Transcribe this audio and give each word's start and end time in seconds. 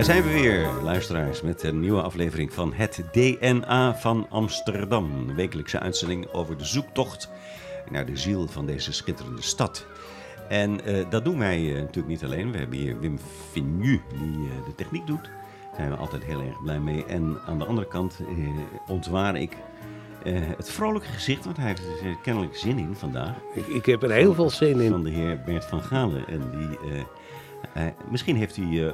Daar 0.00 0.08
zijn 0.08 0.22
we 0.22 0.32
weer, 0.32 0.68
luisteraars, 0.82 1.42
met 1.42 1.62
een 1.62 1.80
nieuwe 1.80 2.02
aflevering 2.02 2.52
van 2.52 2.72
Het 2.72 3.02
DNA 3.12 3.94
van 3.94 4.26
Amsterdam. 4.30 5.12
Een 5.12 5.34
wekelijkse 5.34 5.78
uitzending 5.78 6.32
over 6.32 6.58
de 6.58 6.64
zoektocht 6.64 7.30
naar 7.90 8.06
de 8.06 8.16
ziel 8.16 8.48
van 8.48 8.66
deze 8.66 8.92
schitterende 8.92 9.42
stad. 9.42 9.86
En 10.48 10.90
uh, 10.90 11.10
dat 11.10 11.24
doen 11.24 11.38
wij 11.38 11.60
uh, 11.60 11.74
natuurlijk 11.74 12.06
niet 12.06 12.24
alleen. 12.24 12.52
We 12.52 12.58
hebben 12.58 12.78
hier 12.78 13.00
Wim 13.00 13.18
Vignu, 13.50 14.00
die 14.08 14.38
uh, 14.38 14.66
de 14.66 14.74
techniek 14.74 15.06
doet. 15.06 15.24
Daar 15.24 15.76
zijn 15.76 15.90
we 15.90 15.96
altijd 15.96 16.24
heel 16.24 16.40
erg 16.40 16.62
blij 16.62 16.80
mee. 16.80 17.04
En 17.04 17.38
aan 17.46 17.58
de 17.58 17.64
andere 17.64 17.88
kant 17.88 18.20
ontwaar 18.86 19.36
ik 19.36 19.56
het 20.56 20.70
vrolijke 20.70 21.08
gezicht, 21.08 21.44
want 21.44 21.56
hij 21.56 21.66
heeft 21.66 21.82
er 22.02 22.16
kennelijk 22.22 22.56
zin 22.56 22.78
in 22.78 22.94
vandaag. 22.94 23.34
Ik, 23.54 23.66
ik 23.66 23.86
heb 23.86 24.02
er 24.02 24.10
heel 24.10 24.34
veel 24.34 24.50
zin 24.50 24.80
in. 24.80 24.90
Van 24.90 25.04
de 25.04 25.10
heer 25.10 25.40
Bert 25.44 25.64
van 25.64 25.82
Galen. 25.82 26.26
En 26.26 26.50
die 26.50 26.92
uh, 26.92 27.02
misschien 28.10 28.36
heeft 28.36 28.56
u 28.56 28.62
uh, 28.62 28.92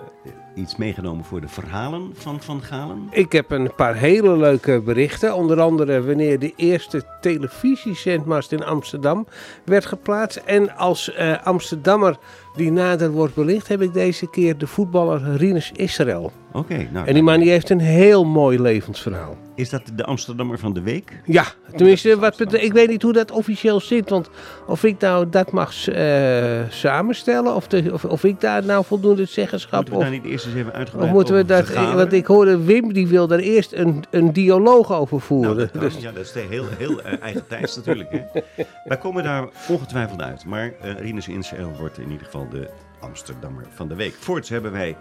iets 0.55 0.77
meegenomen 0.77 1.25
voor 1.25 1.41
de 1.41 1.49
verhalen 1.49 2.11
van 2.15 2.41
Van 2.41 2.63
Galen? 2.63 3.09
Ik 3.11 3.33
heb 3.33 3.51
een 3.51 3.75
paar 3.77 3.95
hele 3.95 4.37
leuke 4.37 4.81
berichten. 4.81 5.35
Onder 5.35 5.61
andere 5.61 6.03
wanneer 6.03 6.39
de 6.39 6.53
eerste 6.57 7.03
televisiezendmast 7.21 8.53
in 8.53 8.65
Amsterdam 8.65 9.27
werd 9.65 9.87
geplaatst. 9.87 10.37
En 10.37 10.77
als 10.77 11.17
uh, 11.19 11.47
Amsterdammer 11.47 12.19
die 12.57 12.73
nader 12.73 13.11
wordt 13.11 13.35
belicht, 13.35 13.69
heb 13.69 13.83
ik 13.83 13.93
deze 13.93 14.31
keer 14.31 14.59
de 14.59 14.67
voetballer 14.67 15.37
Rinus 15.37 15.73
Israël. 15.73 16.33
Oké. 16.57 16.89
nou, 16.93 17.07
en 17.07 17.15
die 17.15 17.23
man 17.23 17.41
die 17.41 17.51
heeft 17.51 17.71
een 17.71 17.81
heel 17.81 18.25
mooi 18.25 18.61
levensverhaal. 18.61 19.37
Is 19.55 19.71
dat 19.71 19.83
de 19.95 20.05
Amsterdammer 20.05 20.59
van 20.59 20.73
de 20.73 20.81
week? 20.81 21.21
Ja, 21.25 21.45
tenminste, 21.77 22.19
wat, 22.19 22.53
ik 22.55 22.73
weet 22.73 22.89
niet 22.89 23.03
hoe 23.03 23.13
dat 23.13 23.31
officieel 23.31 23.81
zit. 23.81 24.11
Want 24.11 24.31
of 24.67 24.85
ik 24.85 25.01
nou 25.01 25.29
dat 25.31 25.53
mag 25.53 25.89
uh, 25.89 26.61
samenstellen, 26.69 27.55
of, 27.55 27.67
de, 27.67 27.93
of, 27.93 28.05
of, 28.05 28.25
ik 28.25 28.41
daar 28.41 28.65
nou 28.65 28.85
voldoende 28.85 29.25
zeggenschap... 29.25 29.81
Moeten 29.81 29.99
we 29.99 30.05
daar 30.05 30.11
niet 30.11 30.25
eerst 30.25 30.47
eens 30.47 30.55
even 30.55 30.73
uitgebreid 30.73 31.09
Of 31.09 31.15
moeten 31.15 31.35
we 31.35 31.45
dat... 31.45 31.73
Want 31.73 32.13
ik 32.13 32.27
hoorde 32.27 32.65
Wim, 32.65 32.93
die 32.93 33.07
wil 33.07 33.27
daar 33.27 33.39
eerst 33.39 33.73
een, 33.73 34.05
een 34.11 34.33
dialoog 34.33 34.93
over 34.93 35.21
voeren. 35.21 35.57
Nou, 35.57 35.69
dat 35.73 35.81
dus. 35.81 35.97
Ja, 35.97 36.13
dat 36.13 36.25
is 36.25 36.33
heel, 36.49 36.65
heel 36.79 37.01
uh, 37.01 37.23
eigen 37.23 37.47
tijds 37.47 37.77
natuurlijk. 37.77 38.11
Hè. 38.11 38.41
Wij 38.85 38.99
komen 38.99 39.25
daar 39.25 39.49
ongetwijfeld 39.69 40.23
uit. 40.23 40.45
Maar 40.45 40.67
uh, 40.85 41.01
Rinus 41.01 41.29
Insel 41.29 41.73
wordt 41.79 41.99
in 41.99 42.11
ieder 42.11 42.25
geval 42.25 42.49
de 42.49 42.69
Amsterdammer 43.01 43.67
van 43.75 43.89
de 43.89 43.95
week. 43.95 44.15
Voorts 44.15 44.49
hebben 44.49 44.73
wij 44.73 44.97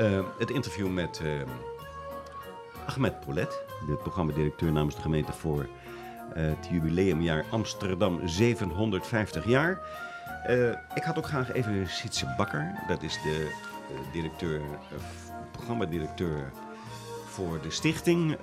uh, 0.00 0.24
het 0.38 0.50
interview 0.50 0.88
met 0.88 1.20
uh, 1.22 1.32
Ahmed 2.86 3.20
Poulet, 3.20 3.62
de 3.86 3.96
programmadirecteur 3.96 4.72
namens 4.72 4.94
de 4.94 5.00
gemeente 5.00 5.32
voor 5.32 5.62
uh, 5.62 5.68
het 6.34 6.68
jubileumjaar 6.70 7.44
Amsterdam 7.50 8.28
750 8.28 9.46
jaar. 9.46 9.78
ik 10.94 11.02
had 11.02 11.18
ook 11.18 11.26
graag 11.26 11.52
even 11.52 11.88
Sietse 11.88 12.34
Bakker, 12.36 12.74
dat 12.88 13.02
is 13.02 13.12
de 13.12 13.50
directeur, 14.12 14.60
programmadirecteur 15.52 16.52
voor 17.26 17.60
de 17.62 17.70
stichting 17.70 18.36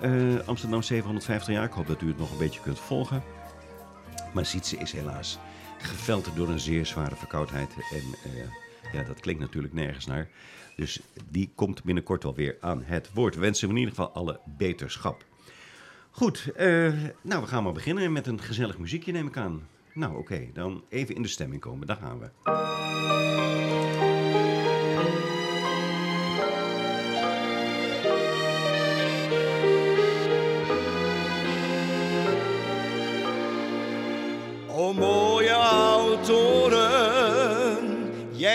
Amsterdam 0.46 0.82
750 0.82 1.54
jaar. 1.54 1.66
Ik 1.66 1.72
hoop 1.72 1.88
dat 1.88 2.02
u 2.02 2.08
het 2.08 2.18
nog 2.18 2.32
een 2.32 2.38
beetje 2.38 2.62
kunt 2.62 2.80
volgen. 2.80 3.24
Maar 4.34 4.46
Sietse 4.46 4.78
is 4.78 4.92
helaas 4.92 5.40
geveld 5.78 6.30
door 6.36 6.50
een 6.50 6.60
zeer 6.60 6.86
zware 6.86 7.16
verkoudheid 7.16 7.74
en 7.92 8.04
ja, 8.92 9.04
dat 9.04 9.20
klinkt 9.20 9.42
natuurlijk 9.42 9.74
nergens 9.74 10.06
naar. 10.06 10.30
Dus 10.76 11.00
die 11.30 11.52
komt 11.56 11.84
binnenkort 11.84 12.26
alweer 12.26 12.58
aan 12.60 12.84
het 12.84 13.14
woord. 13.14 13.36
We 13.36 13.42
wensen 13.42 13.68
hem 13.68 13.76
in 13.78 13.84
ieder 13.84 13.96
geval 13.96 14.14
alle 14.14 14.40
beterschap. 14.58 15.26
Goed, 16.12 16.52
uh, 16.58 16.94
nou 17.22 17.42
we 17.42 17.48
gaan 17.48 17.64
maar 17.64 17.74
beginnen 17.74 18.12
met 18.12 18.28
een 18.28 18.42
gezellig 18.42 18.78
muziekje 18.78 19.12
neem 19.12 19.28
ik 19.28 19.38
aan. 19.38 19.68
Nou 19.94 20.18
oké, 20.18 20.50
dan 20.54 20.84
even 20.90 21.16
in 21.16 21.22
de 21.22 21.28
stemming 21.28 21.62
komen, 21.62 21.88
daar 21.88 21.98
gaan 21.98 22.20
we. 22.20 23.51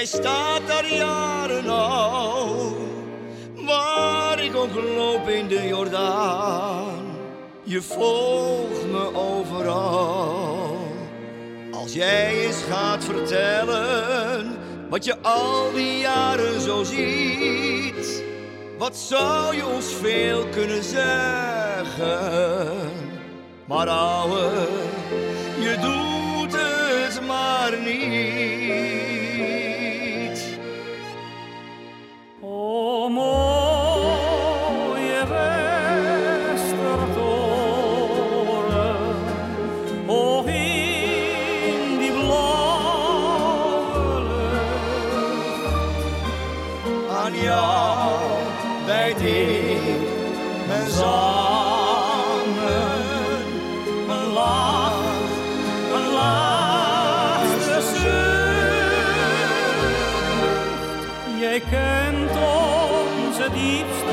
Staat 0.06 0.66
daar 0.66 0.94
jaren 0.94 1.68
al. 1.68 2.76
Waar 3.54 4.44
ik 4.44 4.56
ook 4.56 4.74
loop 4.74 5.28
in 5.28 5.48
de 5.48 5.66
Jordaan, 5.66 7.04
je 7.62 7.82
volgt 7.82 8.86
me 8.90 9.14
overal. 9.14 10.76
Als 11.72 11.92
jij 11.92 12.44
eens 12.44 12.62
gaat 12.70 13.04
vertellen 13.04 14.56
wat 14.90 15.04
je 15.04 15.16
al 15.22 15.72
die 15.74 15.98
jaren 15.98 16.60
zo 16.60 16.84
ziet, 16.84 18.22
wat 18.78 18.96
zou 18.96 19.56
je 19.56 19.66
ons 19.66 19.86
veel 20.00 20.46
kunnen 20.46 20.84
zeggen? 20.84 22.16
Maar 23.66 23.88
ouwe, 23.88 24.66
je 25.60 25.78
doet 25.80 26.05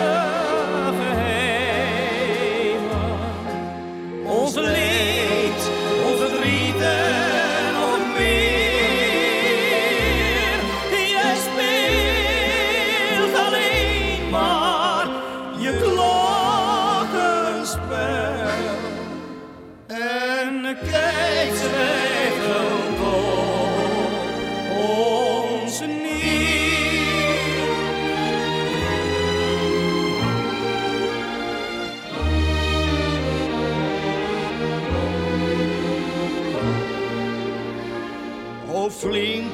diepste 0.03 0.32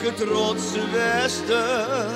flinke 0.09 0.25
trotse 0.25 0.89
Wester, 0.91 2.07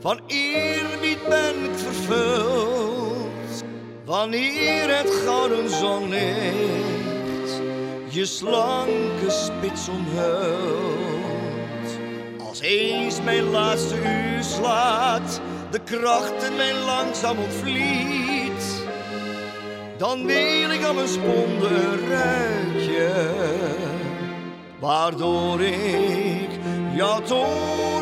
van 0.00 0.20
eerbied 0.26 1.28
ben 1.28 1.64
ik 1.64 1.78
vervuld. 1.78 3.64
Wanneer 4.04 4.96
het 4.96 5.10
gouden 5.24 5.70
zonlicht 5.70 7.60
je 8.08 8.24
slanke 8.24 9.30
spits 9.30 9.88
omhult. 9.88 11.06
Als 12.48 12.60
eens 12.60 13.22
mijn 13.22 13.50
laatste 13.50 13.94
uur 13.96 14.42
slaat, 14.42 15.40
de 15.70 15.80
krachten 15.80 16.56
mij 16.56 16.74
langzaam 16.74 17.38
ontvliet. 17.38 18.84
Dan 19.96 20.26
wil 20.26 20.70
ik 20.70 20.84
aan 20.84 20.94
mijn 20.94 21.08
sponde 21.08 21.68
een 21.68 22.08
ruitje 22.08 23.34
waardoor 24.78 25.60
ik 25.60 26.45
jouw 26.96 27.20
toren 27.22 27.95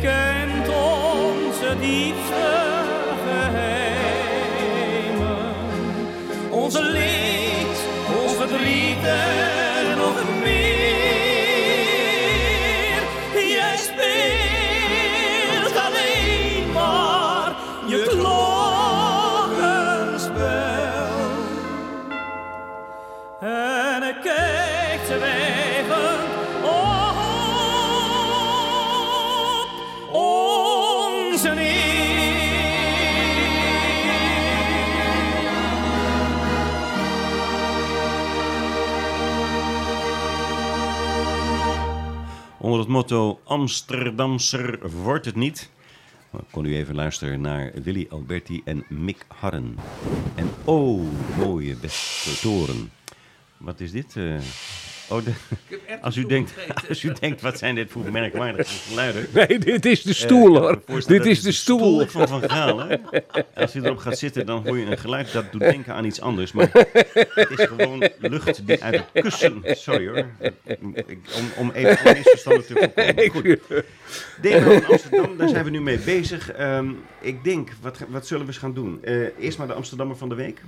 kent 0.00 0.68
onze 0.68 1.76
diepste 1.80 2.72
geheimen. 3.26 3.94
Onze 6.50 6.82
leed, 6.82 7.78
ons 8.22 8.32
verdriet 8.32 9.02
het 42.84 42.92
motto 42.92 43.40
Amsterdamser 43.44 44.90
wordt 45.02 45.24
het 45.24 45.34
niet. 45.34 45.70
Kon 46.50 46.64
u 46.64 46.76
even 46.76 46.94
luisteren 46.94 47.40
naar 47.40 47.72
Willy 47.82 48.06
Alberti 48.10 48.62
en 48.64 48.84
Mick 48.88 49.24
Harren. 49.28 49.78
En 50.34 50.50
oh, 50.64 51.02
mooie 51.38 51.76
beste 51.76 52.40
toren. 52.40 52.90
Wat 53.56 53.80
is 53.80 53.90
dit? 53.90 54.16
eh? 54.16 54.36
Oh, 55.08 55.24
de- 55.24 55.32
als, 56.00 56.16
u 56.16 56.26
denkt, 56.26 56.52
als 56.88 57.02
u 57.02 57.12
denkt, 57.20 57.40
wat 57.40 57.58
zijn 57.58 57.74
dit 57.74 57.90
voor 57.90 58.10
merkwaardige 58.12 58.74
geluiden? 58.88 59.26
Nee, 59.32 59.58
dit 59.58 59.84
is 59.86 60.02
de 60.02 60.08
Eh, 60.10 60.16
stoel 60.16 60.58
hoor. 60.58 60.82
Dit 61.06 61.26
is 61.26 61.42
de 61.42 61.52
stoel. 61.52 62.06
van 62.06 62.28
Van 62.28 62.50
Gaal. 62.50 62.78
Hè? 62.88 62.96
Als 63.54 63.72
je 63.72 63.80
erop 63.84 63.96
gaat 63.98 64.18
zitten, 64.18 64.46
dan 64.46 64.66
hoor 64.66 64.78
je 64.78 64.86
een 64.86 64.98
geluid 64.98 65.32
dat 65.32 65.52
doet 65.52 65.60
denken 65.60 65.94
aan 65.94 66.04
iets 66.04 66.20
anders. 66.20 66.52
Maar 66.52 66.68
het 66.72 67.50
is 67.56 67.64
gewoon 67.66 68.10
lucht 68.20 68.66
die 68.66 68.82
uit 68.84 69.02
het 69.12 69.22
kussen... 69.22 69.62
Sorry 69.64 70.08
hoor. 70.08 70.26
Ik- 70.64 71.18
Om, 71.38 71.50
om 71.56 71.70
even 71.70 71.98
alle 72.04 72.14
misverstanden 72.14 72.66
te 72.66 72.72
voorkomen. 72.94 73.30
Goed. 73.30 74.86
Amsterdam, 74.88 75.36
daar 75.36 75.48
zijn 75.48 75.64
we 75.64 75.70
nu 75.70 75.80
mee 75.80 75.98
bezig. 75.98 76.52
Ehm, 76.52 76.90
ik 77.20 77.44
denk, 77.44 77.70
wat, 77.80 77.98
wat 78.08 78.26
zullen 78.26 78.42
we 78.46 78.48
eens 78.48 78.60
gaan 78.60 78.74
doen? 78.74 78.98
Eh, 79.04 79.38
eerst 79.38 79.58
maar 79.58 79.66
de 79.66 79.72
Amsterdammer 79.72 80.16
van 80.16 80.28
de 80.28 80.34
week. 80.34 80.60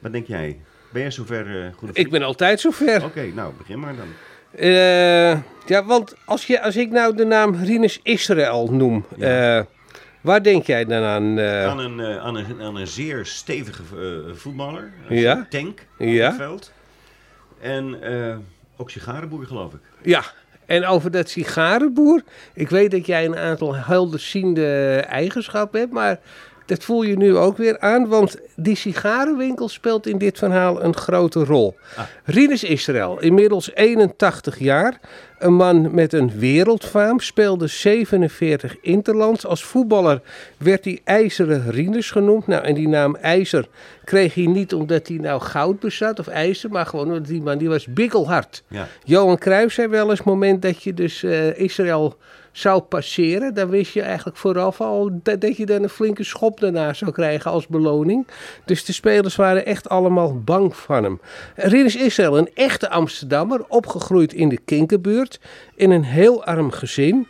Wat 0.00 0.12
denk 0.12 0.26
jij? 0.26 0.58
Ben 0.92 1.02
jij 1.02 1.10
zover, 1.10 1.64
eh 1.64 1.72
goede 1.76 1.94
Ik 2.00 2.10
ben 2.10 2.22
altijd 2.22 2.60
zover. 2.60 3.04
Oké, 3.04 3.26
nou, 3.34 3.52
begin 3.58 3.78
maar 3.80 3.94
dan. 3.96 4.06
Eh, 4.60 5.30
ja, 5.66 5.84
want 5.84 6.14
als, 6.24 6.46
je, 6.46 6.62
als 6.62 6.76
ik 6.76 6.90
nou 6.90 7.16
de 7.16 7.24
naam 7.24 7.54
Rinus 7.54 8.00
Israël 8.02 8.68
noem, 8.72 9.04
Ja. 9.16 9.58
eh, 9.58 9.64
waar 10.20 10.42
denk 10.42 10.66
jij 10.66 10.84
dan 10.84 11.02
aan? 11.02 11.38
eh? 11.38 11.66
aan, 11.66 11.78
een, 11.78 12.00
aan, 12.20 12.34
een, 12.36 12.60
aan 12.62 12.76
een 12.76 12.86
zeer 12.86 13.26
stevige 13.26 13.82
voetballer. 14.34 14.92
Een 15.08 15.16
Ja. 15.16 15.46
tank 15.50 15.86
Ja. 15.98 16.24
op 16.24 16.32
het 16.32 16.40
veld. 16.40 16.72
En 17.60 17.96
ook 18.76 18.90
sigarenboer, 18.90 19.46
geloof 19.46 19.72
ik. 19.72 19.80
Ja, 20.02 20.22
en 20.66 20.86
over 20.86 21.10
dat 21.10 21.28
sigarenboer. 21.28 22.22
Ik 22.54 22.68
weet 22.70 22.90
dat 22.90 23.06
jij 23.06 23.24
een 23.24 23.36
aantal 23.36 23.74
helderziende 23.74 24.96
eigenschappen 25.08 25.80
hebt, 25.80 25.92
maar 25.92 26.18
dat 26.66 26.84
voel 26.84 27.02
je 27.02 27.16
nu 27.16 27.36
ook 27.36 27.56
weer 27.56 27.78
aan. 27.80 28.08
Want 28.08 28.36
die 28.56 28.76
sigarenwinkel 28.76 29.68
speelt 29.68 30.06
in 30.06 30.18
dit 30.18 30.38
verhaal 30.38 30.82
een 30.82 30.96
grote 30.96 31.44
rol. 31.44 31.76
Ah. 31.96 32.04
Rinus 32.24 32.64
Israël, 32.64 33.20
inmiddels 33.20 33.74
81 33.74 34.58
jaar. 34.58 35.00
Een 35.38 35.54
man 35.54 35.94
met 35.94 36.12
een 36.12 36.32
wereldfaam, 36.38 37.20
speelde 37.20 37.66
47 37.66 38.76
interlands. 38.80 39.46
Als 39.46 39.64
voetballer 39.64 40.20
werd 40.58 40.84
hij 40.84 41.00
IJzeren 41.04 41.70
Rinus 41.70 42.10
genoemd. 42.10 42.46
Nou, 42.46 42.64
en 42.64 42.74
die 42.74 42.88
naam 42.88 43.16
IJzer 43.16 43.68
kreeg 44.04 44.34
hij 44.34 44.46
niet 44.46 44.74
omdat 44.74 45.08
hij 45.08 45.16
nou 45.16 45.40
goud 45.40 45.80
bezat 45.80 46.18
of 46.18 46.26
ijzer, 46.26 46.70
maar 46.70 46.86
gewoon 46.86 47.06
omdat 47.06 47.26
die 47.26 47.42
man 47.42 47.58
die 47.58 47.68
was 47.68 47.86
bikkelhard. 47.86 48.62
Ja. 48.68 48.88
Johan 49.04 49.38
Cruijff 49.38 49.74
zei 49.74 49.88
wel 49.88 50.10
eens, 50.10 50.22
moment 50.22 50.62
dat 50.62 50.82
je 50.82 50.94
dus 50.94 51.22
eh, 51.22 51.58
Israël 51.58 52.16
zou 52.52 52.80
passeren, 52.80 53.54
dan 53.54 53.68
wist 53.68 53.92
je 53.92 54.02
eigenlijk 54.02 54.36
vooraf 54.36 54.80
al 54.80 55.10
dat, 55.22 55.56
je 55.56 55.66
dan 55.66 55.82
een 55.82 55.88
flinke 55.88 56.24
schop 56.24 56.60
daarna 56.60 56.92
zou 56.92 57.10
krijgen 57.10 57.50
als 57.50 57.66
beloning. 57.66 58.26
Dus 58.64 58.84
de 58.84 58.92
spelers 58.92 59.36
waren 59.36 59.66
echt 59.66 59.88
allemaal 59.88 60.40
bang 60.40 60.76
van 60.76 61.02
hem. 61.02 61.20
Rinus 61.54 61.96
Israël, 61.96 62.38
een 62.38 62.50
echte 62.54 62.90
Amsterdammer, 62.90 63.64
opgegroeid 63.68 64.32
in 64.32 64.48
de 64.48 64.58
Kinkerbuurt, 64.64 65.40
in 65.74 65.90
een 65.90 66.04
heel 66.04 66.44
arm 66.44 66.70
gezin. 66.70 67.26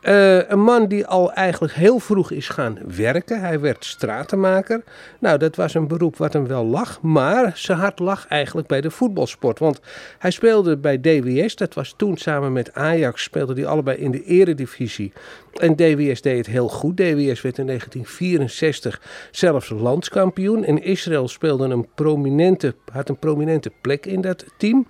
Eh, 0.00 0.48
een 0.48 0.62
man 0.62 0.86
die 0.86 1.06
al 1.06 1.32
eigenlijk 1.32 1.72
heel 1.72 1.98
vroeg 1.98 2.30
is 2.30 2.48
gaan 2.48 2.78
werken. 2.96 3.40
Hij 3.40 3.60
werd 3.60 3.84
stratenmaker. 3.84 4.82
Nou, 5.18 5.38
dat 5.38 5.56
was 5.56 5.74
een 5.74 5.88
beroep 5.88 6.16
wat 6.16 6.32
hem 6.32 6.46
wel 6.46 6.64
lag. 6.64 7.00
Maar 7.02 7.52
zijn 7.54 7.78
hart 7.78 7.98
lag 7.98 8.26
eigenlijk 8.26 8.68
bij 8.68 8.80
de 8.80 8.90
voetbalsport. 8.90 9.58
Want 9.58 9.80
hij 10.18 10.30
speelde 10.30 10.76
bij 10.76 11.00
DWS. 11.00 11.56
Dat 11.56 11.74
was 11.74 11.94
toen 11.96 12.16
samen 12.16 12.52
met 12.52 12.74
Ajax. 12.74 13.22
Speelden 13.22 13.54
die 13.54 13.66
allebei 13.66 13.96
in 13.98 14.10
de 14.10 14.24
eredivisie. 14.24 15.12
En 15.54 15.76
DWS 15.76 16.20
deed 16.20 16.36
het 16.36 16.46
heel 16.46 16.68
goed. 16.68 16.96
DWS 16.96 17.40
werd 17.42 17.58
in 17.58 17.66
1964 17.66 19.00
zelfs 19.30 19.68
landskampioen. 19.68 20.64
En 20.64 20.82
Israël 20.82 21.28
speelde 21.28 21.68
een 21.68 21.88
prominente, 21.94 22.74
had 22.92 23.08
een 23.08 23.18
prominente 23.18 23.72
plek 23.80 24.06
in 24.06 24.20
dat 24.20 24.44
team. 24.56 24.86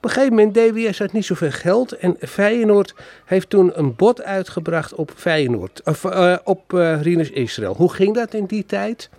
Op 0.00 0.06
een 0.06 0.12
gegeven 0.12 0.34
moment, 0.34 0.54
DWS 0.54 0.98
had 0.98 1.12
niet 1.12 1.24
zoveel 1.24 1.50
geld 1.50 1.92
en 1.92 2.16
Feyenoord 2.20 2.94
heeft 3.24 3.50
toen 3.50 3.78
een 3.78 3.96
bod 3.96 4.22
uitgebracht 4.22 4.94
op 4.94 5.12
Feyenoord, 5.16 5.80
of, 5.84 6.04
eh, 6.04 6.36
op 6.44 6.74
eh 6.74 7.02
Rinus 7.02 7.30
Israël. 7.30 7.74
Hoe 7.74 7.92
ging 7.92 8.14
dat 8.14 8.34
in 8.34 8.44
die 8.44 8.66
tijd? 8.66 9.10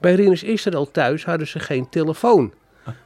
Bij 0.00 0.14
Rinus 0.14 0.42
Israël 0.42 0.90
thuis 0.90 1.24
hadden 1.24 1.46
ze 1.46 1.58
geen 1.58 1.88
telefoon. 1.88 2.52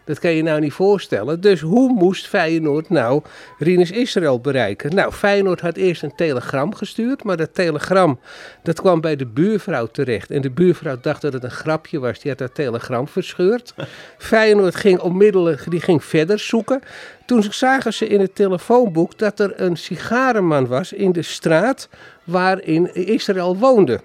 Dat 0.04 0.18
kan 0.18 0.30
je 0.30 0.42
nou 0.42 0.60
niet 0.60 0.72
voorstellen. 0.72 1.40
Dus 1.40 1.60
hoe 1.60 1.92
moest 1.92 2.28
Feyenoord 2.28 2.90
nou 2.90 3.22
Rinus 3.58 3.90
Israël 3.90 4.40
bereiken? 4.40 4.94
Nou, 4.94 5.12
Feyenoord 5.12 5.60
had 5.60 5.76
eerst 5.76 6.02
een 6.02 6.14
telegram 6.14 6.74
gestuurd, 6.74 7.24
maar 7.24 7.36
dat 7.36 7.54
telegram 7.54 8.20
dat 8.62 8.80
kwam 8.80 9.00
bij 9.00 9.16
de 9.16 9.26
buurvrouw 9.26 9.86
terecht. 9.86 10.30
En 10.30 10.42
de 10.42 10.50
buurvrouw 10.50 10.96
dacht 11.00 11.22
dat 11.22 11.32
het 11.32 11.44
een 11.44 11.50
grapje 11.50 11.98
was. 11.98 12.20
Die 12.20 12.30
had 12.30 12.38
dat 12.38 12.54
telegram 12.54 13.08
verscheurd. 13.08 13.74
Feyenoord 14.18 14.74
ging 14.74 15.00
onmiddellijk 15.00 15.70
die 15.70 15.80
ging 15.80 16.04
verder 16.04 16.38
zoeken. 16.38 16.80
Toen 17.26 17.42
zagen 17.42 17.92
ze 17.92 18.06
in 18.06 18.20
het 18.20 18.34
telefoonboek 18.34 19.18
dat 19.18 19.40
er 19.40 19.60
een 19.60 19.76
sigarenman 19.76 20.66
was 20.66 20.92
in 20.92 21.12
de 21.12 21.22
straat 21.22 21.88
waarin 22.24 22.94
Israël 22.94 23.56
woonde. 23.56 24.00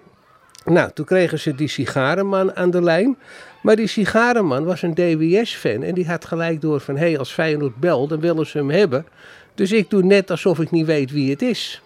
Nou, 0.65 0.91
toen 0.93 1.05
kregen 1.05 1.39
ze 1.39 1.55
die 1.55 1.67
sigarenman 1.67 2.55
aan 2.55 2.71
de 2.71 2.81
lijn. 2.81 3.17
Maar 3.61 3.75
die 3.75 3.87
sigarenman 3.87 4.65
was 4.65 4.81
een 4.81 4.93
DWS-fan 4.93 5.83
en 5.83 5.93
die 5.93 6.07
had 6.07 6.25
gelijk 6.25 6.61
door 6.61 6.79
van... 6.79 6.97
hé, 6.97 7.09
hey, 7.09 7.17
als 7.17 7.31
Feyenoord 7.31 7.75
belt, 7.75 8.09
dan 8.09 8.19
willen 8.19 8.45
ze 8.45 8.57
hem 8.57 8.69
hebben. 8.69 9.05
Dus 9.55 9.71
ik 9.71 9.89
doe 9.89 10.03
net 10.03 10.31
alsof 10.31 10.59
ik 10.59 10.71
niet 10.71 10.85
weet 10.85 11.11
wie 11.11 11.29
het 11.29 11.41
is. 11.41 11.81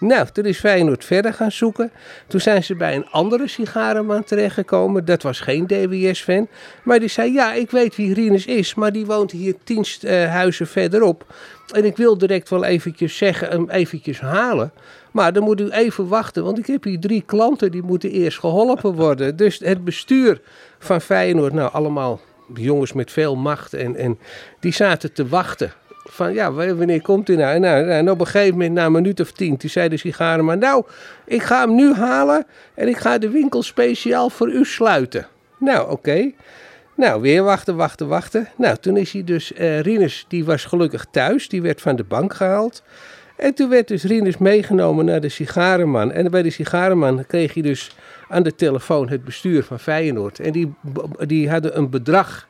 Nou, 0.00 0.26
toen 0.32 0.44
is 0.44 0.58
Feyenoord 0.58 1.04
verder 1.04 1.32
gaan 1.32 1.52
zoeken. 1.52 1.90
Toen 2.26 2.40
zijn 2.40 2.64
ze 2.64 2.74
bij 2.74 2.96
een 2.96 3.06
andere 3.10 3.48
sigarenman 3.48 4.24
terechtgekomen. 4.24 5.04
Dat 5.04 5.22
was 5.22 5.40
geen 5.40 5.66
DWS-fan. 5.66 6.48
Maar 6.82 6.98
die 7.00 7.08
zei, 7.08 7.32
ja, 7.32 7.52
ik 7.52 7.70
weet 7.70 7.96
wie 7.96 8.14
Rinus 8.14 8.46
is, 8.46 8.74
maar 8.74 8.92
die 8.92 9.06
woont 9.06 9.30
hier 9.30 9.54
tien 9.64 9.86
eh, 10.00 10.30
huizen 10.30 10.66
verderop. 10.66 11.34
En 11.74 11.84
ik 11.84 11.96
wil 11.96 12.18
direct 12.18 12.48
wel 12.48 12.64
eventjes 12.64 13.16
zeggen, 13.16 13.48
hem 13.48 13.70
eventjes 13.70 14.20
halen. 14.20 14.72
Maar 15.18 15.32
dan 15.32 15.42
moet 15.42 15.60
u 15.60 15.68
even 15.70 16.08
wachten, 16.08 16.44
want 16.44 16.58
ik 16.58 16.66
heb 16.66 16.84
hier 16.84 17.00
drie 17.00 17.22
klanten 17.26 17.70
die 17.70 17.82
moeten 17.82 18.10
eerst 18.10 18.38
geholpen 18.38 18.94
worden. 18.94 19.36
Dus 19.36 19.58
het 19.58 19.84
bestuur 19.84 20.40
van 20.78 21.00
Feyenoord, 21.00 21.52
nou 21.52 21.72
allemaal 21.72 22.20
jongens 22.54 22.92
met 22.92 23.10
veel 23.10 23.36
macht 23.36 23.74
en, 23.74 23.96
en 23.96 24.18
die 24.60 24.72
zaten 24.72 25.12
te 25.12 25.28
wachten. 25.28 25.72
Van 25.88 26.32
ja, 26.32 26.52
wanneer 26.52 27.02
komt 27.02 27.28
hij 27.28 27.36
nou? 27.36 27.58
nou? 27.58 27.88
En 27.88 28.10
op 28.10 28.20
een 28.20 28.26
gegeven 28.26 28.52
moment, 28.52 28.72
na 28.72 28.86
een 28.86 28.92
minuut 28.92 29.20
of 29.20 29.32
tien, 29.32 29.56
toen 29.56 29.70
zei 29.70 29.88
de 29.88 29.96
sigarenman... 29.96 30.58
Nou, 30.58 30.84
ik 31.24 31.42
ga 31.42 31.60
hem 31.60 31.74
nu 31.74 31.92
halen 31.94 32.46
en 32.74 32.88
ik 32.88 32.96
ga 32.96 33.18
de 33.18 33.30
winkel 33.30 33.62
speciaal 33.62 34.30
voor 34.30 34.50
u 34.50 34.64
sluiten. 34.64 35.26
Nou, 35.58 35.90
oké. 35.90 36.32
Nou, 36.94 37.20
weer 37.20 37.42
wachten, 37.42 37.76
wachten, 37.76 38.08
wachten. 38.08 38.48
Nou, 38.56 38.76
toen 38.76 38.96
is 38.96 39.12
hij 39.12 39.24
dus, 39.24 39.52
eh 39.52 39.80
Rinus, 39.80 40.24
die 40.28 40.44
was 40.44 40.64
gelukkig 40.64 41.06
thuis, 41.10 41.48
die 41.48 41.62
werd 41.62 41.80
van 41.80 41.96
de 41.96 42.04
bank 42.04 42.34
gehaald. 42.34 42.82
En 43.38 43.54
toen 43.54 43.68
werd 43.68 43.88
dus 43.88 44.02
Rinus 44.02 44.38
meegenomen 44.38 45.04
naar 45.04 45.20
de 45.20 45.28
sigarenman. 45.28 46.12
En 46.12 46.30
bij 46.30 46.42
de 46.42 46.50
sigarenman 46.50 47.26
kreeg 47.26 47.54
hij 47.54 47.62
dus 47.62 47.90
aan 48.28 48.42
de 48.42 48.54
telefoon 48.54 49.08
het 49.08 49.24
bestuur 49.24 49.64
van 49.64 49.78
Feyenoord. 49.78 50.40
En 50.40 50.52
die, 50.52 50.74
die 51.26 51.50
hadden 51.50 51.78
een 51.78 51.90
bedrag. 51.90 52.48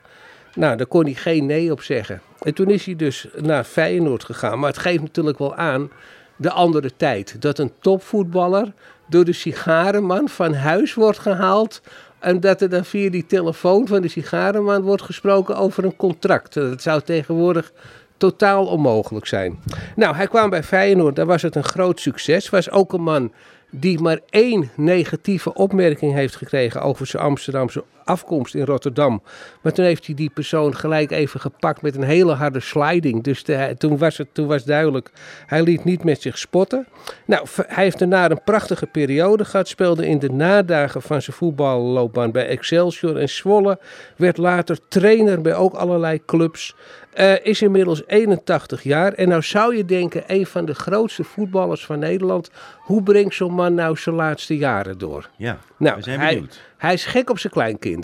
Nou, 0.54 0.76
daar 0.76 0.86
kon 0.86 1.04
hij 1.04 1.14
geen 1.14 1.46
nee 1.46 1.72
op 1.72 1.82
zeggen. 1.82 2.20
En 2.40 2.54
toen 2.54 2.70
is 2.70 2.84
hij 2.84 2.96
dus 2.96 3.28
naar 3.36 3.64
Feyenoord 3.64 4.24
gegaan. 4.24 4.58
Maar 4.58 4.70
het 4.70 4.78
geeft 4.78 5.02
natuurlijk 5.02 5.38
wel 5.38 5.54
aan 5.54 5.90
de 6.36 6.50
andere 6.50 6.90
tijd. 6.96 7.42
Dat 7.42 7.58
een 7.58 7.72
topvoetballer 7.80 8.72
door 9.06 9.24
de 9.24 9.32
sigarenman 9.32 10.28
van 10.28 10.54
huis 10.54 10.94
wordt 10.94 11.18
gehaald. 11.18 11.80
En 12.18 12.40
dat 12.40 12.60
er 12.60 12.68
dan 12.68 12.84
via 12.84 13.10
die 13.10 13.26
telefoon 13.26 13.86
van 13.86 14.02
de 14.02 14.08
sigarenman 14.08 14.82
wordt 14.82 15.02
gesproken 15.02 15.56
over 15.56 15.84
een 15.84 15.96
contract. 15.96 16.54
Dat 16.54 16.82
zou 16.82 17.00
tegenwoordig 17.00 17.72
totaal 18.18 18.66
onmogelijk 18.66 19.26
zijn. 19.26 19.58
Nou, 19.96 20.14
hij 20.14 20.26
kwam 20.26 20.50
bij 20.50 20.62
Feyenoord, 20.62 21.16
daar 21.16 21.26
was 21.26 21.42
het 21.42 21.56
een 21.56 21.64
groot 21.64 22.00
succes. 22.00 22.50
Was 22.50 22.70
ook 22.70 22.92
een 22.92 23.02
man 23.02 23.32
die 23.70 24.00
maar 24.00 24.18
één 24.30 24.70
negatieve 24.76 25.54
opmerking 25.54 26.12
heeft 26.12 26.36
gekregen 26.36 26.82
over 26.82 27.06
zijn 27.06 27.22
Amsterdamse 27.22 27.84
afkomst 28.08 28.54
in 28.54 28.64
Rotterdam. 28.64 29.22
Maar 29.62 29.72
toen 29.72 29.84
heeft 29.84 30.06
hij 30.06 30.14
die 30.14 30.30
persoon 30.30 30.74
gelijk 30.76 31.10
even 31.10 31.40
gepakt 31.40 31.82
met 31.82 31.96
een 31.96 32.02
hele 32.02 32.32
harde 32.32 32.60
sliding. 32.60 33.22
Dus 33.22 33.44
de- 33.44 33.74
toen, 33.78 33.98
was 33.98 34.16
het, 34.16 34.28
toen 34.32 34.46
was 34.46 34.64
duidelijk, 34.64 35.10
hij 35.46 35.62
liet 35.62 35.84
niet 35.84 36.04
met 36.04 36.22
zich 36.22 36.38
spotten. 36.38 36.86
Nou, 37.24 37.46
hij 37.66 37.84
heeft 37.84 37.98
daarna 37.98 38.30
een 38.30 38.40
prachtige 38.44 38.86
periode 38.86 39.44
gehad. 39.44 39.68
Speelde 39.68 40.06
in 40.06 40.18
de 40.18 40.30
nadagen 40.30 41.02
van 41.02 41.22
zijn 41.22 41.36
voetballoopbaan 41.36 42.30
bij 42.30 42.46
Excelsior 42.46 43.16
en 43.16 43.28
Zwolle. 43.28 43.78
Werd 44.16 44.36
later 44.36 44.78
trainer 44.88 45.40
bij 45.40 45.54
ook 45.54 45.74
allerlei 45.74 46.20
clubs. 46.26 46.74
Eh, 47.12 47.44
is 47.46 47.62
inmiddels 47.62 48.02
81 48.06 48.82
jaar. 48.82 49.12
En 49.12 49.28
nou 49.28 49.42
zou 49.42 49.76
je 49.76 49.84
denken, 49.84 50.22
een 50.26 50.46
van 50.46 50.64
de 50.64 50.74
grootste 50.74 51.24
voetballers 51.24 51.84
van 51.84 51.98
Nederland. 51.98 52.50
Hoe 52.78 53.02
brengt 53.02 53.34
zo'n 53.34 53.52
man 53.52 53.74
nou 53.74 53.96
zijn 53.96 54.14
laatste 54.14 54.56
jaren 54.56 54.98
door? 54.98 55.28
Ja, 55.36 55.58
Nou, 55.76 55.96
we 55.96 56.02
zijn 56.02 56.20
hij, 56.20 56.32
benieuwd. 56.34 56.60
hij 56.76 56.92
is 56.92 57.04
gek 57.04 57.30
op 57.30 57.38
zijn 57.38 57.52
kleinkinderen. 57.52 57.97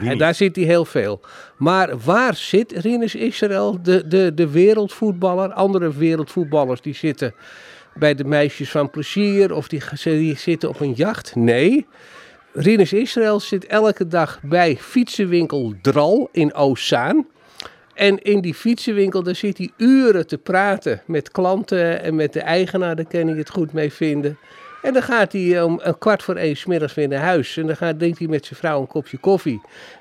En 0.00 0.18
daar 0.18 0.34
zit 0.34 0.56
hij 0.56 0.64
heel 0.64 0.84
veel. 0.84 1.20
Maar 1.56 1.98
waar 1.98 2.34
zit 2.34 2.72
Rinus 2.72 3.14
Israël, 3.14 3.82
de, 3.82 4.08
de, 4.08 4.34
de 4.34 4.50
wereldvoetballer? 4.50 5.52
Andere 5.52 5.96
wereldvoetballers 5.96 6.80
die 6.80 6.94
zitten 6.94 7.34
bij 7.94 8.14
de 8.14 8.24
meisjes 8.24 8.70
van 8.70 8.90
plezier 8.90 9.54
of 9.54 9.68
die, 9.68 9.82
die 10.02 10.36
zitten 10.38 10.68
op 10.68 10.80
een 10.80 10.92
jacht. 10.92 11.34
Nee, 11.34 11.86
Rinus 12.52 12.92
Israël 12.92 13.40
zit 13.40 13.66
elke 13.66 14.06
dag 14.06 14.40
bij 14.42 14.76
fietsenwinkel 14.76 15.74
Dral 15.82 16.28
in 16.32 16.54
Ozaan. 16.54 17.26
En 17.94 18.22
in 18.22 18.40
die 18.40 18.54
fietsenwinkel, 18.54 19.22
daar 19.22 19.34
zit 19.34 19.58
hij 19.58 19.70
uren 19.76 20.26
te 20.26 20.38
praten 20.38 21.02
met 21.06 21.30
klanten 21.30 22.02
en 22.02 22.14
met 22.14 22.32
de 22.32 22.40
eigenaar. 22.40 22.96
Daar 22.96 23.06
kan 23.06 23.26
hij 23.26 23.36
het 23.36 23.50
goed 23.50 23.72
mee 23.72 23.92
vinden. 23.92 24.38
En 24.82 24.92
dan 24.92 25.02
gaat 25.02 25.32
hij 25.32 25.62
om 25.62 25.80
een 25.82 25.98
kwart 25.98 26.22
voor 26.22 26.36
één 26.36 26.56
's 26.56 26.64
middags 26.66 26.94
weer 26.94 27.08
naar 27.08 27.20
huis. 27.20 27.56
En 27.56 27.66
dan 27.66 27.76
gaat, 27.76 27.98
drinkt 27.98 28.18
hij 28.18 28.28
met 28.28 28.46
zijn 28.46 28.58
vrouw 28.58 28.80
een 28.80 28.86
kopje 28.86 29.16
koffie. 29.18 29.60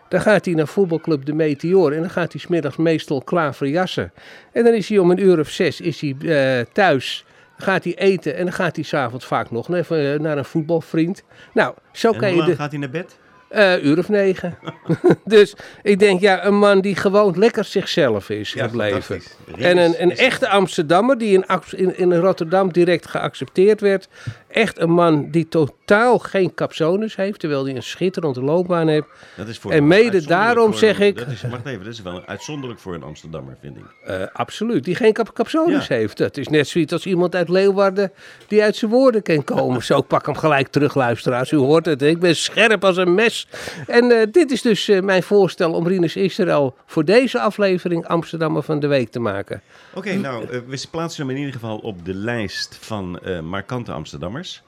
Dan 0.09 0.21
gaat 0.21 0.45
hij 0.45 0.53
naar 0.53 0.67
voetbalclub 0.67 1.25
De 1.25 1.33
Meteor. 1.33 1.91
En 1.93 1.99
dan 1.99 2.09
gaat 2.09 2.31
hij 2.31 2.41
's 2.41 2.47
middags 2.47 2.75
meestal 2.77 3.21
klaverjassen. 3.21 4.11
En 4.51 4.63
dan 4.63 4.73
is 4.73 4.89
hij 4.89 4.97
om 4.97 5.11
een 5.11 5.23
uur 5.23 5.39
of 5.39 5.49
zes 5.49 5.81
is 5.81 6.01
hij, 6.01 6.15
eh, 6.59 6.65
thuis. 6.73 7.25
Dan 7.57 7.67
gaat 7.67 7.83
hij 7.83 7.95
eten 7.97 8.35
en 8.35 8.43
dan 8.43 8.53
gaat 8.53 8.75
hij 8.75 8.85
s'avonds 8.85 9.25
vaak 9.25 9.51
nog 9.51 9.73
even, 9.73 10.13
eh, 10.13 10.19
naar 10.19 10.37
een 10.37 10.45
voetbalvriend. 10.45 11.23
Nou, 11.53 11.73
zo 11.91 12.11
En 12.11 12.19
kan 12.19 12.35
je 12.35 12.43
de... 12.43 12.55
gaat 12.55 12.71
hij 12.71 12.79
naar 12.79 12.89
bed? 12.89 13.19
Eh, 13.49 13.83
uur 13.83 13.97
of 13.97 14.09
negen. 14.09 14.57
dus 15.25 15.53
ik 15.81 15.99
denk, 15.99 16.21
ja, 16.21 16.45
een 16.45 16.57
man 16.57 16.81
die 16.81 16.95
gewoon 16.95 17.33
lekker 17.37 17.63
zichzelf 17.63 18.29
is 18.29 18.53
Ja, 18.53 18.63
gebleven. 18.67 19.01
fantastisch. 19.01 19.35
En 19.65 19.77
een, 19.77 20.01
een 20.01 20.17
echte 20.17 20.47
Amsterdammer 20.49 21.17
die 21.17 21.33
in, 21.33 21.45
in, 21.75 21.97
in 21.97 22.13
Rotterdam 22.15 22.71
direct 22.71 23.07
geaccepteerd 23.07 23.81
werd. 23.81 24.07
Echt 24.51 24.79
een 24.79 24.91
man 24.91 25.27
die 25.31 25.47
totaal 25.47 26.19
geen 26.19 26.53
capsones 26.53 27.15
heeft, 27.15 27.39
terwijl 27.39 27.65
hij 27.65 27.75
een 27.75 27.83
schitterende 27.83 28.41
loopbaan 28.41 28.87
heeft. 28.87 29.07
Dat 29.37 29.47
is 29.47 29.57
voor 29.59 29.71
En 29.71 29.87
mede 29.87 30.25
daarom 30.25 30.73
zeg 30.73 30.99
een- 30.99 31.05
ik- 31.05 31.17
Dat 31.17 31.27
is, 31.27 31.41
wacht 31.41 31.65
even, 31.65 31.83
dat 31.83 31.93
is 31.93 32.01
wel 32.01 32.15
een 32.15 32.25
uitzonderlijk 32.27 32.79
voor 32.79 32.93
een 32.93 33.03
Amsterdammer, 33.03 33.57
vind 33.61 33.77
ik. 33.77 33.83
Eh, 34.05 34.21
absoluut, 34.33 34.83
die 34.83 34.95
geen 34.95 35.13
cap 35.13 35.33
capsones 35.33 35.87
Ja. 35.87 35.95
heeft. 35.95 36.17
Dat 36.17 36.37
is 36.37 36.47
net 36.47 36.67
zoiets 36.67 36.93
als 36.93 37.05
iemand 37.05 37.35
uit 37.35 37.49
Leeuwarden 37.49 38.11
die 38.47 38.63
uit 38.63 38.75
zijn 38.75 38.91
woorden 38.91 39.21
kan 39.21 39.43
komen. 39.43 39.83
Zo, 39.83 40.01
pak 40.01 40.25
hem 40.25 40.35
gelijk 40.35 40.67
terug, 40.67 40.95
luisteraars. 40.95 41.51
U 41.51 41.57
hoort 41.57 41.85
het, 41.85 42.01
ik 42.01 42.19
ben 42.19 42.35
scherp 42.35 42.83
als 42.83 42.97
een 42.97 43.13
mes. 43.13 43.47
En 43.87 44.11
eh, 44.11 44.27
dit 44.31 44.51
is 44.51 44.61
dus 44.61 44.87
eh, 44.87 45.01
mijn 45.01 45.23
voorstel 45.23 45.73
om 45.73 45.87
Rinus 45.87 46.15
Israël 46.15 46.75
voor 46.85 47.05
deze 47.05 47.39
aflevering 47.39 48.07
Amsterdammer 48.07 48.63
van 48.63 48.79
de 48.79 48.87
Week 48.87 49.09
te 49.11 49.19
maken. 49.19 49.61
Oké, 49.93 50.13
nou, 50.13 50.43
eh, 50.43 50.59
we 50.67 50.85
plaatsen 50.91 51.21
hem 51.21 51.31
in 51.35 51.37
ieder 51.37 51.53
geval 51.53 51.77
op 51.77 52.05
de 52.05 52.13
lijst 52.13 52.75
van 52.75 53.19
eh, 53.19 53.39
markante 53.39 53.91
Amsterdammers. 53.91 54.63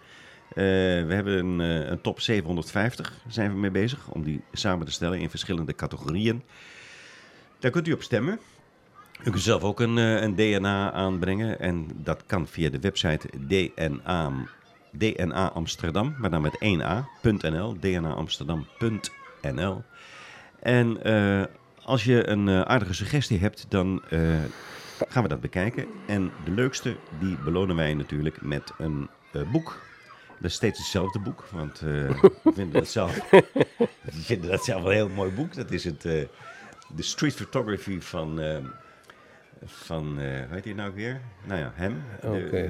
Eh, 0.50 0.56
we 0.56 1.14
hebben 1.14 1.38
een, 1.38 1.60
een 1.92 2.02
top 2.02 2.20
750, 2.20 3.14
zijn 3.28 3.52
we 3.52 3.58
mee 3.58 3.72
bezig, 3.72 4.10
om 4.10 4.24
die 4.24 4.42
samen 4.52 4.86
te 4.86 4.92
stellen 4.92 5.20
in 5.20 5.30
verschillende 5.30 5.76
categorieën. 5.76 6.44
Daar 7.60 7.72
kunt 7.72 7.88
u 7.88 7.92
op 7.92 8.02
stemmen. 8.02 8.40
U 9.24 9.30
kunt 9.30 9.42
zelf 9.42 9.64
ook 9.64 9.80
een, 9.80 9.98
een 9.98 10.36
DNA 10.36 10.92
aanbrengen 10.92 11.60
en 11.60 11.88
dat 11.96 12.24
kan 12.26 12.48
via 12.48 12.70
de 12.70 12.80
website 12.80 13.28
DNA, 13.48 14.32
DNA 14.92 15.52
Amsterdam, 15.52 16.16
maar 16.20 16.30
dan 16.30 16.42
met 16.42 16.54
1a.nl, 16.54 17.80
dnaamsterdam.nl. 17.80 19.84
En 20.60 21.02
als 21.84 22.04
je 22.04 22.28
een 22.28 22.50
aardige 22.50 22.94
suggestie 22.94 23.40
hebt, 23.40 23.66
dan 23.70 24.02
gaan 25.08 25.24
we 25.24 25.30
dat 25.30 25.42
bekijken. 25.42 25.86
En 26.08 26.32
de 26.46 26.52
leukste, 26.52 26.96
die 27.20 27.38
belonen 27.38 27.76
wij 27.76 27.94
natuurlijk 27.94 28.42
met 28.42 28.72
een 28.78 29.10
eh, 29.32 29.52
boek. 29.52 29.82
Dat 30.44 30.52
is 30.52 30.58
steeds 30.58 30.80
hetzelfde 30.80 31.20
boek, 31.20 31.44
want 31.52 31.82
eh, 31.82 31.86
we 31.86 32.32
vinden 32.56 32.72
dat 32.72 32.88
zelf, 32.88 33.30
we 33.30 34.12
vinden 34.12 34.50
dat 34.50 34.64
zelf 34.64 34.84
een 34.84 34.92
heel 34.92 35.10
mooi 35.10 35.32
boek. 35.32 35.54
Dat 35.54 35.72
is 35.72 35.84
het, 35.84 36.06
eh, 36.06 36.24
de 36.96 37.04
street 37.04 37.34
photography 37.34 38.00
van, 38.00 38.40
eh, 38.40 38.58
van 39.66 40.20
eh, 40.20 40.26
hoe 40.26 40.48
heet 40.50 40.64
hij 40.64 40.74
nou 40.74 40.92
weer? 40.96 41.20
Nou 41.44 41.60
ja, 41.60 41.72
hem. 41.76 42.04
De, 42.22 42.28
Oké. 42.28 42.56
eh, 42.58 42.66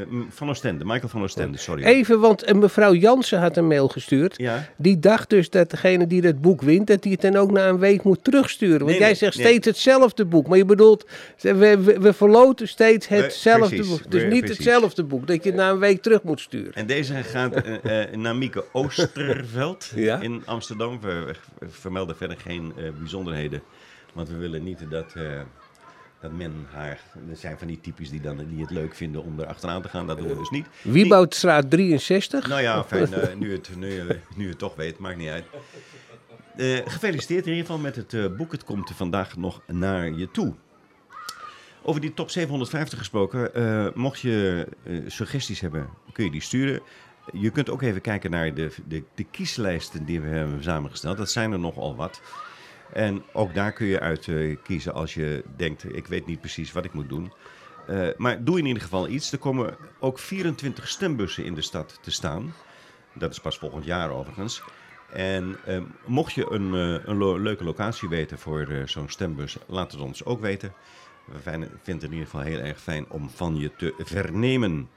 eh, 0.00 0.06
van 0.28 0.48
Oostende, 0.48 0.84
Michael 0.84 1.08
van 1.08 1.22
Oostende, 1.22 1.58
sorry. 1.58 1.82
Even, 1.84 2.20
want 2.20 2.54
mevrouw 2.54 2.94
Jansen 2.94 3.38
had 3.40 3.56
een 3.56 3.66
mail 3.66 3.88
gestuurd. 3.88 4.34
Ja, 4.36 4.68
Die 4.76 4.98
dacht 4.98 5.30
dus 5.30 5.50
dat 5.50 5.70
degene 5.70 6.06
die 6.06 6.20
dat 6.20 6.40
boek 6.40 6.62
wint, 6.62 6.86
dat 6.86 7.02
hij 7.04 7.12
het 7.12 7.20
dan 7.20 7.36
ook 7.36 7.50
na 7.50 7.68
een 7.68 7.78
week 7.78 8.02
moet 8.02 8.24
terugsturen. 8.24 8.78
Want 8.78 8.90
Nee, 8.90 8.98
jij 8.98 9.06
nee, 9.06 9.16
zegt 9.16 9.36
nee. 9.36 9.46
steeds 9.46 9.66
hetzelfde 9.66 10.24
boek. 10.24 10.46
Maar 10.46 10.58
je 10.58 10.64
bedoelt, 10.64 11.06
we, 11.40 11.54
we, 11.54 11.98
we 12.00 12.12
verloten 12.12 12.68
steeds 12.68 13.08
hetzelfde 13.08 13.76
precies, 13.76 13.88
boek. 13.88 14.10
Dus 14.10 14.22
niet 14.22 14.30
precies. 14.44 14.56
hetzelfde 14.56 15.04
boek, 15.04 15.26
dat 15.26 15.42
je 15.44 15.50
het 15.50 15.58
na 15.58 15.70
een 15.70 15.78
week 15.78 16.02
terug 16.02 16.22
moet 16.22 16.40
sturen. 16.40 16.72
En 16.74 16.86
deze 16.86 17.14
gaat 17.14 17.62
naar 18.16 18.36
Mieke 18.36 18.64
Oosterveld 18.72 19.92
Ja. 19.94 20.20
in 20.20 20.42
Amsterdam. 20.44 21.00
We 21.00 21.34
we 21.58 21.68
vermelden 21.68 22.16
verder 22.16 22.36
geen 22.36 22.72
bijzonderheden. 22.98 23.62
Want 24.12 24.28
we 24.28 24.36
willen 24.36 24.62
niet 24.64 24.78
dat, 24.90 25.14
dat 26.20 26.32
men 26.32 26.66
haar... 26.72 27.00
Er 27.30 27.36
zijn 27.36 27.58
van 27.58 27.66
die 27.66 27.80
types 27.80 28.10
die, 28.10 28.20
dan, 28.20 28.36
die 28.48 28.60
het 28.60 28.70
leuk 28.70 28.94
vinden 28.94 29.22
om 29.22 29.40
er 29.40 29.46
achteraan 29.46 29.82
te 29.82 29.88
gaan. 29.88 30.06
Dat 30.06 30.18
doen 30.18 30.28
we 30.28 30.36
dus 30.36 30.50
niet. 30.50 30.66
Wieboudstraat 30.82 31.70
63. 31.70 32.48
Nou 32.48 32.62
ja, 32.62 32.84
fijn, 32.84 33.12
eh, 33.12 33.34
nu, 33.34 33.52
het, 33.52 33.70
nu, 33.76 33.98
eh, 33.98 34.16
nu 34.36 34.48
het 34.48 34.58
toch 34.58 34.74
weet, 34.74 34.98
maakt 34.98 35.16
niet 35.16 35.28
uit. 35.28 35.44
Eh, 36.56 36.78
gefeliciteerd 36.84 37.44
in 37.46 37.52
ieder 37.52 37.66
geval 37.66 37.82
met 37.82 37.96
het 37.96 38.14
eh, 38.14 38.36
boek. 38.36 38.52
Het 38.52 38.64
komt 38.64 38.90
vandaag 38.94 39.36
nog 39.36 39.62
naar 39.66 40.10
je 40.12 40.30
toe. 40.30 40.54
Over 41.82 42.00
die 42.00 42.14
top 42.14 42.30
750 42.30 42.98
gesproken, 42.98 43.54
eh, 43.54 43.86
mocht 43.94 44.20
je 44.20 44.66
eh, 44.82 44.96
suggesties 45.06 45.60
hebben, 45.60 45.88
kun 46.12 46.24
je 46.24 46.30
die 46.30 46.40
sturen. 46.40 46.80
Je 47.32 47.50
kunt 47.50 47.70
ook 47.70 47.82
even 47.82 48.00
kijken 48.00 48.30
naar 48.30 48.54
de, 48.54 48.70
de, 48.88 49.02
de 49.14 49.24
kieslijsten 49.24 50.04
die 50.04 50.20
we 50.20 50.26
hebben 50.28 50.62
samengesteld. 50.62 51.16
Dat 51.16 51.30
zijn 51.30 51.52
er 51.52 51.58
nogal 51.58 51.96
wat. 51.96 52.20
En 52.92 53.22
ook 53.32 53.54
daar 53.54 53.72
kun 53.72 53.86
je 53.86 54.00
uit 54.00 54.28
eh, 54.28 54.56
kiezen 54.62 54.94
als 54.94 55.14
je 55.14 55.44
denkt, 55.56 55.94
ik 55.96 56.06
weet 56.06 56.26
niet 56.26 56.40
precies 56.40 56.72
wat 56.72 56.84
ik 56.84 56.92
moet 56.92 57.08
doen. 57.08 57.32
Eh, 57.86 58.08
maar 58.16 58.44
doe 58.44 58.58
in 58.58 58.66
ieder 58.66 58.82
geval 58.82 59.08
iets. 59.08 59.32
Er 59.32 59.38
komen 59.38 59.76
ook 60.00 60.18
24 60.18 60.88
stembussen 60.88 61.44
in 61.44 61.54
de 61.54 61.60
stad 61.62 61.98
te 62.02 62.10
staan. 62.10 62.54
Dat 63.14 63.30
is 63.30 63.40
pas 63.40 63.58
volgend 63.58 63.84
jaar 63.84 64.10
overigens. 64.10 64.62
En 65.12 65.56
eh, 65.64 65.80
mocht 66.06 66.32
je 66.32 66.50
een, 66.50 66.74
eh, 66.74 67.06
een 67.08 67.16
lo- 67.16 67.36
leuke 67.38 67.64
locatie 67.64 68.08
weten 68.08 68.38
voor 68.38 68.68
zo'n 68.84 69.08
stembus, 69.08 69.56
laat 69.66 69.92
het 69.92 70.00
ons 70.00 70.24
ook 70.24 70.40
weten. 70.40 70.72
We 71.24 71.38
vinden 71.38 71.70
het 71.84 72.02
in 72.02 72.12
ieder 72.12 72.24
geval 72.24 72.40
heel 72.40 72.58
erg 72.58 72.80
fijn 72.80 73.06
om 73.08 73.30
van 73.30 73.56
je 73.56 73.70
te 73.76 73.94
vernemen. 73.98 74.88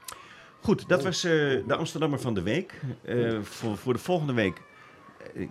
Goed, 0.60 0.88
dat 0.88 1.02
was 1.02 1.20
de 1.20 1.74
Amsterdammer 1.78 2.20
van 2.20 2.34
de 2.34 2.42
week. 2.42 2.80
Voor, 3.42 3.76
voor 3.76 3.92
de 3.92 3.98
volgende 3.98 4.32
week, 4.32 4.60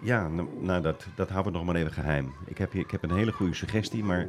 ja, 0.01 0.27
nou, 0.27 0.47
nou, 0.59 0.81
dat, 0.81 1.07
dat 1.15 1.29
houden 1.29 1.51
we 1.51 1.57
nog 1.57 1.67
maar 1.67 1.75
even 1.75 1.93
geheim. 1.93 2.33
Ik 2.45 2.57
heb, 2.57 2.73
ik 2.73 2.91
heb 2.91 3.03
een 3.03 3.15
hele 3.15 3.31
goede 3.31 3.53
suggestie, 3.53 4.03
maar 4.03 4.27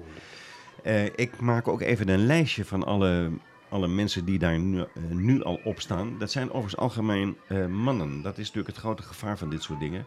eh, 0.82 1.04
ik 1.04 1.40
maak 1.40 1.68
ook 1.68 1.80
even 1.80 2.08
een 2.08 2.26
lijstje 2.26 2.64
van 2.64 2.84
alle, 2.84 3.30
alle 3.68 3.88
mensen 3.88 4.24
die 4.24 4.38
daar 4.38 4.58
nu, 4.58 4.80
eh, 4.80 5.02
nu 5.08 5.42
al 5.42 5.60
op 5.64 5.80
staan. 5.80 6.18
Dat 6.18 6.30
zijn 6.30 6.48
overigens 6.48 6.76
algemeen 6.76 7.36
eh, 7.48 7.66
mannen. 7.66 8.22
Dat 8.22 8.38
is 8.38 8.46
natuurlijk 8.46 8.74
het 8.74 8.84
grote 8.84 9.02
gevaar 9.02 9.38
van 9.38 9.50
dit 9.50 9.62
soort 9.62 9.80
dingen. 9.80 10.06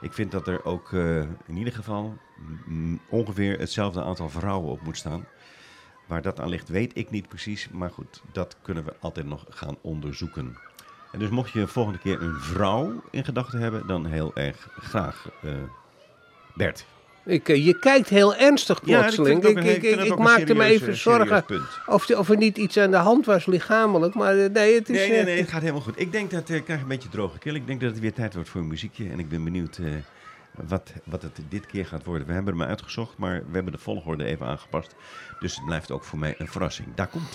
Ik 0.00 0.12
vind 0.12 0.30
dat 0.30 0.48
er 0.48 0.64
ook 0.64 0.92
eh, 0.92 1.20
in 1.46 1.56
ieder 1.56 1.72
geval 1.72 2.16
mm, 2.66 3.00
ongeveer 3.08 3.58
hetzelfde 3.58 4.02
aantal 4.02 4.28
vrouwen 4.28 4.70
op 4.70 4.82
moet 4.82 4.96
staan. 4.96 5.26
Waar 6.06 6.22
dat 6.22 6.40
aan 6.40 6.48
ligt, 6.48 6.68
weet 6.68 6.96
ik 6.96 7.10
niet 7.10 7.28
precies. 7.28 7.68
Maar 7.68 7.90
goed, 7.90 8.22
dat 8.32 8.56
kunnen 8.62 8.84
we 8.84 8.96
altijd 9.00 9.26
nog 9.26 9.44
gaan 9.48 9.76
onderzoeken. 9.80 10.58
En 11.14 11.20
dus 11.20 11.28
mocht 11.28 11.50
je 11.50 11.66
volgende 11.66 11.98
keer 11.98 12.22
een 12.22 12.40
vrouw 12.40 13.02
in 13.10 13.24
gedachten 13.24 13.58
hebben, 13.58 13.86
dan 13.86 14.06
heel 14.06 14.30
erg 14.34 14.68
graag. 14.78 15.28
eh, 15.42 15.50
Bert. 16.54 16.86
Ik, 17.24 17.48
eh, 17.48 17.66
je 17.66 17.78
kijkt 17.78 18.08
heel 18.08 18.34
ernstig 18.34 18.82
plotseling. 18.82 19.44
Ik, 19.44 19.56
een- 19.56 19.74
ik, 19.74 19.82
ik 19.82 20.18
maakte 20.18 20.54
me 20.54 20.64
even 20.64 20.88
eh, 20.88 20.94
zorgen 20.94 21.44
of, 21.86 22.10
of 22.10 22.28
er 22.28 22.36
niet 22.36 22.56
iets 22.58 22.76
aan 22.78 22.90
de 22.90 22.96
hand 22.96 23.26
was 23.26 23.46
lichamelijk. 23.46 24.14
Maar 24.14 24.34
nee, 24.50 24.74
het 24.74 24.88
is... 24.88 24.96
Nee, 24.96 25.10
nee, 25.10 25.24
nee, 25.24 25.40
het 25.40 25.48
gaat 25.48 25.60
helemaal 25.60 25.80
goed. 25.82 26.00
Ik 26.00 26.12
denk 26.12 26.30
dat 26.30 26.48
ik 26.48 26.64
krijg 26.64 26.80
een 26.80 26.88
beetje 26.88 27.08
droge 27.08 27.38
keel. 27.38 27.54
Ik 27.54 27.66
denk 27.66 27.80
dat 27.80 27.90
het 27.90 28.00
weer 28.00 28.12
tijd 28.12 28.34
wordt 28.34 28.48
voor 28.48 28.60
een 28.60 28.66
muziekje. 28.66 29.10
En 29.10 29.18
ik 29.18 29.28
ben 29.28 29.44
benieuwd 29.44 29.78
wat, 30.68 30.92
wat 31.04 31.22
het 31.22 31.40
dit 31.48 31.66
keer 31.66 31.86
gaat 31.86 32.04
worden. 32.04 32.26
We 32.26 32.32
hebben 32.32 32.58
hem 32.58 32.68
uitgezocht, 32.68 33.16
maar 33.18 33.38
we 33.48 33.54
hebben 33.54 33.72
de 33.72 33.78
volgorde 33.78 34.24
even 34.24 34.46
aangepast. 34.46 34.94
Dus 35.40 35.54
het 35.56 35.64
blijft 35.64 35.90
ook 35.90 36.04
voor 36.04 36.18
mij 36.18 36.34
een 36.38 36.48
verrassing. 36.48 36.88
Daar 36.94 37.08
komt 37.08 37.34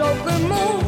en 0.00 0.48
soms 0.48 0.87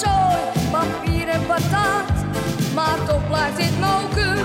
Rotzooi, 0.00 0.70
papier 0.70 1.28
en 1.28 1.46
patat, 1.46 2.12
maar 2.74 2.98
toch 3.06 3.26
blijft 3.28 3.56
dit 3.56 3.80
moken 3.80 4.36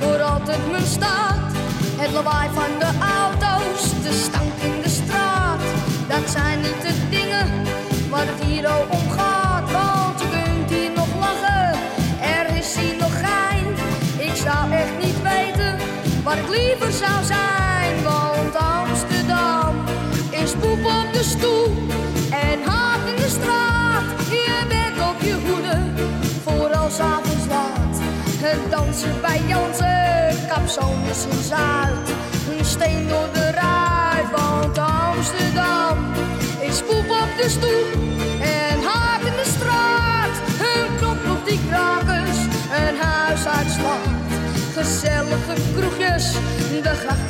voor 0.00 0.22
altijd 0.22 0.70
mijn 0.70 0.86
staat. 0.86 1.52
Het 1.96 2.12
lawaai 2.12 2.48
van 2.52 2.78
de 2.78 2.90
auto's, 3.20 4.02
de 4.02 4.12
stank 4.12 4.52
in 4.62 4.80
de 4.82 4.88
straat, 4.88 5.60
dat 6.08 6.30
zijn 6.30 6.60
niet 6.60 6.82
de 6.82 7.08
dingen 7.10 7.48
waar 8.10 8.26
het 8.26 8.42
hier 8.44 8.70
om 8.88 9.10
gaat. 9.10 9.70
Want 9.72 10.20
je 10.20 10.26
kunt 10.28 10.70
hier 10.70 10.90
nog 10.94 11.08
lachen, 11.18 11.78
er 12.20 12.56
is 12.56 12.76
hier 12.76 12.96
nog 12.96 13.12
gein. 13.20 13.66
Ik 14.18 14.34
zou 14.34 14.72
echt 14.72 14.98
niet 15.04 15.22
weten 15.22 15.78
waar 16.24 16.38
ik 16.38 16.48
liever 16.48 16.92
zou 16.92 17.24
zijn. 17.24 18.02
Want 18.02 18.56
Amsterdam 18.56 19.74
is 20.30 20.52
poep 20.52 20.84
op 20.84 21.12
de 21.12 21.22
stoep 21.22 22.03
Dansen 28.70 29.20
bij 29.20 29.40
Jansen, 29.46 30.48
Capsones 30.48 31.26
in 31.30 31.42
Zuid. 31.42 32.08
Een 32.58 32.64
steen 32.64 33.08
door 33.08 33.28
de 33.32 33.50
ruit, 33.50 34.30
want 34.30 34.78
Amsterdam 34.78 35.98
is 36.60 36.82
poep 36.82 37.10
op 37.10 37.28
de 37.40 37.48
stoep 37.48 38.02
en 38.40 38.82
haat 38.82 39.20
in 39.20 39.36
de 39.42 39.50
straat. 39.56 40.34
Een 40.72 40.96
knop 40.96 41.46
die 41.46 41.60
krakers, 41.68 42.38
een 42.80 42.96
huis 42.96 43.46
uitslaat. 43.46 44.08
Gezellige 44.74 45.54
kroegjes, 45.76 46.32
de 46.82 46.94
grachten 46.94 47.23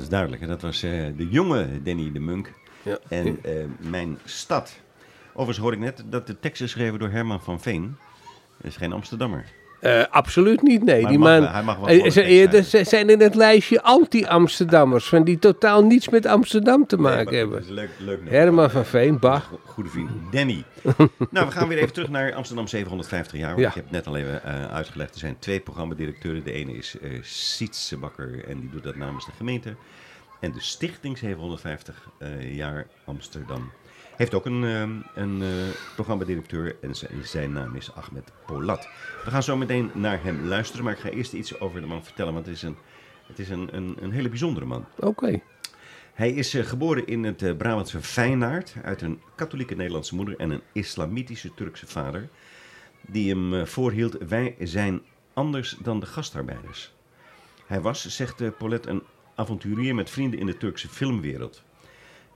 dat 0.00 0.08
is 0.10 0.16
duidelijk. 0.18 0.46
Dat 0.46 0.62
was 0.62 0.82
eh, 0.82 0.90
de 1.16 1.28
jonge 1.28 1.82
Danny 1.82 2.12
de 2.12 2.18
Munk. 2.18 2.52
Ja. 2.82 2.98
En 3.08 3.44
eh, 3.44 3.64
mijn 3.78 4.18
stad. 4.24 4.80
Overigens 5.28 5.58
hoorde 5.58 5.76
ik 5.76 5.82
net 5.82 6.02
dat 6.06 6.26
de 6.26 6.38
tekst 6.38 6.62
is 6.62 6.72
geschreven 6.72 6.98
door 6.98 7.10
Herman 7.10 7.42
van 7.42 7.60
Veen. 7.60 7.96
Dat 8.56 8.66
is 8.70 8.76
geen 8.76 8.92
Amsterdammer. 8.92 9.44
Eh, 9.80 10.02
absoluut 10.10 10.62
niet, 10.62 10.84
nee. 10.84 11.00
Maar 11.02 11.10
die 11.10 11.18
mag 11.18 11.40
man, 11.40 11.48
hij 11.48 11.62
mag 11.62 11.76
wel 11.78 11.86
Eh, 11.88 12.10
ze- 12.10 12.22
eh, 12.22 12.52
er 12.54 12.64
zijn. 12.64 12.84
z- 12.86 12.88
zijn 12.90 13.10
in 13.10 13.20
het 13.20 13.34
lijstje 13.34 13.82
anti-Amsterdammers, 13.82 15.04
van 15.08 15.24
die 15.24 15.38
totaal 15.38 15.82
niets 15.84 16.08
met 16.08 16.26
Amsterdam 16.26 16.86
te 16.86 16.96
maken 16.96 17.24
Nee, 17.30 17.38
hebben. 17.38 17.58
dat 17.58 17.68
is 17.68 17.74
leuk, 17.74 17.90
leuk 17.98 18.16
nummer. 18.16 18.32
Herman 18.32 18.70
van 18.70 18.84
Veen. 18.84 19.18
Go- 19.20 19.40
Goede 19.64 19.90
vriend, 19.90 20.10
Danny. 20.30 20.64
nou, 21.30 21.46
we 21.46 21.52
gaan 21.52 21.68
weer 21.68 21.78
even 21.78 21.92
terug 21.92 22.08
naar 22.08 22.34
Amsterdam 22.34 22.66
750 22.66 23.38
jaar. 23.38 23.48
Want 23.48 23.60
Ja. 23.60 23.68
Ik 23.68 23.74
heb 23.74 23.84
het 23.84 23.92
net 23.92 24.06
al 24.06 24.16
even 24.16 24.42
uitgelegd. 24.70 25.12
Er 25.14 25.18
zijn 25.20 25.36
twee 25.38 25.60
programmadirecteuren. 25.60 26.44
De 26.44 26.52
ene 26.52 26.72
is 26.72 26.94
eh 27.02 27.10
Sietse 27.22 27.96
Bakker 27.96 28.44
en 28.48 28.60
die 28.60 28.70
doet 28.70 28.82
dat 28.84 28.96
namens 28.96 29.24
de 29.26 29.32
gemeente. 29.36 29.74
En 30.40 30.52
de 30.52 30.60
Stichting 30.60 31.18
750 31.18 32.08
eh, 32.18 32.56
jaar 32.56 32.86
Amsterdam 33.04 33.70
heeft 34.20 34.34
ook 34.34 34.46
een, 34.46 34.64
ehm, 34.64 34.90
een 35.14 35.42
eh, 35.42 35.48
programmadirecteur 35.94 36.76
en 36.80 36.94
zijn 37.22 37.52
naam 37.52 37.74
is 37.74 37.94
Ahmed 37.94 38.32
Polat. 38.46 38.88
We 39.24 39.30
gaan 39.30 39.42
zo 39.42 39.56
meteen 39.56 39.90
naar 39.94 40.22
hem 40.22 40.46
luisteren, 40.46 40.84
maar 40.84 40.92
ik 40.92 40.98
ga 40.98 41.08
eerst 41.08 41.32
iets 41.32 41.60
over 41.60 41.80
de 41.80 41.86
man 41.86 42.04
vertellen, 42.04 42.32
want 42.32 42.46
het 42.46 42.54
is 42.54 42.62
een, 42.62 42.76
het 43.26 43.38
is 43.38 43.48
een, 43.48 43.76
een, 43.76 43.96
een 44.00 44.10
hele 44.10 44.28
bijzondere 44.28 44.66
man. 44.66 44.84
Oké. 44.98 45.40
Hij 46.14 46.30
is 46.30 46.54
eh, 46.54 46.64
geboren 46.64 47.06
in 47.06 47.24
het 47.24 47.42
eh, 47.42 47.56
Brabantse 47.56 48.00
Feyenaard 48.02 48.74
uit 48.82 49.02
een 49.02 49.20
katholieke 49.34 49.74
Nederlandse 49.74 50.14
moeder 50.14 50.38
en 50.38 50.50
een 50.50 50.62
islamitische 50.72 51.54
Turkse 51.54 51.86
vader. 51.86 52.28
Die 53.00 53.34
hem 53.34 53.66
voorhield, 53.66 54.18
wij 54.28 54.56
zijn 54.58 55.00
anders 55.32 55.76
dan 55.82 56.00
de 56.00 56.06
gastarbeiders. 56.06 56.92
Hij 57.66 57.80
was, 57.80 58.16
zegt 58.16 58.56
Paulette, 58.58 58.88
een 58.88 59.02
avonturier 59.34 59.94
met 59.94 60.10
vrienden 60.10 60.40
in 60.40 60.46
de 60.46 60.56
Turkse 60.56 60.88
filmwereld. 60.88 61.62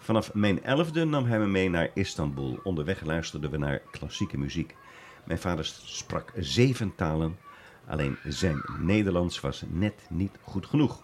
Vanaf 0.05 0.35
mijn 0.35 0.65
elfde 0.65 1.05
nam 1.05 1.25
hij 1.25 1.39
me 1.39 1.47
mee 1.47 1.71
naar 1.71 1.91
Istanbul. 1.95 2.61
Onderweg 2.63 3.05
luisterden 3.05 3.51
we 3.51 3.57
naar 3.57 3.83
klassieke 3.91 4.39
muziek. 4.39 4.77
Mijn 5.25 5.39
vader 5.39 5.65
sprak 5.85 6.33
zeven 6.37 6.95
talen, 6.95 7.39
alleen 7.87 8.17
zijn 8.25 8.63
Nederlands 8.79 9.41
was 9.41 9.65
net 9.69 10.07
niet 10.11 10.39
goed 10.43 10.67
genoeg. 10.67 11.03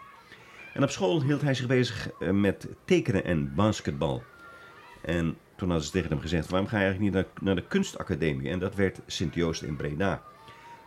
En 0.75 0.83
op 0.83 0.91
school 0.91 1.23
hield 1.23 1.41
hij 1.43 1.55
zich 1.55 1.67
bezig 1.67 2.11
eh, 2.11 2.31
met 2.31 2.69
tekenen 2.85 3.25
en 3.25 3.55
basketbal. 3.55 4.23
En 5.03 5.37
toen 5.57 5.69
hadden 5.69 5.87
ze 5.87 5.93
tegen 5.93 6.11
hem 6.11 6.21
gezegd, 6.21 6.49
waarom 6.49 6.69
ga 6.69 6.79
je 6.79 6.85
eigenlijk 6.85 7.15
niet 7.15 7.43
naar, 7.43 7.55
de 7.55 7.67
kunstacademie? 7.67 8.51
En 8.51 8.59
dat 8.59 8.75
werd 8.75 9.01
Sint-Joost 9.07 9.63
in 9.63 9.77
Breda. 9.77 10.23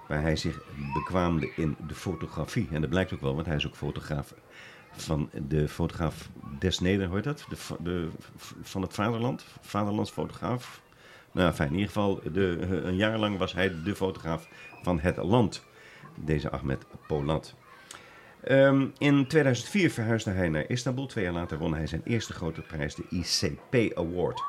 Waar 0.08 0.22
hij 0.22 0.36
zich 0.36 0.62
bekwaamde 0.94 1.52
in 1.56 1.76
de 1.88 1.96
fotografie. 1.96 2.68
En 2.72 2.82
dat 2.82 2.90
blijkt 2.90 3.14
ook 3.14 3.22
wel, 3.22 3.36
want 3.36 3.48
hij 3.48 3.56
is 3.56 3.68
ook 3.68 3.76
fotograaf 3.76 4.34
van 4.96 5.30
de 5.48 5.68
fotograaf 5.68 6.30
des 6.60 6.80
Neder, 6.80 7.08
hoort 7.08 7.24
dat? 7.24 7.46
De, 7.84 8.10
van 8.62 8.82
het 8.82 8.94
vaderland, 8.94 9.46
vaderlandsfotograaf. 9.62 10.82
Nou, 11.32 11.54
fijn, 11.54 11.70
in 11.70 11.74
ieder 11.74 11.92
geval, 11.92 12.22
de, 12.32 12.58
een 12.84 12.96
jaar 12.96 13.18
lang 13.18 13.38
was 13.38 13.54
hij 13.54 13.84
de 13.84 13.96
fotograaf 13.96 14.48
van 14.82 15.00
het 15.00 15.18
land. 15.18 15.64
Deze 16.16 16.50
Ahmed 16.50 16.86
Polat. 17.08 17.56
Ehm, 18.44 18.88
in 18.98 19.28
2004 19.28 19.92
verhuisde 19.92 20.32
hij 20.32 20.50
naar 20.50 20.70
Istanbul. 20.70 21.06
Twee 21.06 21.24
jaar 21.24 21.34
later 21.34 21.58
won 21.58 21.74
hij 21.74 21.88
zijn 21.88 22.02
eerste 22.04 22.34
grote 22.34 22.62
prijs, 22.62 22.96
de 22.96 23.04
ICP 23.10 23.98
Award. 23.98 24.44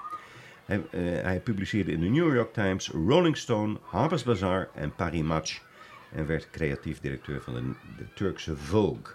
Hij, 0.65 0.83
eh, 0.91 1.01
hij 1.23 1.41
publiceerde 1.41 1.93
in 1.93 2.01
de 2.01 2.09
New 2.09 2.35
York 2.35 2.53
Times, 2.53 2.89
Rolling 2.89 3.37
Stone, 3.37 3.79
Harper's 3.83 4.23
Bazaar 4.23 4.69
en 4.75 4.95
Paris 4.95 5.23
Match. 5.23 5.63
En 6.13 6.27
werd 6.27 6.51
creatief 6.51 7.01
directeur 7.01 7.43
van 7.43 7.55
de, 7.55 7.61
de 7.97 8.13
Turkse 8.15 8.57
Vogue. 8.57 9.15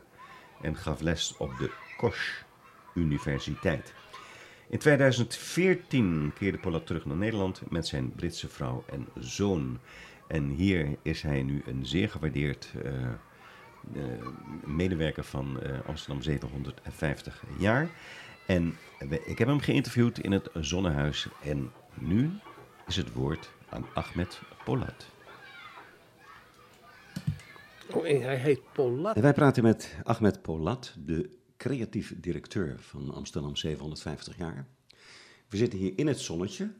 En 0.61 0.75
gaf 0.75 1.01
les 1.01 1.37
op 1.37 1.57
de 1.57 1.71
Koç 1.97 2.45
Universiteit. 2.93 3.93
In 4.69 4.77
2014 4.77 6.31
keerde 6.37 6.57
Polat 6.57 6.85
terug 6.85 7.05
naar 7.05 7.17
Nederland 7.17 7.61
met 7.69 7.87
zijn 7.87 8.11
Britse 8.15 8.47
vrouw 8.47 8.83
en 8.87 9.07
zoon. 9.19 9.79
En 10.27 10.49
hier 10.49 10.97
is 11.01 11.21
hij 11.21 11.43
nu 11.43 11.63
een 11.65 11.85
zeer 11.85 12.09
gewaardeerd 12.09 12.73
eh, 12.83 13.03
eh, 13.03 13.13
medewerker 14.65 15.23
van 15.23 15.61
eh, 15.61 15.79
Amsterdam 15.85 16.21
750 16.21 17.43
jaar. 17.57 17.89
En 18.45 18.77
ik 19.25 19.37
heb 19.37 19.47
hem 19.47 19.59
geïnterviewd 19.59 20.19
in 20.19 20.31
het 20.31 20.49
Zonnehuis. 20.53 21.27
En 21.43 21.71
nu 21.93 22.31
is 22.87 22.95
het 22.95 23.13
woord 23.13 23.51
aan 23.69 23.85
Ahmed 23.93 24.41
Polat. 24.63 25.07
Oh, 27.93 28.03
hij 28.03 28.37
heet 28.37 28.61
Polat. 28.73 29.15
En 29.15 29.21
wij 29.21 29.33
praten 29.33 29.63
met 29.63 29.95
Ahmed 30.03 30.41
Polat, 30.41 30.95
de 31.05 31.29
creatief 31.57 32.13
directeur 32.17 32.75
van 32.79 33.13
Amsterdam 33.13 33.55
750 33.55 34.37
jaar. 34.37 34.67
We 35.47 35.57
zitten 35.57 35.79
hier 35.79 35.93
in 35.95 36.07
het 36.07 36.19
zonnetje, 36.19 36.71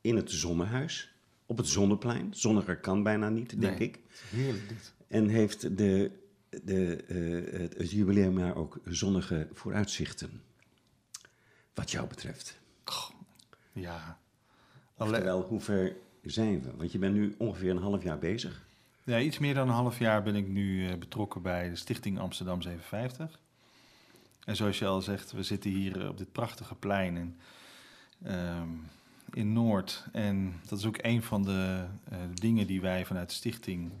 in 0.00 0.16
het 0.16 0.30
zonnehuis, 0.30 1.12
op 1.46 1.56
het 1.56 1.66
zonneplein. 1.68 2.34
Zonniger 2.34 2.76
kan 2.76 3.02
bijna 3.02 3.28
niet, 3.28 3.60
denk 3.60 3.78
Nee. 3.78 3.88
ik. 3.88 3.98
Heerlijk 4.30 4.68
dit. 4.68 4.92
En 5.08 5.28
heeft 5.28 5.76
de, 5.76 6.10
de, 6.64 6.96
eh, 6.96 7.60
het, 7.60 7.78
het 7.78 7.90
jubileumjaar 7.90 8.56
ook 8.56 8.80
zonnige 8.84 9.48
vooruitzichten. 9.52 10.42
Wat 11.74 11.90
jou 11.90 12.06
betreft. 12.08 12.58
Ja. 13.72 14.18
Oftewel, 14.96 15.42
hoe 15.42 15.60
ver 15.60 15.96
zijn 16.22 16.62
we? 16.62 16.76
Want 16.76 16.92
je 16.92 16.98
bent 16.98 17.14
nu 17.14 17.34
ongeveer 17.38 17.70
een 17.70 17.76
half 17.76 18.02
jaar 18.02 18.18
bezig. 18.18 18.68
Ja, 19.04 19.20
iets 19.20 19.38
meer 19.38 19.54
dan 19.54 19.68
een 19.68 19.74
half 19.74 19.98
jaar 19.98 20.22
ben 20.22 20.34
ik 20.34 20.48
nu 20.48 20.88
eh, 20.88 20.98
betrokken 20.98 21.42
bij 21.42 21.68
de 21.68 21.76
Stichting 21.76 22.18
Amsterdam 22.18 22.62
750. 22.62 23.40
En 24.44 24.56
zoals 24.56 24.78
je 24.78 24.86
al 24.86 25.00
zegt, 25.00 25.32
we 25.32 25.42
zitten 25.42 25.70
hier 25.70 26.00
eh, 26.00 26.08
op 26.08 26.18
dit 26.18 26.32
prachtige 26.32 26.74
plein 26.74 27.16
in, 27.16 27.36
ehm, 28.22 28.68
in 29.32 29.52
Noord. 29.52 30.06
En 30.12 30.60
dat 30.68 30.78
is 30.78 30.86
ook 30.86 30.98
een 31.00 31.22
van 31.22 31.42
de 31.42 31.86
eh, 32.08 32.18
dingen 32.34 32.66
die 32.66 32.80
wij 32.80 33.06
vanuit 33.06 33.28
de 33.28 33.34
stichting 33.34 33.92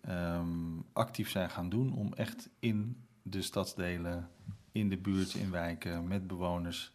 ehm, 0.00 0.46
actief 0.92 1.30
zijn 1.30 1.50
gaan 1.50 1.68
doen. 1.68 1.94
Om 1.94 2.14
echt 2.14 2.48
in 2.58 2.96
de 3.22 3.42
stadsdelen, 3.42 4.28
in 4.72 4.88
de 4.88 4.96
buurt, 4.96 5.34
in 5.34 5.50
wijken, 5.50 6.08
met 6.08 6.26
bewoners 6.26 6.92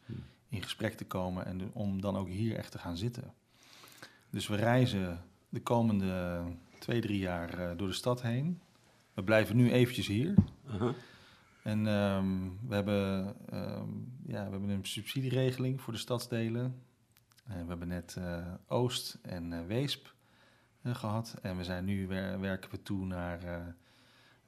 in 0.50 0.64
gesprek 0.64 0.98
te 0.98 1.06
komen. 1.06 1.46
En 1.46 1.74
om 1.74 2.02
dan 2.02 2.18
ook 2.18 2.28
hier 2.28 2.56
echt 2.58 2.72
te 2.72 2.80
gaan 2.80 2.98
zitten. 2.98 3.34
Dus 4.30 4.48
we 4.48 4.56
reizen 4.56 5.24
de 5.50 5.62
komende 5.62 6.42
twee, 6.80 7.02
drie 7.02 7.20
jaar 7.20 7.60
eh, 7.60 7.78
door 7.78 7.88
de 7.88 7.94
stad 7.94 8.22
heen. 8.22 8.60
We 9.14 9.24
blijven 9.24 9.56
nu 9.56 9.72
eventjes 9.72 10.08
hier. 10.08 10.34
Aha. 10.70 10.94
En 11.64 11.88
ehm, 11.88 12.28
we, 12.68 12.76
hebben, 12.76 13.36
ehm, 13.50 13.90
ja, 14.26 14.46
we 14.46 14.52
hebben 14.52 14.70
een 14.70 14.86
subsidieregeling 14.86 15.82
voor 15.82 15.94
de 15.94 16.00
stadsdelen. 16.00 16.82
En 17.48 17.62
we 17.62 17.68
hebben 17.70 17.88
net 17.88 18.16
eh, 18.18 18.54
Oost 18.68 19.18
en 19.22 19.54
eh, 19.54 19.66
Weesp 19.66 20.14
eh, 20.82 20.96
gehad. 20.96 21.36
En 21.42 21.58
we 21.58 21.64
zijn 21.64 21.86
nu 21.86 22.08
wer- 22.08 22.40
werken 22.40 22.72
we 22.72 22.82
toe 22.82 23.06
naar 23.06 23.44
eh, 23.44 23.62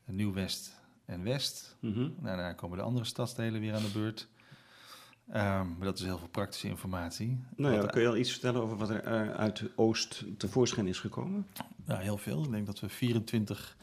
Nieuw-West 0.05 0.81
en 1.05 1.23
West. 1.23 1.75
Mhm. 1.79 1.99
Nou, 1.99 2.11
daarna 2.21 2.53
komen 2.53 2.77
de 2.77 2.83
andere 2.83 3.05
stadsdelen 3.05 3.61
weer 3.61 3.73
aan 3.75 3.81
de 3.81 3.91
beurt. 3.93 4.27
Ehm, 5.31 5.67
maar 5.67 5.85
dat 5.85 5.97
is 5.99 6.03
heel 6.05 6.17
veel 6.17 6.27
praktische 6.27 6.67
informatie. 6.67 7.39
Nou 7.55 7.73
ja, 7.73 7.81
Wat- 7.81 7.91
kun 7.91 8.01
je 8.01 8.07
al 8.07 8.17
iets 8.17 8.31
vertellen 8.31 8.61
over 8.61 8.77
wat 8.77 8.89
er 8.89 9.03
eh, 9.03 9.29
uit 9.29 9.63
Oost 9.75 10.23
tevoorschijn 10.37 10.87
is 10.87 10.99
gekomen? 10.99 11.47
Ja, 11.87 11.97
heel 11.97 12.17
veel. 12.17 12.43
Ik 12.43 12.51
denk 12.51 12.65
dat 12.65 12.79
we 12.79 12.89
24 12.89 13.77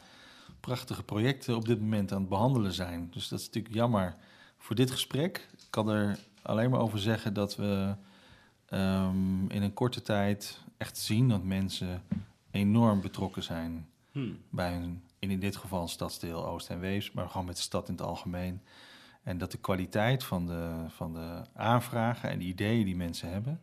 prachtige 0.59 1.03
projecten 1.03 1.55
op 1.55 1.65
dit 1.65 1.79
moment 1.79 2.11
aan 2.11 2.19
het 2.19 2.29
behandelen 2.29 2.71
zijn. 2.73 3.07
Dus 3.11 3.27
dat 3.27 3.39
is 3.39 3.45
natuurlijk 3.45 3.75
jammer 3.75 4.15
voor 4.57 4.75
dit 4.75 4.91
gesprek. 4.91 5.47
Ik 5.57 5.65
kan 5.69 5.89
er 5.89 6.17
alleen 6.41 6.69
maar 6.69 6.79
over 6.79 6.99
zeggen 6.99 7.33
dat 7.33 7.55
we 7.55 7.95
ehm, 8.65 9.45
in 9.49 9.61
een 9.61 9.73
korte 9.73 10.01
tijd 10.01 10.59
echt 10.77 10.97
zien 10.97 11.29
dat 11.29 11.43
mensen 11.43 12.03
enorm 12.51 13.01
betrokken 13.01 13.43
zijn 13.43 13.87
Hmm. 14.11 14.37
bij 14.49 14.73
hun, 14.73 15.03
in 15.19 15.39
dit 15.39 15.55
geval 15.55 15.87
stadsdeel 15.87 16.45
Oost 16.47 16.69
en 16.69 16.79
Wees, 16.79 17.11
maar 17.11 17.29
gewoon 17.29 17.45
met 17.45 17.55
de 17.55 17.61
stad 17.61 17.87
in 17.87 17.93
het 17.93 18.03
algemeen. 18.03 18.61
En 19.25 19.37
dat 19.37 19.51
de 19.51 19.57
kwaliteit 19.57 20.23
van 20.23 20.45
de, 20.45 20.85
van 20.87 21.13
de 21.13 21.41
aanvragen 21.53 22.29
en 22.29 22.39
de 22.39 22.45
ideeën 22.45 22.85
die 22.85 22.95
mensen 22.95 23.29
hebben, 23.29 23.61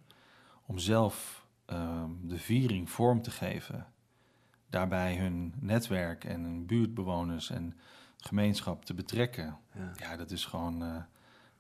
om 0.67 0.79
zelf 0.79 1.47
ehm, 1.65 2.11
de 2.23 2.39
viering 2.39 2.91
vorm 2.91 3.23
te 3.23 3.31
geven, 3.31 3.87
daarbij 4.71 5.17
hun 5.17 5.55
netwerk 5.61 6.25
en 6.25 6.43
hun 6.43 6.67
buurtbewoners 6.67 7.51
en 7.51 7.79
gemeenschap 8.17 8.85
te 8.85 8.95
betrekken. 8.95 9.57
Ja. 9.75 9.93
Ja, 9.97 10.17
dat 10.17 10.31
is 10.31 10.45
gewoon, 10.45 10.83
eh, 10.83 10.95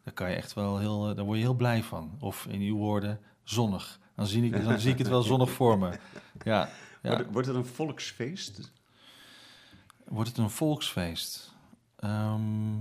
daar 0.02 0.14
kan 0.14 0.30
je 0.30 0.36
echt 0.36 0.52
wel 0.54 0.78
heel, 0.78 1.08
eh, 1.08 1.16
daar 1.16 1.24
word 1.24 1.38
je 1.38 1.44
heel 1.44 1.54
blij 1.54 1.82
van. 1.82 2.16
Of 2.20 2.46
in 2.46 2.60
uw 2.60 2.76
woorden, 2.76 3.20
zonnig. 3.42 4.00
Dan 4.14 4.26
zie 4.26 4.44
ik, 4.44 4.64
dan 4.64 4.80
zie 4.80 4.92
ik 4.92 4.98
het 4.98 5.08
wel 5.08 5.22
zonnig 5.22 5.50
voor 5.58 5.78
me. 5.78 5.98
Ja, 6.44 6.68
ja. 7.02 7.24
Wordt, 7.30 7.48
het 7.48 7.56
een 7.56 7.66
volksfeest? 7.66 8.72
Wordt 10.04 10.28
het 10.28 10.38
een 10.38 10.50
volksfeest? 10.50 11.54
Ehm, 11.96 12.78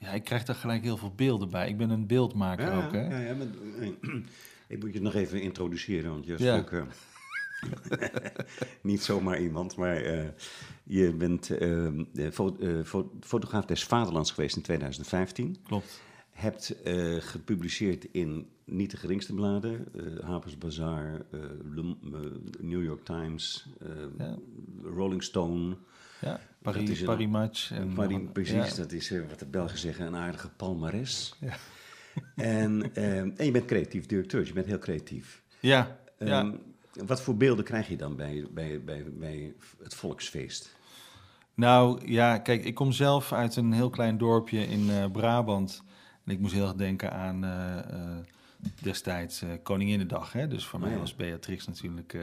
ja, 0.00 0.10
ik 0.12 0.24
krijg 0.24 0.44
daar 0.44 0.56
gelijk 0.56 0.82
heel 0.82 0.96
veel 0.96 1.12
beelden 1.16 1.50
bij. 1.50 1.68
Ik 1.68 1.76
ben 1.76 1.90
een 1.90 2.06
beeldmaker 2.06 2.72
ook, 2.84 2.92
hè? 2.92 3.08
Ja, 3.08 3.18
ja, 3.18 3.34
maar, 3.34 3.46
eh, 3.80 3.88
ik 4.68 4.80
moet 4.80 4.92
je 4.92 5.00
nog 5.00 5.14
even 5.14 5.40
introduceren, 5.42 6.10
want 6.10 6.26
je 6.26 6.34
is 6.34 6.48
ook 6.48 6.70
eh, 6.72 6.82
niet 8.82 9.02
zomaar 9.02 9.40
iemand, 9.40 9.76
maar 9.76 9.96
eh, 9.96 10.28
je 10.84 11.12
bent 11.14 11.46
de 11.46 12.28
fo- 12.32 12.56
fo- 12.84 13.12
fotograaf 13.20 13.64
des 13.64 13.84
Vaderlands 13.84 14.30
geweest 14.30 14.56
in 14.56 14.62
2015. 14.62 15.56
Klopt. 15.62 16.00
Hebt 16.30 16.74
gepubliceerd 17.18 18.04
in 18.12 18.48
niet 18.64 18.90
de 18.90 18.96
geringste 18.96 19.34
bladen, 19.34 19.86
eh 19.94 20.24
Harper's 20.24 20.58
Bazaar, 20.58 21.22
Le- 21.74 21.96
New 22.60 22.82
York 22.84 23.04
Times. 23.04 23.66
Rolling 24.82 25.22
Stone. 25.22 25.76
Ja, 26.20 26.40
Paris, 26.62 27.26
Match. 27.26 27.70
En 27.70 27.92
Paris, 27.92 28.18
precies, 28.32 28.74
dat 28.74 28.92
is 28.92 29.10
eh, 29.10 29.20
wat 29.28 29.38
de 29.38 29.46
Belgen 29.46 29.78
zeggen, 29.78 30.06
een 30.06 30.16
aardige 30.16 30.48
palmares. 30.48 31.34
Ja. 31.40 31.56
En, 32.36 32.94
eh, 32.94 33.18
en 33.18 33.44
je 33.44 33.50
bent 33.50 33.64
creatief 33.64 34.06
directeur, 34.06 34.46
je 34.46 34.52
bent 34.52 34.66
heel 34.66 34.78
creatief. 34.78 35.42
Ja, 35.60 35.98
ja. 36.18 36.40
Ehm, 36.40 36.52
Wat 37.06 37.22
voor 37.22 37.36
beelden 37.36 37.64
krijg 37.64 37.88
je 37.88 37.96
dan 37.96 38.16
bij, 38.16 38.46
bij, 38.50 38.80
bij, 38.84 39.04
bij 39.12 39.54
het 39.82 39.94
volksfeest? 39.94 40.74
Nou 41.54 42.08
ja, 42.10 42.38
kijk, 42.38 42.64
ik 42.64 42.74
kom 42.74 42.92
zelf 42.92 43.32
uit 43.32 43.56
een 43.56 43.72
heel 43.72 43.90
klein 43.90 44.18
dorpje 44.18 44.66
in 44.66 44.90
eh, 44.90 45.10
Brabant. 45.10 45.82
En 46.24 46.32
ik 46.32 46.38
moest 46.38 46.52
heel 46.52 46.64
erg 46.66 46.74
denken 46.74 47.12
aan 47.12 47.44
eh, 47.44 48.16
destijds 48.82 49.42
Koninginnedag. 49.62 50.32
Hè? 50.32 50.48
Dus 50.48 50.66
voor 50.66 50.78
Oh 50.78 50.84
mij 50.84 50.94
ja. 50.94 51.00
was 51.00 51.16
Beatrix 51.16 51.66
natuurlijk 51.66 52.16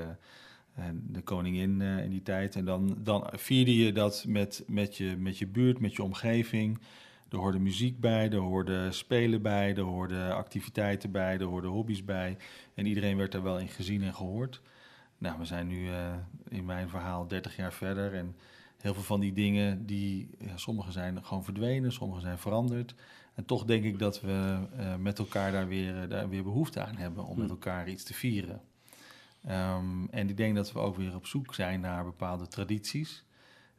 de 1.03 1.21
koningin 1.21 1.81
eh, 1.81 2.03
in 2.03 2.09
die 2.09 2.21
tijd. 2.21 2.55
En 2.55 2.65
dan, 2.65 2.97
dan 3.03 3.29
vierde 3.31 3.75
je 3.75 3.91
dat 3.91 4.25
met, 4.27 4.63
met, 4.67 4.97
je, 4.97 5.15
met 5.17 5.37
je 5.37 5.47
buurt, 5.47 5.79
met 5.79 5.95
je 5.95 6.03
omgeving. 6.03 6.79
Er 7.29 7.37
hoorde 7.37 7.59
muziek 7.59 7.99
bij, 7.99 8.29
er 8.29 8.37
hoorde 8.37 8.91
spelen 8.91 9.41
bij, 9.41 9.75
er 9.75 9.81
hoorden 9.81 10.35
activiteiten 10.35 11.11
bij, 11.11 11.37
er 11.37 11.43
hoorden 11.45 11.69
hobby's 11.69 12.05
bij. 12.05 12.37
En 12.73 12.85
iedereen 12.85 13.17
werd 13.17 13.31
daar 13.31 13.43
wel 13.43 13.59
in 13.59 13.67
gezien 13.67 14.03
en 14.03 14.13
gehoord. 14.13 14.61
Nou, 15.17 15.39
we 15.39 15.45
zijn 15.45 15.67
nu 15.67 15.87
eh, 15.89 16.13
in 16.49 16.65
mijn 16.65 16.89
verhaal 16.89 17.27
30 17.27 17.55
jaar 17.55 17.73
verder 17.73 18.13
en 18.13 18.35
heel 18.77 18.93
veel 18.93 19.03
van 19.03 19.19
die 19.19 19.33
dingen, 19.33 19.85
die, 19.85 20.29
ja, 20.39 20.57
sommige 20.57 20.91
zijn 20.91 21.25
gewoon 21.25 21.43
verdwenen, 21.43 21.91
sommige 21.91 22.21
zijn 22.21 22.37
veranderd. 22.37 22.95
En 23.33 23.45
toch 23.45 23.65
denk 23.65 23.83
ik 23.83 23.99
dat 23.99 24.21
we 24.21 24.57
eh, 24.77 24.95
met 24.95 25.19
elkaar 25.19 25.51
daar 25.51 25.67
weer, 25.67 26.07
daar 26.09 26.29
weer 26.29 26.43
behoefte 26.43 26.81
aan 26.81 26.95
hebben 26.95 27.25
om 27.25 27.39
met 27.39 27.49
elkaar 27.49 27.89
iets 27.89 28.03
te 28.03 28.13
vieren. 28.13 28.61
Ehm, 29.43 30.06
en 30.10 30.30
ik 30.30 30.38
denk 30.38 30.56
dat 30.56 30.71
we 30.71 30.80
ook 30.80 30.95
weer 30.95 31.15
op 31.15 31.26
zoek 31.26 31.54
zijn 31.54 31.80
naar 31.80 32.04
bepaalde 32.04 32.47
tradities. 32.47 33.26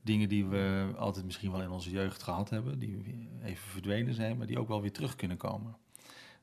Dingen 0.02 0.28
die 0.28 0.46
we 0.46 0.92
altijd 0.96 1.24
misschien 1.24 1.50
wel 1.50 1.62
in 1.62 1.70
onze 1.70 1.90
jeugd 1.90 2.22
gehad 2.22 2.50
hebben, 2.50 2.78
die 2.78 3.28
even 3.42 3.68
verdwenen 3.68 4.14
zijn, 4.14 4.36
maar 4.36 4.46
die 4.46 4.58
ook 4.58 4.68
wel 4.68 4.80
weer 4.80 4.92
terug 4.92 5.16
kunnen 5.16 5.36
komen. 5.36 5.76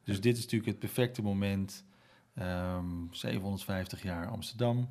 Dus 0.04 0.22
dit 0.22 0.38
is 0.38 0.44
natuurlijk 0.44 0.72
het 0.72 0.80
perfecte 0.80 1.22
moment. 1.22 1.86
Ehm 2.34 2.86
750 3.12 4.04
jaar 4.04 4.28
Amsterdam, 4.28 4.90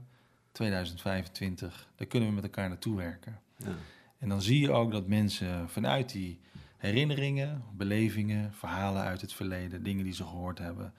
2025. 0.53 1.89
Daar 1.97 2.07
kunnen 2.07 2.29
we 2.29 2.35
met 2.35 2.45
elkaar 2.45 2.69
naartoe 2.69 2.97
werken. 2.97 3.41
Ja. 3.57 3.75
En 4.19 4.29
dan 4.29 4.43
zie 4.43 4.61
je 4.61 4.71
ook 4.71 4.93
dat 4.93 5.07
mensen 5.07 5.69
vanuit 5.69 6.13
die 6.13 6.41
herinneringen, 6.77 7.65
belevingen, 7.73 8.53
verhalen 8.53 9.03
uit 9.03 9.21
het 9.21 9.33
verleden, 9.33 9.83
dingen 9.83 10.05
die 10.05 10.13
ze 10.13 10.25
gehoord 10.25 10.59
hebben, 10.59 10.95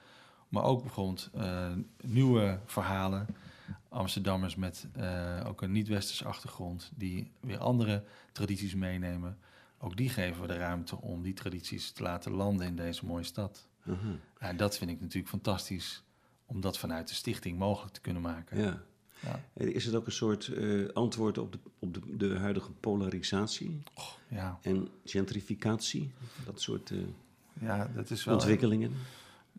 maar 0.48 0.62
ook 0.62 0.82
bijvoorbeeld 0.82 1.30
eh, 1.34 1.72
nieuwe 2.02 2.60
verhalen, 2.66 3.26
Amsterdammers 3.88 4.56
met 4.56 4.86
eh, 4.92 5.40
ook 5.46 5.62
een 5.62 5.72
niet-westerse 5.72 6.24
achtergrond, 6.24 6.90
die 6.94 7.30
weer 7.40 7.58
andere 7.58 8.04
tradities 8.32 8.74
meenemen, 8.74 9.38
ook 9.78 9.96
die 9.96 10.08
geven 10.08 10.40
we 10.40 10.46
de 10.46 10.56
ruimte 10.56 11.00
om 11.00 11.22
die 11.22 11.34
tradities 11.34 11.90
te 11.90 12.02
laten 12.02 12.32
landen 12.32 12.66
in 12.66 12.76
deze 12.76 13.06
mooie 13.06 13.24
stad. 13.24 13.68
Ja, 13.84 13.92
en 14.38 14.56
dat 14.56 14.78
vind 14.78 14.90
ik 14.90 15.00
natuurlijk 15.00 15.28
fantastisch 15.28 16.04
om 16.46 16.60
dat 16.60 16.78
vanuit 16.78 17.08
de 17.08 17.14
stichting 17.14 17.58
mogelijk 17.58 17.94
te 17.94 18.00
kunnen 18.00 18.22
maken. 18.22 18.58
Ja. 18.58 18.82
Ja. 19.20 19.40
Is 19.54 19.84
het 19.84 19.94
ook 19.94 20.06
een 20.06 20.12
soort 20.12 20.46
eh, 20.46 20.88
antwoord 20.92 21.38
op, 21.38 21.52
de, 21.52 21.58
op 21.78 21.94
de, 21.94 22.16
de 22.16 22.38
huidige 22.38 22.70
polarisatie 22.70 23.82
Ja, 24.28 24.58
en 24.62 24.88
gentrificatie? 25.04 26.12
Dat 26.44 26.60
soort 26.60 26.90
eh, 26.90 26.98
ja 27.60 27.90
dat 27.94 28.10
is 28.10 28.24
wel... 28.24 28.34
ontwikkelingen? 28.34 28.92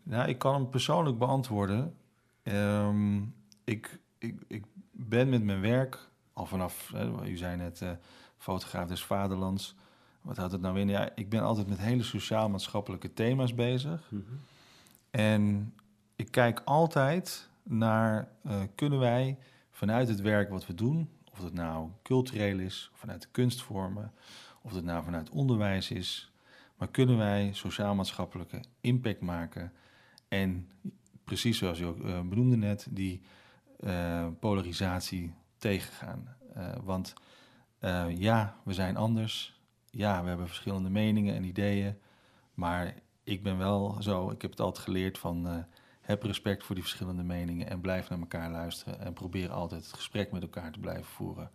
Nou, 0.08 0.30
ik 0.30 0.38
kan 0.38 0.54
hem 0.54 0.70
persoonlijk 0.70 1.18
beantwoorden. 1.18 1.96
Ehm, 2.44 3.22
ik, 3.64 4.00
ik, 4.18 4.42
ik 4.48 4.66
ben 4.92 5.30
met 5.30 5.44
mijn 5.44 5.62
werk, 5.62 6.10
al 6.34 6.46
vanaf, 6.46 6.94
u 7.26 7.38
zei 7.38 7.58
net, 7.58 7.82
eh, 7.82 7.92
fotograaf 8.38 8.88
des 8.88 9.06
vaderlands. 9.06 9.76
Wat 10.22 10.38
houdt 10.38 10.52
het 10.52 10.62
nou 10.62 10.80
in? 10.80 10.90
Ja, 10.90 11.10
ik 11.16 11.30
ben 11.30 11.42
altijd 11.42 11.68
met 11.68 11.78
hele 11.78 12.04
sociaal-maatschappelijke 12.04 13.14
thema's 13.14 13.56
bezig. 13.56 14.12
Mhm. 14.12 14.22
En 15.12 15.74
ik 16.16 16.32
kijk 16.32 16.62
altijd 16.66 17.50
naar, 17.64 18.28
eh, 18.44 18.62
kunnen 18.76 19.00
wij 19.00 19.38
vanuit 19.72 20.08
het 20.08 20.22
werk 20.22 20.50
wat 20.50 20.68
we 20.68 20.74
doen, 20.74 21.10
of 21.32 21.44
het 21.44 21.54
nou 21.54 21.90
cultureel 22.04 22.60
is, 22.60 22.92
vanuit 22.94 23.22
de 23.22 23.28
kunstvormen, 23.32 24.12
of 24.62 24.74
het 24.74 24.84
nou 24.84 25.04
vanuit 25.04 25.30
onderwijs 25.30 25.92
is, 25.92 26.32
maar 26.78 26.88
kunnen 26.88 27.18
wij 27.18 27.50
sociaal-maatschappelijke 27.54 28.60
impact 28.82 29.22
maken 29.22 29.72
en 30.28 30.70
precies 31.28 31.58
zoals 31.58 31.80
u 31.80 31.86
ook 31.86 32.04
eh, 32.04 32.22
benoemde 32.22 32.58
net, 32.58 32.88
die 32.90 33.22
eh, 33.80 34.28
polarisatie 34.40 35.34
tegengaan. 35.58 36.36
Eh, 36.54 36.74
want 36.84 37.14
ja, 38.16 38.56
we 38.64 38.74
zijn 38.74 38.98
anders. 38.98 39.60
Ja, 39.90 40.22
we 40.22 40.28
hebben 40.28 40.48
verschillende 40.48 40.90
meningen 40.90 41.36
en 41.36 41.44
ideeën. 41.44 41.98
Maar 42.54 42.96
ik 43.24 43.44
ben 43.44 43.58
wel 43.58 43.98
zo, 44.00 44.30
ik 44.30 44.42
heb 44.42 44.52
het 44.52 44.60
altijd 44.60 44.86
geleerd 44.86 45.18
van 45.18 45.66
heb 46.02 46.24
respect 46.24 46.64
voor 46.64 46.76
die 46.76 46.84
verschillende 46.84 47.24
meningen 47.24 47.70
en 47.70 47.82
blijf 47.82 48.10
naar 48.10 48.20
elkaar 48.20 48.52
luisteren 48.52 49.00
en 49.00 49.14
probeer 49.14 49.52
altijd 49.52 49.86
het 49.86 49.94
gesprek 49.94 50.32
met 50.32 50.42
elkaar 50.42 50.72
te 50.72 50.80
blijven 50.80 51.06
voeren. 51.06 51.52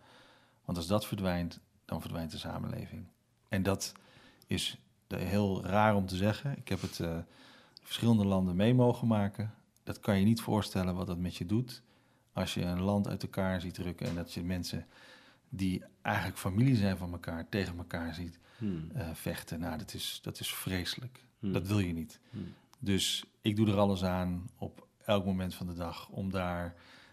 Want 0.64 0.78
als 0.78 0.86
dat 0.86 1.06
verdwijnt, 1.06 1.60
dan 1.84 2.00
verdwijnt 2.00 2.30
de 2.30 2.38
samenleving. 2.38 3.06
En 3.48 3.62
dat 3.62 3.92
is 4.46 4.78
heel 5.08 5.64
raar 5.64 5.94
om 5.94 6.06
te 6.06 6.16
zeggen. 6.16 6.56
Ik 6.56 6.68
heb 6.68 6.80
het 6.80 7.00
verschillende 7.82 8.24
landen 8.24 8.56
mee 8.56 8.74
mogen 8.74 9.08
maken. 9.08 9.54
Dat 9.82 10.00
kan 10.00 10.18
je 10.18 10.24
niet 10.24 10.40
voorstellen 10.40 10.94
wat 10.94 11.06
dat 11.06 11.18
met 11.18 11.36
je 11.36 11.46
doet. 11.46 11.82
Als 12.32 12.54
je 12.54 12.62
een 12.62 12.80
land 12.80 13.08
uit 13.08 13.22
elkaar 13.22 13.60
ziet 13.60 13.74
drukken 13.74 14.06
en 14.06 14.14
dat 14.14 14.32
je 14.32 14.42
mensen 14.42 14.86
die 15.48 15.84
eigenlijk 16.02 16.38
familie 16.38 16.76
zijn 16.76 16.96
van 16.96 17.12
elkaar 17.12 17.48
tegen 17.48 17.78
elkaar 17.78 18.14
ziet 18.14 18.38
Hmm. 18.62 18.90
eh, 18.94 19.08
vechten. 19.12 19.60
Nou, 19.60 19.78
dat 19.78 19.94
is, 19.94 20.18
dat 20.22 20.40
is 20.40 20.54
vreselijk. 20.54 21.24
Hmm. 21.38 21.52
Dat 21.52 21.66
wil 21.66 21.78
je 21.78 21.92
niet. 21.92 22.20
Hmm. 22.30 22.54
Dus 22.78 23.24
ik 23.40 23.56
doe 23.56 23.68
er 23.68 23.78
alles 23.78 24.04
aan 24.04 24.50
op 24.58 24.86
elk 25.04 25.24
moment 25.24 25.54
van 25.54 25.66
de 25.66 25.74
dag 25.74 26.08
om 26.08 26.30
daar 26.30 26.64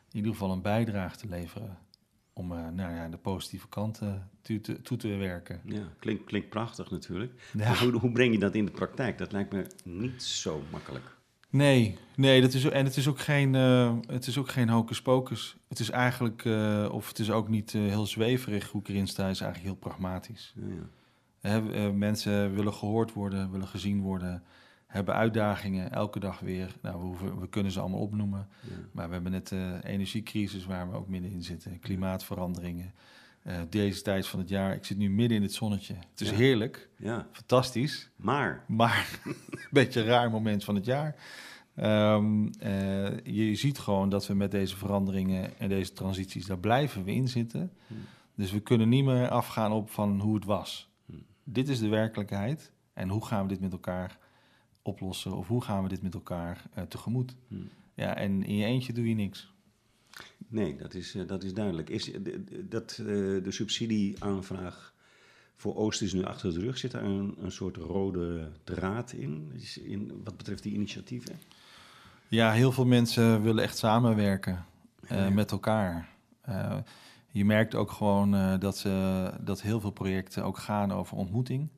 in 0.10 0.16
ieder 0.16 0.32
geval 0.32 0.52
een 0.52 0.62
bijdrage 0.62 1.18
te 1.18 1.28
leveren. 1.28 1.78
Om 2.40 2.52
eh, 2.52 2.70
nou 2.74 2.94
ja, 2.94 3.10
de 3.10 3.18
positieve 3.18 3.68
kanten 3.68 4.30
toe 4.42 4.62
te, 4.62 4.82
toe 4.82 4.98
te 4.98 5.08
werken. 5.08 5.62
Ja, 5.66 5.84
klinkt, 6.00 6.24
klinkt 6.24 6.50
prachtig 6.50 6.92
natuurlijk. 6.92 7.34
Ja. 7.54 7.70
Maar 7.70 7.80
hoe, 7.80 7.92
hoe 7.92 8.12
breng 8.12 8.34
je 8.34 8.40
dat 8.40 8.56
in 8.56 8.66
de 8.66 8.72
praktijk? 8.72 9.18
Dat 9.18 9.32
lijkt 9.32 9.52
me 9.52 9.66
niet 9.84 10.24
zo 10.24 10.64
makkelijk. 10.72 11.18
Nee, 11.50 11.98
nee 12.16 12.42
dat 12.42 12.54
is, 12.54 12.64
en 12.64 12.86
het 12.86 12.98
is 12.98 13.08
ook 13.08 13.20
geen, 13.20 13.56
eh, 13.56 13.98
het 14.08 14.28
is 14.28 14.38
ook 14.38 14.50
geen 14.50 14.70
hocus 14.70 15.02
pocus. 15.02 15.58
Het 15.68 15.80
is 15.80 15.90
eigenlijk, 15.90 16.46
eh, 16.46 16.90
of 16.92 17.08
het 17.08 17.20
is 17.20 17.32
ook 17.32 17.48
niet 17.48 17.74
eh, 17.74 17.82
heel 17.82 18.06
zweverig 18.06 18.70
hoe 18.72 18.82
ik 18.82 18.88
erin 18.88 19.08
sta, 19.08 19.30
is 19.30 19.42
eigenlijk 19.42 19.72
heel 19.72 19.90
pragmatisch. 19.90 20.54
Ja, 20.56 20.68
ja. 20.68 20.90
Hè, 21.40 21.72
eh, 21.72 21.92
mensen 21.92 22.56
willen 22.56 22.74
gehoord 22.74 23.14
worden, 23.14 23.52
willen 23.52 23.68
gezien 23.68 24.02
worden, 24.02 24.44
hebben 24.90 25.16
uitdagingen 25.16 25.92
elke 25.92 26.20
dag 26.20 26.40
weer. 26.40 26.76
Nou, 26.82 27.00
we, 27.00 27.06
hoeven, 27.06 27.40
we 27.40 27.50
kunnen 27.50 27.72
ze 27.72 27.80
allemaal 27.80 28.00
opnoemen. 28.00 28.48
Ja. 28.62 28.76
Maar 28.92 29.08
we 29.08 29.14
hebben 29.14 29.32
net 29.32 29.48
de 29.48 29.80
energiecrisis 29.84 30.66
waar 30.66 30.90
we 30.92 30.98
ook 30.98 31.08
middenin 31.08 31.44
zitten, 31.44 31.80
klimaatveranderingen. 31.80 32.94
Eh, 33.44 33.56
deze 33.70 34.02
tijd 34.02 34.28
van 34.28 34.40
het 34.40 34.50
jaar, 34.50 34.76
ik 34.76 34.86
zit 34.86 34.98
nu 34.98 35.10
midden 35.10 35.38
in 35.38 35.44
het 35.44 35.54
zonnetje. 35.54 35.94
Het 35.94 36.22
is 36.22 36.30
Ja. 36.30 36.36
heerlijk, 36.36 36.90
ja, 36.98 37.28
fantastisch, 37.32 38.10
maar 38.16 38.64
maar 38.68 39.20
een 39.52 39.68
beetje 39.72 40.00
een 40.00 40.06
raar 40.06 40.30
moment 40.30 40.64
van 40.64 40.76
het 40.76 40.86
jaar. 40.86 41.16
Ehm, 41.76 42.48
eh, 42.60 43.20
je 43.24 43.56
ziet 43.56 43.80
gewoon 43.80 44.10
dat 44.10 44.28
we 44.28 44.34
met 44.34 44.52
deze 44.52 44.78
veranderingen 44.78 45.60
en 45.60 45.70
deze 45.70 45.94
transities, 45.94 46.46
daar 46.46 46.60
blijven 46.60 47.04
we 47.04 47.12
in 47.14 47.28
zitten. 47.28 47.72
Hmm. 47.88 47.98
Dus 48.36 48.52
we 48.52 48.60
kunnen 48.60 48.90
niet 48.90 49.06
meer 49.06 49.30
afgaan 49.30 49.72
op 49.72 49.90
van 49.90 50.20
hoe 50.20 50.36
het 50.36 50.46
was. 50.46 50.90
Hmm. 51.06 51.24
Dit 51.44 51.70
is 51.70 51.80
de 51.80 51.88
werkelijkheid 51.88 52.72
en 52.94 53.10
hoe 53.10 53.26
gaan 53.26 53.42
we 53.42 53.48
dit 53.48 53.60
met 53.60 53.72
elkaar 53.72 54.18
oplossen 54.90 55.38
of 55.38 55.48
hoe 55.48 55.64
gaan 55.64 55.84
we 55.84 55.90
dit 55.90 56.02
met 56.02 56.14
elkaar 56.14 56.64
eh, 56.74 56.84
tegemoet? 56.84 57.36
Hmm. 57.48 57.70
Ja, 57.94 58.16
en 58.16 58.44
in 58.44 58.56
je 58.56 58.66
eentje 58.66 58.94
doe 58.94 59.10
je 59.10 59.16
niks. 59.16 59.54
nee, 60.48 60.76
dat 60.76 60.94
is, 60.94 61.16
eh, 61.16 61.28
dat 61.28 61.44
is 61.44 61.54
duidelijk. 61.54 61.90
Is 61.90 62.12
eh, 62.12 62.22
dat 62.70 62.96
de 63.06 63.52
subsidieaanvraag 63.52 64.94
voor 65.56 65.76
Oost 65.76 66.02
is 66.02 66.14
nu 66.14 66.24
achter 66.24 66.54
de 66.54 66.60
rug? 66.60 66.78
Zit 66.78 66.92
daar 66.92 67.04
een, 67.04 67.36
een 67.42 67.52
soort 67.52 67.78
rode 67.78 68.50
draad 68.64 69.12
in, 69.12 69.52
Is 69.56 69.78
in 69.78 70.22
wat 70.24 70.38
betreft 70.38 70.64
die 70.64 70.74
initiatieven? 70.74 71.36
Ja, 72.28 72.52
heel 72.52 72.72
veel 72.72 72.86
mensen 72.86 73.42
willen 73.42 73.64
echt 73.64 73.78
samenwerken 73.78 74.66
Ja. 75.10 75.30
met 75.30 75.52
elkaar. 75.52 76.10
Je 77.32 77.46
merkt 77.46 77.76
ook 77.76 77.92
gewoon 77.92 78.36
eh, 78.36 78.60
dat, 78.60 78.78
ze, 78.78 79.32
dat 79.42 79.62
heel 79.62 79.80
veel 79.80 79.92
projecten 79.92 80.44
ook 80.44 80.58
gaan 80.58 80.92
over 80.92 81.18
ontmoeting. 81.18 81.70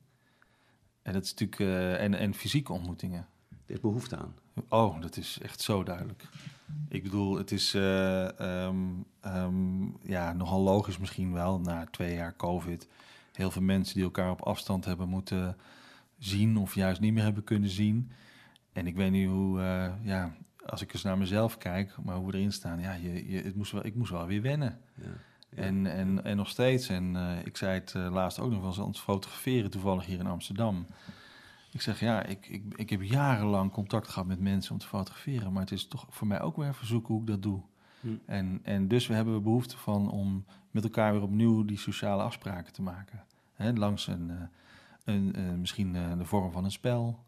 En 1.02 1.12
dat 1.12 1.24
is 1.24 1.34
natuurlijk 1.34 1.60
eh, 1.60 2.02
en, 2.02 2.14
en 2.14 2.34
fysieke 2.34 2.72
ontmoetingen. 2.72 3.26
Er 3.66 3.74
is 3.74 3.80
behoefte 3.80 4.16
aan. 4.16 4.34
Oh, 4.68 5.00
dat 5.00 5.16
is 5.16 5.38
echt 5.42 5.60
zo 5.60 5.82
duidelijk. 5.82 6.28
Ik 6.88 7.02
bedoel, 7.02 7.36
het 7.36 7.52
is 7.52 7.74
eh, 7.74 8.40
ehm, 8.40 8.86
ehm, 9.20 9.84
ja, 10.02 10.32
nogal 10.32 10.60
logisch 10.60 10.98
misschien 10.98 11.32
wel 11.32 11.60
na 11.60 11.86
twee 11.90 12.14
jaar 12.14 12.36
COVID. 12.36 12.88
Heel 13.32 13.50
veel 13.50 13.62
mensen 13.62 13.94
die 13.94 14.04
elkaar 14.04 14.30
op 14.30 14.42
afstand 14.42 14.84
hebben 14.84 15.08
moeten 15.08 15.56
zien 16.18 16.56
of 16.56 16.74
juist 16.74 17.00
niet 17.00 17.12
meer 17.12 17.22
hebben 17.22 17.44
kunnen 17.44 17.70
zien. 17.70 18.12
En 18.72 18.86
ik 18.86 18.96
weet 18.96 19.10
niet 19.10 19.28
hoe, 19.28 19.60
eh, 19.60 19.92
ja, 20.02 20.34
als 20.66 20.82
ik 20.82 20.92
eens 20.92 21.02
naar 21.02 21.18
mezelf 21.18 21.58
kijk, 21.58 21.96
maar 22.04 22.16
hoe 22.16 22.30
we 22.30 22.36
erin 22.36 22.52
staan, 22.52 22.80
ja, 22.80 22.92
je, 22.92 23.30
je, 23.30 23.42
het 23.42 23.54
moest 23.54 23.72
wel, 23.72 23.84
ik 23.84 23.94
moest 23.94 24.10
wel 24.10 24.26
weer 24.26 24.42
wennen. 24.42 24.80
Ja. 24.94 25.10
Ja. 25.56 25.62
En, 25.62 25.86
en, 25.86 26.24
en 26.24 26.36
nog 26.36 26.48
steeds, 26.48 26.88
en 26.88 27.16
eh, 27.16 27.46
ik 27.46 27.56
zei 27.56 27.72
het 27.74 27.94
eh, 27.94 28.10
laatst 28.12 28.38
ook 28.38 28.50
nog 28.50 28.60
wel 28.60 28.68
eens 28.68 28.76
het 28.76 28.98
fotograferen, 28.98 29.70
toevallig 29.70 30.06
hier 30.06 30.18
in 30.18 30.26
Amsterdam. 30.26 30.86
Ik 31.72 31.80
zeg, 31.80 32.00
ja, 32.00 32.22
ik, 32.22 32.48
ik, 32.48 32.62
ik 32.76 32.90
heb 32.90 33.02
jarenlang 33.02 33.72
contact 33.72 34.08
gehad 34.08 34.26
met 34.26 34.40
mensen 34.40 34.72
om 34.72 34.78
te 34.78 34.86
fotograferen, 34.86 35.52
maar 35.52 35.62
het 35.62 35.72
is 35.72 35.88
toch 35.88 36.06
voor 36.10 36.26
mij 36.26 36.40
ook 36.40 36.56
weer 36.56 36.68
even 36.68 36.86
zoeken 36.86 37.14
hoe 37.14 37.22
ik 37.22 37.28
dat 37.28 37.42
doe. 37.42 37.60
Hm. 38.00 38.08
En, 38.26 38.60
en 38.62 38.88
dus 38.88 39.06
we 39.06 39.14
hebben 39.14 39.34
we 39.34 39.40
behoefte 39.40 39.76
van 39.76 40.10
om 40.10 40.44
met 40.70 40.84
elkaar 40.84 41.12
weer 41.12 41.22
opnieuw 41.22 41.64
die 41.64 41.78
sociale 41.78 42.22
afspraken 42.22 42.72
te 42.72 42.82
maken. 42.82 43.24
Hè, 43.54 43.72
langs 43.72 44.06
een, 44.06 44.30
eh, 44.30 44.36
een, 45.04 45.60
misschien 45.60 45.92
de 45.92 46.24
vorm 46.24 46.52
van 46.52 46.64
een 46.64 46.70
spel. 46.70 47.24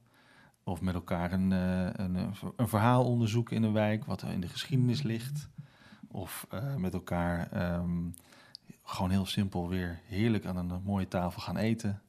Of 0.63 0.81
met 0.81 0.95
elkaar 0.95 1.33
een, 1.33 1.51
een, 1.51 2.33
een 2.57 2.69
verhaal 2.69 3.05
onderzoeken 3.05 3.57
in 3.57 3.63
een 3.63 3.73
wijk, 3.73 4.05
wat 4.05 4.23
er 4.23 4.31
in 4.31 4.41
de 4.41 4.49
geschiedenis 4.49 5.03
ligt. 5.03 5.49
Of 6.15 6.47
eh, 6.51 6.75
met 6.75 6.93
elkaar 6.93 7.53
ehm, 7.53 8.09
gewoon 8.85 9.11
heel 9.11 9.27
simpel 9.27 9.69
weer 9.69 10.01
heerlijk 10.07 10.47
aan 10.47 10.57
een 10.57 10.83
mooie 10.85 11.09
tafel 11.09 11.41
gaan 11.43 11.57
eten. 11.57 12.03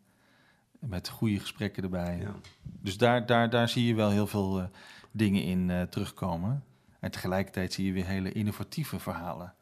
Met 0.79 1.09
goede 1.09 1.39
gesprekken 1.39 1.83
erbij. 1.83 2.17
Ja. 2.17 2.35
Dus 2.61 2.97
daar, 2.97 3.25
daar, 3.25 3.49
daar 3.49 3.69
zie 3.69 3.85
je 3.85 3.95
wel 3.95 4.09
heel 4.09 4.27
veel 4.27 4.59
eh, 4.59 4.65
dingen 5.11 5.43
in 5.43 5.69
eh, 5.69 5.81
terugkomen. 5.81 6.63
En 6.99 7.11
tegelijkertijd 7.11 7.73
zie 7.73 7.85
je 7.85 7.91
weer 7.91 8.05
hele 8.05 8.31
innovatieve 8.31 8.99
verhalen. 8.99 9.53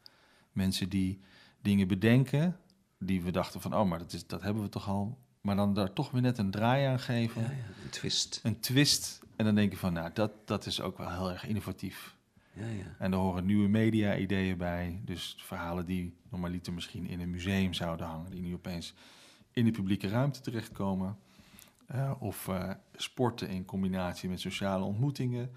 Mensen 0.51 0.89
die 0.89 1.21
dingen 1.61 1.87
bedenken, 1.87 2.57
die 2.99 3.21
we 3.21 3.31
dachten 3.31 3.61
van, 3.61 3.75
oh, 3.75 3.89
maar 3.89 3.99
dat, 3.99 4.13
is, 4.13 4.27
dat 4.27 4.41
hebben 4.41 4.63
we 4.63 4.69
toch 4.69 4.87
al. 4.89 5.17
Maar 5.41 5.55
dan 5.55 5.73
daar 5.73 5.93
toch 5.93 6.11
weer 6.11 6.21
net 6.21 6.37
een 6.37 6.51
draai 6.51 6.85
aan 6.85 6.99
geven, 6.99 7.41
Ja, 7.41 7.49
ja, 7.49 7.83
een 7.83 7.89
twist. 7.89 8.39
een 8.43 8.59
twist. 8.59 9.21
En 9.35 9.45
dan 9.45 9.55
denk 9.55 9.71
je 9.71 9.77
van, 9.77 9.93
nou, 9.93 10.09
dat, 10.13 10.31
dat 10.45 10.65
is 10.65 10.81
ook 10.81 10.97
wel 10.97 11.09
heel 11.11 11.31
erg 11.31 11.47
innovatief. 11.47 12.15
Ja, 12.53 12.65
ja. 12.67 12.95
En 12.99 13.11
er 13.11 13.17
horen 13.17 13.45
nieuwe 13.45 13.67
media-ideeën 13.67 14.57
bij. 14.57 15.01
Dus 15.05 15.35
verhalen 15.37 15.85
die 15.85 16.13
normaliter 16.29 16.73
misschien 16.73 17.07
in 17.07 17.19
een 17.19 17.29
museum 17.29 17.73
zouden 17.73 18.05
hangen, 18.05 18.31
die 18.31 18.41
nu 18.41 18.53
opeens 18.53 18.93
in 19.51 19.65
de 19.65 19.71
publieke 19.71 20.07
ruimte 20.07 20.41
terechtkomen. 20.41 21.17
Eh, 21.87 22.11
of 22.19 22.47
eh, 22.47 22.71
sporten 22.95 23.49
in 23.49 23.65
combinatie 23.65 24.29
met 24.29 24.39
sociale 24.39 24.83
ontmoetingen. 24.83 25.51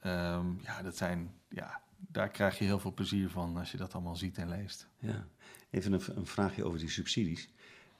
Ehm, 0.00 0.46
ja, 0.62 0.82
dat 0.82 0.96
zijn, 0.96 1.30
ja, 1.48 1.80
daar 1.96 2.28
krijg 2.28 2.58
je 2.58 2.64
heel 2.64 2.78
veel 2.78 2.94
plezier 2.94 3.30
van 3.30 3.56
als 3.56 3.70
je 3.70 3.76
dat 3.76 3.94
allemaal 3.94 4.16
ziet 4.16 4.38
en 4.38 4.48
leest. 4.48 4.88
Ja, 4.98 5.26
even 5.70 5.92
een, 5.92 6.00
een 6.16 6.26
vraagje 6.26 6.64
over 6.64 6.78
die 6.78 6.90
subsidies. 6.90 7.48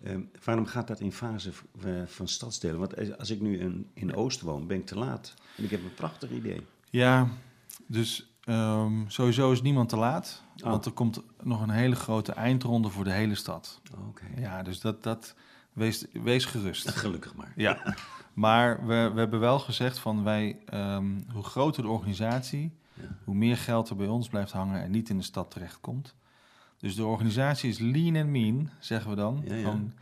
Ehm, 0.02 0.22
waarom 0.44 0.66
gaat 0.66 0.86
dat 0.86 1.00
in 1.00 1.12
fase 1.12 1.52
eh, 1.84 2.02
van 2.06 2.28
stadsdelen? 2.28 2.78
Want 2.78 2.96
als- 2.96 3.18
als 3.18 3.30
ik 3.30 3.40
nu 3.40 3.58
in, 3.58 3.90
in 3.94 4.14
Oost 4.14 4.40
woon, 4.40 4.66
ben 4.66 4.76
ik 4.78 4.86
te 4.86 4.98
laat. 4.98 5.34
En 5.56 5.64
ik 5.64 5.70
heb 5.70 5.82
een 5.84 5.94
prachtig 5.94 6.30
idee. 6.30 6.66
Ja, 6.90 7.28
dus 7.86 8.36
ehm, 8.40 8.92
sowieso 9.06 9.52
is 9.52 9.62
niemand 9.62 9.88
te 9.88 9.96
laat. 9.96 10.42
Oh. 10.56 10.70
Want 10.70 10.84
er 10.84 10.92
komt 10.92 11.22
nog 11.42 11.62
een 11.62 11.70
hele 11.70 11.94
grote 11.94 12.32
eindronde 12.32 12.88
voor 12.88 13.04
de 13.04 13.12
hele 13.12 13.34
stad. 13.34 13.80
Oké. 14.08 14.24
Ja, 14.36 14.62
dus 14.62 14.80
dat, 14.80 15.02
dat, 15.02 15.34
wees, 15.72 16.06
wees 16.12 16.44
gerust. 16.44 16.90
Gelukkig 17.04 17.34
maar. 17.34 17.52
Ja, 17.56 17.94
maar 18.32 18.86
we, 18.86 19.10
we 19.14 19.18
hebben 19.18 19.40
wel 19.40 19.58
gezegd 19.58 19.98
van 19.98 20.24
wij, 20.24 20.58
ehm, 20.66 21.20
hoe 21.32 21.44
groter 21.44 21.82
de 21.82 21.88
organisatie, 21.88 22.72
hoe 23.24 23.34
meer 23.34 23.56
geld 23.56 23.88
er 23.88 23.96
bij 23.96 24.06
ons 24.06 24.28
blijft 24.28 24.52
hangen 24.52 24.82
en 24.82 24.90
niet 24.90 25.08
in 25.08 25.16
de 25.16 25.24
stad 25.24 25.50
terechtkomt. 25.50 26.14
Dus 26.78 26.94
de 26.94 27.04
organisatie 27.04 27.68
is 27.68 27.78
lean 27.78 28.16
and 28.16 28.28
mean, 28.28 28.70
zeggen 28.78 29.10
we 29.10 29.16
dan. 29.16 29.42
Ja, 29.44 29.54
ja. 29.54 29.60
Gewoon, 29.60 29.92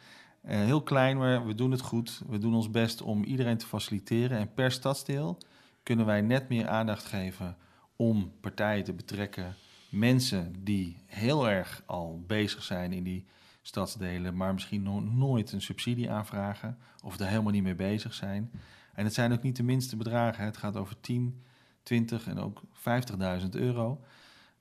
eh, 0.41 0.59
heel 0.59 0.83
klein, 0.83 1.17
maar 1.17 1.47
we 1.47 1.55
doen 1.55 1.71
het 1.71 1.81
goed. 1.81 2.23
We 2.29 2.39
doen 2.39 2.55
ons 2.55 2.71
best 2.71 3.03
om 3.03 3.23
iedereen 3.23 3.57
te 3.57 3.67
faciliteren. 3.67 4.39
En 4.39 4.55
per 4.55 4.71
stadsdeel 4.71 5.39
kunnen 5.83 6.07
wij 6.07 6.21
net 6.21 6.49
meer 6.49 6.69
aandacht 6.69 7.05
geven 7.05 7.57
om 7.97 8.33
partijen 8.41 8.85
te 8.85 8.93
betrekken. 8.93 9.55
Mensen 9.91 10.65
die 10.65 11.03
heel 11.07 11.49
erg 11.49 11.83
al 11.87 12.23
bezig 12.27 12.63
zijn 12.63 12.93
in 12.93 13.03
die 13.03 13.25
stadsdelen, 13.63 14.37
maar 14.37 14.53
misschien 14.53 14.83
no- 14.83 15.01
nooit 15.01 15.53
een 15.53 15.63
subsidie 15.63 16.11
aanvragen 16.11 16.79
of 17.03 17.19
er 17.19 17.27
helemaal 17.27 17.53
niet 17.53 17.63
mee 17.63 17.75
bezig 17.75 18.15
zijn. 18.15 18.51
En 18.95 19.05
het 19.05 19.15
zijn 19.15 19.33
ook 19.33 19.43
niet 19.43 19.57
de 19.57 19.63
minste 19.63 19.97
bedragen. 19.97 20.45
Het 20.45 20.57
gaat 20.57 20.77
over 20.77 21.01
10, 21.01 21.43
20 21.83 22.27
en 22.27 22.39
ook 22.39 22.63
50.000 22.73 23.49
euro. 23.51 24.01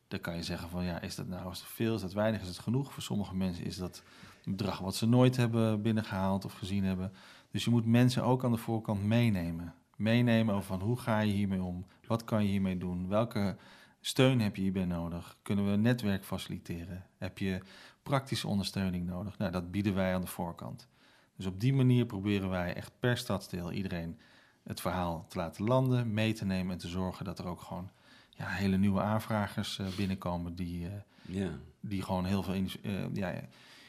Dan 0.08 0.19
kan 0.19 0.36
je 0.36 0.43
zeggen 0.43 0.69
van 0.69 0.84
ja, 0.84 1.02
is 1.02 1.15
dat 1.15 1.28
nou 1.28 1.52
is 1.52 1.60
dat 1.60 1.67
veel, 1.67 1.96
is 1.96 2.02
dat 2.02 2.13
weinig, 2.13 2.41
is 2.41 2.48
het 2.48 2.60
genoeg? 2.60 2.93
Voor 2.93 3.04
sommige 3.04 3.36
mensen 3.36 3.65
is 3.65 3.78
dat 3.78 4.04
een 4.46 4.52
bedrag 4.56 4.80
wat 4.80 4.96
ze 4.96 5.08
nooit 5.08 5.38
hebben 5.38 5.82
binnengehaald 5.82 6.46
of 6.46 6.54
gezien 6.54 6.84
hebben. 6.84 7.13
Dus 7.52 7.63
je 7.63 7.69
moet 7.69 7.86
mensen 7.86 8.24
ook 8.24 8.43
aan 8.43 8.52
de 8.52 8.58
voorkant 8.58 9.04
meenemen. 9.04 9.74
Meenemen 9.97 10.56
over 10.56 10.67
van 10.67 10.82
hoe 10.82 10.99
ga 10.99 11.19
je 11.19 11.32
hiermee 11.34 11.62
om? 11.62 11.86
Wat 12.08 12.23
kan 12.23 12.43
je 12.43 12.49
hiermee 12.49 12.77
doen? 12.77 13.08
Welke 13.08 13.56
steun 14.01 14.39
heb 14.41 14.56
je 14.56 14.62
hierbij 14.62 14.86
nodig? 14.86 15.38
Kunnen 15.41 15.65
we 15.65 15.71
een 15.71 15.82
netwerk 15.82 16.25
faciliteren? 16.25 17.06
Heb 17.17 17.38
je 17.38 17.60
praktische 18.03 18.47
ondersteuning 18.47 19.06
nodig? 19.06 19.38
Nou, 19.38 19.51
dat 19.51 19.71
bieden 19.71 19.93
wij 19.95 20.13
aan 20.13 20.21
de 20.21 20.27
voorkant. 20.27 20.88
Dus 21.36 21.45
op 21.45 21.60
die 21.60 21.73
manier 21.73 22.06
proberen 22.06 22.49
wij 22.49 22.73
echt 22.75 22.91
per 22.99 23.17
stadsdeel 23.17 23.71
iedereen 23.71 24.19
het 24.63 24.82
verhaal 24.82 25.25
te 25.27 25.38
laten 25.38 25.65
landen, 25.65 26.13
mee 26.13 26.34
te 26.34 26.45
nemen 26.45 26.71
en 26.71 26.77
te 26.77 26.88
zorgen 26.88 27.25
dat 27.25 27.39
er 27.39 27.47
ook 27.47 27.62
gewoon 27.62 27.89
ja, 28.29 28.47
hele 28.47 28.77
nieuwe 28.77 29.01
aanvragers 29.01 29.79
eh, 29.79 29.88
binnenkomen 29.97 30.56
die, 30.56 30.88
eh, 30.88 30.93
Ja. 31.21 31.49
die 31.79 32.01
gewoon 32.01 32.25
heel 32.25 32.43
veel 32.43 32.53
eh, 32.53 33.13
ja, 33.13 33.34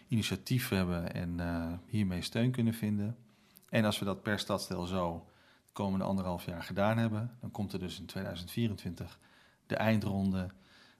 initiatief 0.08 0.68
hebben 0.68 1.14
en 1.14 1.80
hiermee 1.86 2.22
steun 2.22 2.50
kunnen 2.50 2.74
vinden. 2.74 3.16
En 3.68 3.84
als 3.84 3.98
we 3.98 4.04
dat 4.04 4.22
per 4.22 4.38
stadsdeel 4.38 4.86
zo 4.86 5.26
komende 5.74 6.04
anderhalf 6.04 6.44
jaar 6.44 6.62
gedaan 6.62 6.98
hebben, 6.98 7.36
dan 7.40 7.50
komt 7.50 7.72
er 7.72 7.78
dus 7.78 7.98
in 7.98 8.06
2024 8.06 9.18
de 9.66 9.76
eindronde, 9.76 10.50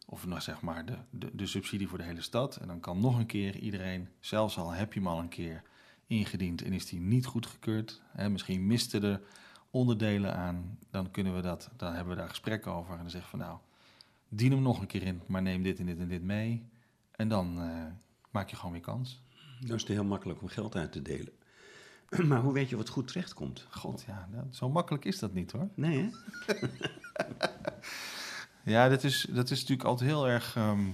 of 0.07 0.27
nou 0.27 0.41
zeg 0.41 0.61
maar 0.61 0.87
de, 0.87 0.97
de, 1.11 1.31
de 1.33 1.47
subsidie 1.47 1.89
voor 1.89 1.99
de 1.99 2.05
hele 2.05 2.21
stad. 2.21 2.57
En 2.57 2.67
dan 2.67 2.81
kan 2.81 3.01
nog 3.01 3.19
een 3.19 3.27
keer 3.27 3.57
iedereen, 3.57 4.09
zelfs 4.21 4.59
al 4.59 4.71
heb 4.71 4.93
je 4.93 5.01
hem 5.01 5.09
al 5.09 5.19
een 5.19 5.29
keer 5.29 5.63
ingediend 6.07 6.63
en 6.63 6.73
is 6.73 6.87
die 6.87 7.01
niet 7.01 7.27
goedgekeurd, 7.27 8.03
hè, 8.13 8.29
misschien 8.29 8.67
misten 8.67 9.03
er 9.03 9.21
onderdelen 9.71 10.35
aan, 10.37 10.79
dan 10.91 11.11
kunnen 11.11 11.35
we 11.35 11.41
dat, 11.41 11.71
dan 11.77 11.93
hebben 11.93 12.15
we 12.15 12.21
daar 12.21 12.29
gesprekken 12.29 12.73
over 12.73 12.93
en 12.93 13.01
dan 13.01 13.11
zeggen 13.11 13.31
van 13.31 13.39
nou, 13.39 13.59
dien 14.29 14.53
hem 14.53 14.63
nog 14.63 14.81
een 14.81 14.87
keer 14.87 15.03
in, 15.03 15.23
maar 15.27 15.43
neem 15.43 15.63
dit 15.63 15.79
en 15.79 15.87
dit 15.87 15.99
en 15.99 16.09
dit 16.09 16.23
mee. 16.23 16.69
En 17.11 17.29
dan 17.29 17.61
eh, 17.61 17.85
maak 18.31 18.51
je 18.51 18.57
gewoon 18.57 18.73
weer 18.73 18.81
kans. 18.81 19.23
Dan 19.61 19.75
is 19.75 19.83
het 19.83 19.91
heel 19.91 20.05
makkelijk 20.05 20.43
om 20.43 20.49
geld 20.49 20.77
uit 20.77 20.93
te 20.93 21.03
delen. 21.03 21.33
Maar 22.29 22.41
hoe 22.41 22.53
weet 22.53 22.69
je 22.69 22.77
wat 22.77 22.89
goed 22.89 23.09
terechtkomt? 23.09 23.67
God, 23.71 24.05
ja, 24.07 24.29
nou, 24.33 24.47
zo 24.51 24.69
makkelijk 24.69 25.05
is 25.05 25.19
dat 25.19 25.33
niet 25.33 25.53
hoor. 25.53 25.69
Nee, 25.75 25.99
hè? 25.99 26.55
Ja, 28.65 28.89
dat 28.89 29.05
is, 29.05 29.27
dat 29.31 29.51
is 29.51 29.61
natuurlijk 29.61 29.89
altijd 29.89 30.11
heel 30.11 30.29
erg 30.29 30.57
ehm, 30.57 30.87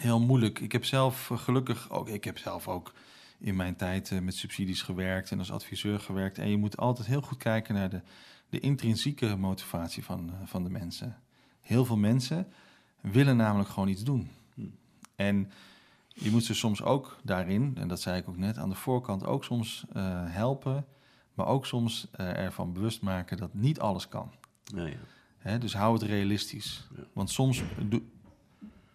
heel 0.00 0.20
moeilijk. 0.20 0.60
Ik 0.60 0.72
heb 0.72 0.84
zelf 0.84 1.30
eh, 1.30 1.38
gelukkig 1.38 1.90
ook, 1.90 2.08
ik 2.08 2.24
heb 2.24 2.38
zelf 2.38 2.68
ook 2.68 2.92
in 3.38 3.56
mijn 3.56 3.76
tijd 3.76 4.10
eh, 4.10 4.18
met 4.18 4.34
subsidies 4.34 4.82
gewerkt 4.82 5.30
en 5.30 5.38
als 5.38 5.52
adviseur 5.52 6.00
gewerkt. 6.00 6.38
En 6.38 6.50
je 6.50 6.56
moet 6.56 6.76
altijd 6.76 7.08
heel 7.08 7.20
goed 7.20 7.38
kijken 7.38 7.74
naar 7.74 7.90
de, 7.90 8.00
de 8.48 8.60
intrinsieke 8.60 9.36
motivatie 9.36 10.04
van, 10.04 10.30
eh, 10.30 10.46
van 10.46 10.64
de 10.64 10.70
mensen. 10.70 11.22
Heel 11.60 11.84
veel 11.84 11.96
mensen 11.96 12.52
willen 13.00 13.36
namelijk 13.36 13.68
gewoon 13.68 13.88
iets 13.88 14.04
doen. 14.04 14.30
En 15.14 15.50
je 16.18 16.30
moet 16.30 16.44
ze 16.44 16.54
soms 16.54 16.82
ook 16.82 17.16
daarin, 17.22 17.76
en 17.78 17.88
dat 17.88 18.00
zei 18.00 18.20
ik 18.20 18.28
ook 18.28 18.36
net, 18.36 18.58
aan 18.58 18.68
de 18.68 18.74
voorkant 18.74 19.26
ook 19.26 19.44
soms 19.44 19.84
eh, 19.92 20.02
helpen, 20.26 20.86
maar 21.34 21.46
ook 21.46 21.66
soms 21.66 22.08
eh, 22.12 22.36
ervan 22.36 22.72
bewust 22.72 23.02
maken 23.02 23.36
dat 23.36 23.54
niet 23.54 23.80
alles 23.80 24.08
kan. 24.08 24.32
Nou 24.74 24.90
ja. 24.90 24.96
Hè, 25.38 25.58
dus 25.58 25.74
hou 25.74 25.92
het 25.92 26.02
realistisch. 26.02 26.88
Want 27.12 27.30
soms, 27.30 27.62
doe, 27.88 28.02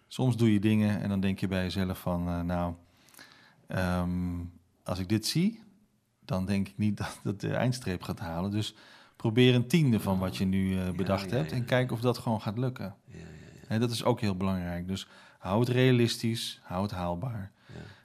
soms 0.07 0.37
doe 0.37 0.53
je 0.53 0.59
dingen 0.59 1.01
en 1.01 1.09
dan 1.09 1.19
denk 1.19 1.39
je 1.39 1.47
bij 1.47 1.63
jezelf 1.63 1.99
van, 1.99 2.27
eh, 2.27 2.41
nou, 2.41 2.73
ehm, 3.67 4.39
als 4.83 4.99
ik 4.99 5.09
dit 5.09 5.25
zie, 5.25 5.63
dan 6.25 6.45
denk 6.45 6.67
ik 6.67 6.77
niet 6.77 6.97
dat 7.01 7.19
het 7.23 7.39
de 7.39 7.53
eindstreep 7.53 8.03
gaat 8.03 8.19
halen. 8.19 8.51
Dus 8.51 8.75
probeer 9.15 9.55
een 9.55 9.67
tiende 9.67 9.99
van 9.99 10.19
wat 10.19 10.37
je 10.37 10.45
nu 10.45 10.91
bedacht 10.91 11.29
ja, 11.29 11.35
hebt 11.35 11.49
ja, 11.49 11.55
en 11.55 11.61
ja. 11.61 11.67
kijk 11.67 11.91
of 11.91 12.01
dat 12.01 12.17
gewoon 12.17 12.41
gaat 12.41 12.57
lukken. 12.57 12.95
Hè, 13.67 13.79
dat 13.79 13.91
is 13.91 14.03
ook 14.03 14.21
heel 14.21 14.35
belangrijk. 14.35 14.87
Dus 14.87 15.07
hou 15.41 15.59
het 15.59 15.69
realistisch, 15.69 16.59
hou 16.63 16.81
het 16.83 16.91
haalbaar. 16.91 17.51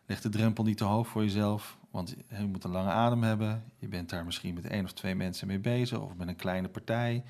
Leg 0.06 0.20
de 0.20 0.28
drempel 0.28 0.64
niet 0.64 0.76
te 0.76 0.84
hoog 0.84 1.08
voor 1.08 1.22
jezelf, 1.22 1.78
want 1.90 2.14
je 2.28 2.44
moet 2.46 2.64
een 2.64 2.70
lange 2.70 2.90
adem 2.90 3.22
hebben. 3.22 3.64
Je 3.78 3.88
bent 3.88 4.08
daar 4.10 4.24
misschien 4.24 4.54
met 4.54 4.66
één 4.66 4.84
of 4.84 4.92
twee 4.92 5.14
mensen 5.14 5.46
mee 5.46 5.58
bezig 5.58 6.00
of 6.00 6.14
met 6.16 6.28
een 6.28 6.36
kleine 6.36 6.68
partij. 6.68 7.24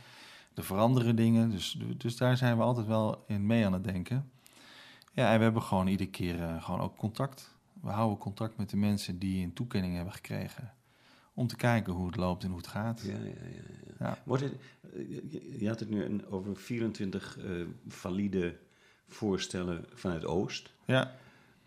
Er 0.55 0.65
veranderen 0.65 1.17
dingen, 1.17 1.51
dus, 1.51 1.79
dus 1.97 2.17
daar 2.17 2.37
zijn 2.37 2.57
we 2.57 2.63
altijd 2.63 2.87
wel 2.87 3.25
in 3.27 3.47
mee 3.47 3.67
aan 3.67 3.73
het 3.73 3.85
denken. 3.85 4.31
Ja, 5.13 5.33
en 5.33 5.37
we 5.39 5.43
hebben 5.45 5.63
gewoon 5.63 5.87
iedere 5.87 6.11
keer 6.11 6.43
eh, 6.43 6.63
gewoon 6.65 6.81
ook 6.81 6.97
contact. 6.97 7.55
We 7.83 7.91
houden 7.91 8.19
contact 8.19 8.57
met 8.57 8.71
de 8.71 8.77
mensen 8.77 9.19
die 9.19 9.45
een 9.45 9.53
toekenning 9.53 9.95
hebben 9.95 10.15
gekregen. 10.15 10.73
Om 11.35 11.47
te 11.47 11.57
kijken 11.57 11.93
hoe 11.93 12.07
het 12.07 12.17
loopt 12.17 12.43
en 12.43 12.49
hoe 12.49 12.59
het 12.59 12.67
gaat. 12.67 13.01
Ja, 13.05 13.13
ja, 13.13 13.19
ja, 13.19 13.25
ja. 13.55 14.07
Ja. 14.07 14.19
Wordt 14.25 14.43
het, 14.43 14.53
eh, 14.95 15.61
je- 15.61 15.69
had 15.69 15.81
het 15.81 15.91
nu 15.91 16.25
over 16.27 16.57
24 16.57 17.39
eh, 17.39 17.51
valide 17.89 18.57
voorstellen 19.09 19.85
vanuit 19.95 20.25
Oost. 20.25 20.73
Ja, 20.85 21.15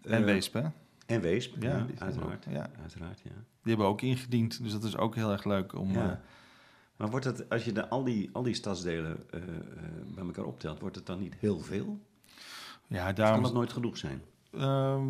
en 0.02 0.20
Eh, 0.20 0.24
Weesp, 0.24 0.54
hè? 0.54 0.64
En 1.06 1.22
Weesp, 1.22 1.62
Ja, 1.62 1.86
uiteraard. 1.98 2.46
ook, 2.48 2.54
ja. 2.54 2.70
uiteraard 2.82 3.20
ja. 3.24 3.30
Die 3.64 3.74
hebben 3.74 3.86
ook 3.86 4.02
ingediend, 4.02 4.64
dus 4.64 4.72
dat 4.72 4.84
is 4.84 4.98
ook 4.98 5.16
heel 5.16 5.32
erg 5.32 5.44
leuk 5.46 5.74
om... 5.76 5.92
Ja. 5.92 6.12
eh, 6.12 6.18
Maar 6.96 7.10
wordt 7.10 7.26
het, 7.26 7.50
als 7.50 7.66
je 7.66 7.72
de, 7.72 7.90
al, 7.90 8.04
die, 8.04 8.30
al 8.34 8.44
die 8.44 8.54
stadsdelen 8.54 9.18
eh, 9.32 9.42
bij 10.16 10.24
elkaar 10.26 10.46
optelt, 10.46 10.80
wordt 10.80 10.96
het 10.96 11.06
dan 11.06 11.20
niet 11.20 11.36
heel 11.40 11.60
veel? 11.60 12.00
ja, 12.88 13.08
Of 13.10 13.14
daarom... 13.16 13.34
kan 13.36 13.44
dat 13.44 13.54
nooit 13.54 13.74
genoeg 13.74 13.98
zijn? 13.98 14.22
Ehm, 14.52 15.08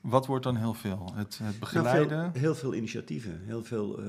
wat 0.00 0.26
wordt 0.26 0.44
dan 0.44 0.56
heel 0.56 0.74
veel? 0.74 1.10
Het, 1.14 1.32
het 1.38 1.40
Nou, 1.40 1.54
begeleiden? 1.58 2.32
veel, 2.32 2.40
heel 2.40 2.54
veel 2.54 2.74
initiatieven, 2.74 3.40
heel 3.44 3.64
veel 3.64 4.00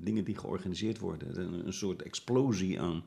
dingen 0.00 0.24
die 0.24 0.38
georganiseerd 0.38 0.98
worden. 0.98 1.40
Een, 1.40 1.66
een 1.66 1.72
soort 1.72 2.02
explosie 2.02 2.80
aan 2.80 3.04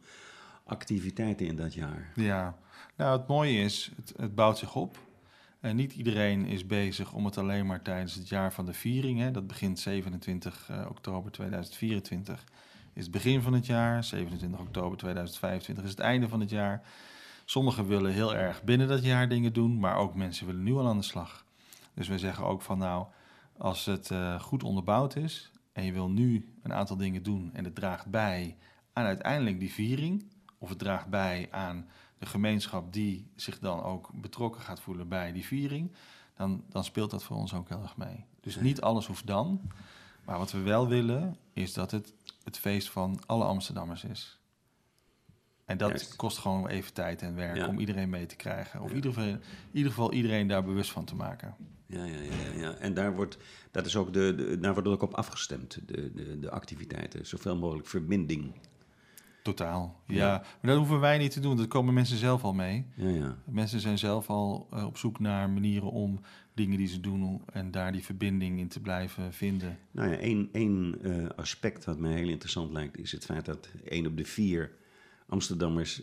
activiteiten 0.70 1.46
in 1.48 1.56
dat 1.56 1.74
jaar. 1.74 2.12
Ja, 2.16 2.58
nou 2.96 3.18
het 3.18 3.28
mooie 3.28 3.62
is, 3.62 3.92
het, 3.96 4.14
het 4.18 4.36
bouwt 4.36 4.58
zich 4.58 4.76
op. 4.76 4.98
En 5.60 5.76
niet 5.76 5.94
iedereen 5.94 6.46
is 6.46 6.66
bezig 6.66 7.14
om 7.14 7.26
het 7.26 7.38
alleen 7.38 7.66
maar 7.66 7.82
tijdens 7.82 8.16
het 8.16 8.30
jaar 8.30 8.54
van 8.54 8.66
de 8.66 8.74
viering. 8.74 9.20
Hè. 9.20 9.32
Dat 9.32 9.48
begint 9.48 9.80
27 9.80 10.70
eh, 10.70 10.86
oktober 10.90 11.32
2024. 11.32 12.44
Is 12.94 13.04
het 13.04 13.12
begin 13.12 13.42
van 13.42 13.54
het 13.54 13.66
jaar. 13.66 14.04
27 14.04 14.60
oktober 14.60 14.98
2025 14.98 15.84
is 15.84 15.90
het 15.90 16.00
einde 16.00 16.28
van 16.28 16.40
het 16.40 16.50
jaar. 16.50 16.82
Sommigen 17.46 17.88
willen 17.88 18.12
heel 18.12 18.36
erg 18.36 18.64
binnen 18.64 18.88
dat 18.88 19.04
jaar 19.04 19.30
dingen 19.30 19.54
doen, 19.54 19.80
maar 19.80 19.96
ook 19.96 20.16
mensen 20.16 20.46
willen 20.46 20.64
nu 20.64 20.74
al 20.74 20.88
aan 20.88 20.98
de 20.98 21.04
slag. 21.04 21.46
Dus 21.94 22.08
wij 22.08 22.18
zeggen 22.18 22.46
ook 22.46 22.62
van 22.62 22.78
nou, 22.78 23.06
als 23.58 23.86
het 23.86 24.12
eh, 24.12 24.40
goed 24.40 24.64
onderbouwd 24.64 25.16
is 25.16 25.52
en 25.74 25.84
je 25.86 25.94
wil 25.94 26.10
nu 26.10 26.54
een 26.64 26.74
aantal 26.74 26.98
dingen 26.98 27.24
doen 27.24 27.50
en 27.54 27.64
het 27.64 27.76
draagt 27.76 28.06
bij 28.06 28.58
aan 28.94 29.06
uiteindelijk 29.06 29.60
die 29.60 29.72
viering, 29.72 30.26
of 30.60 30.70
het 30.70 30.80
draagt 30.80 31.08
bij 31.08 31.48
aan 31.52 31.88
de 32.18 32.26
gemeenschap 32.26 32.94
die 32.94 33.32
zich 33.36 33.60
dan 33.60 33.84
ook 33.84 34.10
betrokken 34.14 34.62
gaat 34.62 34.80
voelen 34.82 35.08
bij 35.08 35.32
die 35.32 35.46
viering, 35.46 35.92
dan, 36.36 36.64
dan 36.70 36.84
speelt 36.84 37.12
dat 37.12 37.24
voor 37.24 37.38
ons 37.38 37.54
ook 37.54 37.70
heel 37.70 37.82
erg 37.82 37.98
mee. 37.98 38.26
Dus 38.42 38.56
niet 38.56 38.82
alles 38.82 39.08
hoeft 39.08 39.28
dan, 39.28 39.62
maar 40.26 40.38
wat 40.38 40.52
we 40.52 40.60
wel 40.62 40.88
willen 40.88 41.38
is 41.54 41.74
dat 41.74 41.92
het 41.92 42.14
het 42.44 42.58
feest 42.58 42.90
van 42.90 43.20
alle 43.26 43.44
Amsterdammers 43.44 44.04
is. 44.04 44.40
En 45.66 45.78
dat 45.78 45.90
Juist. 45.90 46.16
kost 46.16 46.38
gewoon 46.38 46.68
even 46.68 46.94
tijd 46.94 47.22
en 47.22 47.36
werk 47.36 47.56
Ja. 47.56 47.68
om 47.68 47.80
iedereen 47.80 48.10
mee 48.10 48.26
te 48.26 48.36
krijgen. 48.36 48.82
Of 48.82 48.90
in 48.90 48.96
ieder, 48.96 49.14
geval, 49.14 49.30
in 49.30 49.42
ieder 49.72 49.92
geval 49.92 50.14
iedereen 50.14 50.48
daar 50.48 50.64
bewust 50.64 50.92
van 50.92 51.06
te 51.06 51.16
maken. 51.16 51.56
Ja, 51.86 52.04
ja, 52.04 52.18
ja, 52.20 52.32
ja, 52.54 52.60
ja. 52.60 52.74
En 52.74 52.94
daar 52.94 53.16
wordt, 53.16 53.38
dat 53.72 53.86
is 53.86 53.96
ook 53.96 54.14
de, 54.14 54.36
de, 54.36 54.60
daar 54.60 54.74
wordt 54.74 54.88
ook 54.88 55.02
op 55.02 55.14
afgestemd, 55.14 55.80
de, 55.88 56.14
de, 56.14 56.40
de 56.40 56.50
activiteiten. 56.52 57.26
Zoveel 57.26 57.58
mogelijk 57.58 57.88
verbinding. 57.88 58.54
Totaal. 59.56 60.02
Ja. 60.06 60.16
Ja. 60.16 60.32
maar 60.42 60.72
dat 60.72 60.78
hoeven 60.78 61.00
wij 61.00 61.18
niet 61.18 61.32
te 61.32 61.40
doen. 61.40 61.58
Dat 61.58 61.68
komen 61.68 61.94
mensen 61.94 62.18
zelf 62.18 62.44
al 62.44 62.54
mee. 62.54 62.86
Ja, 62.96 63.10
ja. 63.10 63.38
Mensen 63.46 63.80
zijn 63.80 63.98
zelf 63.98 64.30
al 64.30 64.68
eh, 64.72 64.86
op 64.86 64.98
zoek 64.98 65.20
naar 65.20 65.50
manieren 65.50 65.92
om 65.92 66.20
dingen 66.54 66.78
die 66.78 66.88
ze 66.88 67.00
doen 67.00 67.42
en 67.54 67.72
daar 67.72 67.92
die 67.92 68.04
verbinding 68.04 68.60
in 68.60 68.68
te 68.68 68.80
blijven 68.80 69.34
vinden. 69.34 69.78
Nou 69.92 70.10
ja, 70.10 70.18
één, 70.18 70.50
één 70.52 70.98
eh, 71.04 71.30
aspect 71.36 71.86
wat 71.86 71.98
mij 71.98 72.14
heel 72.14 72.28
interessant 72.30 72.72
lijkt, 72.72 72.98
is 72.98 73.12
het 73.12 73.26
feit 73.26 73.46
dat 73.46 73.70
één 73.86 74.06
op 74.06 74.18
de 74.18 74.26
vier 74.26 74.72
Amsterdammers 75.28 76.02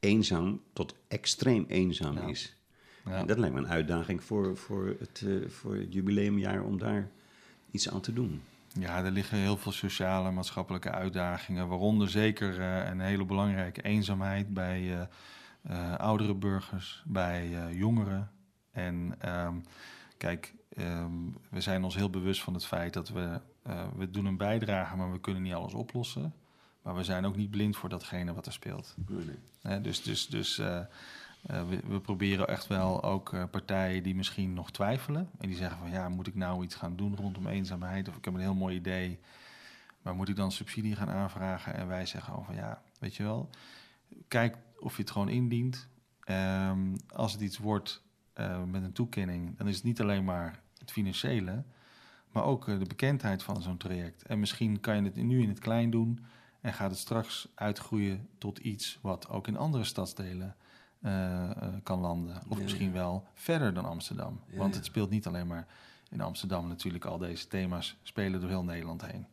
eenzaam 0.00 0.60
tot 0.72 0.94
extreem 1.08 1.64
eenzaam 1.68 2.14
Ja. 2.16 2.26
is. 2.26 2.56
Ja. 3.04 3.24
Dat 3.24 3.38
lijkt 3.38 3.54
me 3.54 3.60
een 3.60 3.68
uitdaging 3.68 4.22
voor, 4.24 4.56
voor, 4.56 4.96
het, 4.98 5.22
eh, 5.26 5.48
voor 5.48 5.74
het 5.76 5.92
jubileumjaar 5.92 6.62
om 6.64 6.78
daar 6.78 7.10
iets 7.70 7.90
aan 7.90 8.00
te 8.00 8.12
doen. 8.12 8.40
Ja, 8.72 9.04
er 9.04 9.10
liggen 9.10 9.38
heel 9.38 9.56
veel 9.56 9.72
sociale 9.72 10.28
en 10.28 10.34
maatschappelijke 10.34 10.90
uitdagingen, 10.90 11.68
waaronder 11.68 12.08
zeker 12.08 12.60
eh, 12.60 12.90
een 12.90 13.00
hele 13.00 13.24
belangrijke 13.24 13.82
eenzaamheid 13.82 14.54
bij 14.54 14.98
eh, 14.98 15.06
eh, 15.62 15.96
oudere 15.96 16.34
burgers, 16.34 17.02
bij 17.06 17.72
jongeren. 17.74 18.30
En 18.70 19.14
ehm, 19.18 19.54
kijk, 20.16 20.54
ehm, 20.68 21.12
we 21.50 21.60
zijn 21.60 21.84
ons 21.84 21.94
heel 21.94 22.10
bewust 22.10 22.42
van 22.42 22.54
het 22.54 22.66
feit 22.66 22.92
dat 22.92 23.08
we, 23.08 23.40
we 23.96 24.10
doen 24.10 24.26
een 24.26 24.36
bijdrage, 24.36 24.96
maar 24.96 25.12
we 25.12 25.20
kunnen 25.20 25.42
niet 25.42 25.54
alles 25.54 25.74
oplossen. 25.74 26.34
Maar 26.82 26.94
we 26.94 27.04
zijn 27.04 27.24
ook 27.24 27.36
niet 27.36 27.50
blind 27.50 27.76
voor 27.76 27.88
datgene 27.88 28.34
wat 28.34 28.46
er 28.46 28.52
speelt. 28.52 28.94
Nee, 29.62 29.80
dus 29.80 30.02
dus, 30.02 30.26
dus 30.26 30.62
we, 31.42 31.80
we 31.86 32.00
proberen 32.00 32.48
echt 32.48 32.66
wel 32.66 33.02
ook 33.02 33.32
eh, 33.32 33.44
partijen 33.50 34.02
die 34.02 34.14
misschien 34.14 34.54
nog 34.54 34.70
twijfelen. 34.70 35.30
En 35.38 35.48
die 35.48 35.56
zeggen 35.56 35.78
van 35.78 35.90
ja, 35.90 36.08
moet 36.08 36.26
ik 36.26 36.34
nou 36.34 36.64
iets 36.64 36.74
gaan 36.74 36.96
doen 36.96 37.16
rondom 37.16 37.46
eenzaamheid? 37.46 38.08
Of 38.08 38.16
ik 38.16 38.24
heb 38.24 38.34
een 38.34 38.40
heel 38.40 38.54
mooi 38.54 38.76
idee. 38.76 39.18
Maar 40.02 40.14
moet 40.14 40.28
ik 40.28 40.36
dan 40.36 40.52
subsidie 40.52 40.96
gaan 40.96 41.10
aanvragen? 41.10 41.74
En 41.74 41.86
wij 41.86 42.06
zeggen 42.06 42.34
over 42.34 42.54
ja, 42.54 42.82
weet 42.98 43.16
je 43.16 43.22
wel, 43.22 43.50
kijk 44.28 44.56
of 44.78 44.96
je 44.96 45.02
het 45.02 45.10
gewoon 45.10 45.28
indient. 45.28 45.88
Ehm, 46.20 46.96
als 47.08 47.32
het 47.32 47.40
iets 47.40 47.58
wordt 47.58 48.02
eh, 48.32 48.64
met 48.64 48.82
een 48.82 48.92
toekenning, 48.92 49.56
dan 49.56 49.68
is 49.68 49.74
het 49.74 49.84
niet 49.84 50.00
alleen 50.00 50.24
maar 50.24 50.62
het 50.78 50.92
financiële, 50.92 51.64
maar 52.32 52.44
ook 52.44 52.68
eh, 52.68 52.78
de 52.78 52.86
bekendheid 52.86 53.42
van 53.42 53.62
zo'n 53.62 53.76
traject. 53.76 54.22
En 54.22 54.40
misschien 54.40 54.80
kan 54.80 54.96
je 54.96 55.02
het 55.02 55.16
nu 55.16 55.42
in 55.42 55.48
het 55.48 55.58
klein 55.58 55.90
doen 55.90 56.24
en 56.60 56.72
gaat 56.72 56.90
het 56.90 56.98
straks 56.98 57.48
uitgroeien 57.54 58.28
tot 58.38 58.58
iets 58.58 58.98
wat 59.02 59.28
ook 59.28 59.46
in 59.46 59.56
andere 59.56 59.84
stadsdelen 59.84 60.56
eh, 61.00 61.50
eh, 61.50 61.74
kan 61.82 62.00
landen. 62.00 62.36
Of 62.48 62.56
Ja, 62.56 62.62
misschien 62.62 62.92
wel 62.92 63.24
verder 63.34 63.74
dan 63.74 63.84
Amsterdam. 63.84 64.40
Ja, 64.50 64.56
Want 64.58 64.74
het 64.74 64.84
speelt 64.84 65.10
niet 65.10 65.26
alleen 65.26 65.46
maar 65.46 65.66
in 66.10 66.20
Amsterdam 66.20 66.68
natuurlijk. 66.68 67.04
Al 67.04 67.18
deze 67.18 67.48
thema's 67.48 67.96
spelen 68.02 68.40
door 68.40 68.48
heel 68.48 68.64
Nederland 68.64 69.06
heen. 69.06 69.26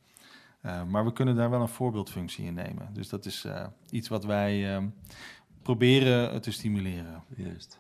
Eh, 0.62 0.84
maar 0.84 1.06
we 1.06 1.14
kunnen 1.14 1.36
daar 1.36 1.50
wel 1.50 1.62
een 1.62 1.68
voorbeeldfunctie 1.68 2.46
in 2.46 2.54
nemen. 2.54 2.90
Dus 2.94 3.10
dat 3.10 3.26
is 3.26 3.46
iets 3.90 4.08
wat 4.08 4.26
wij 4.26 4.76
ehm, 4.76 4.88
proberen 5.62 6.42
te 6.42 6.52
stimuleren. 6.52 7.24
Juist. 7.36 7.80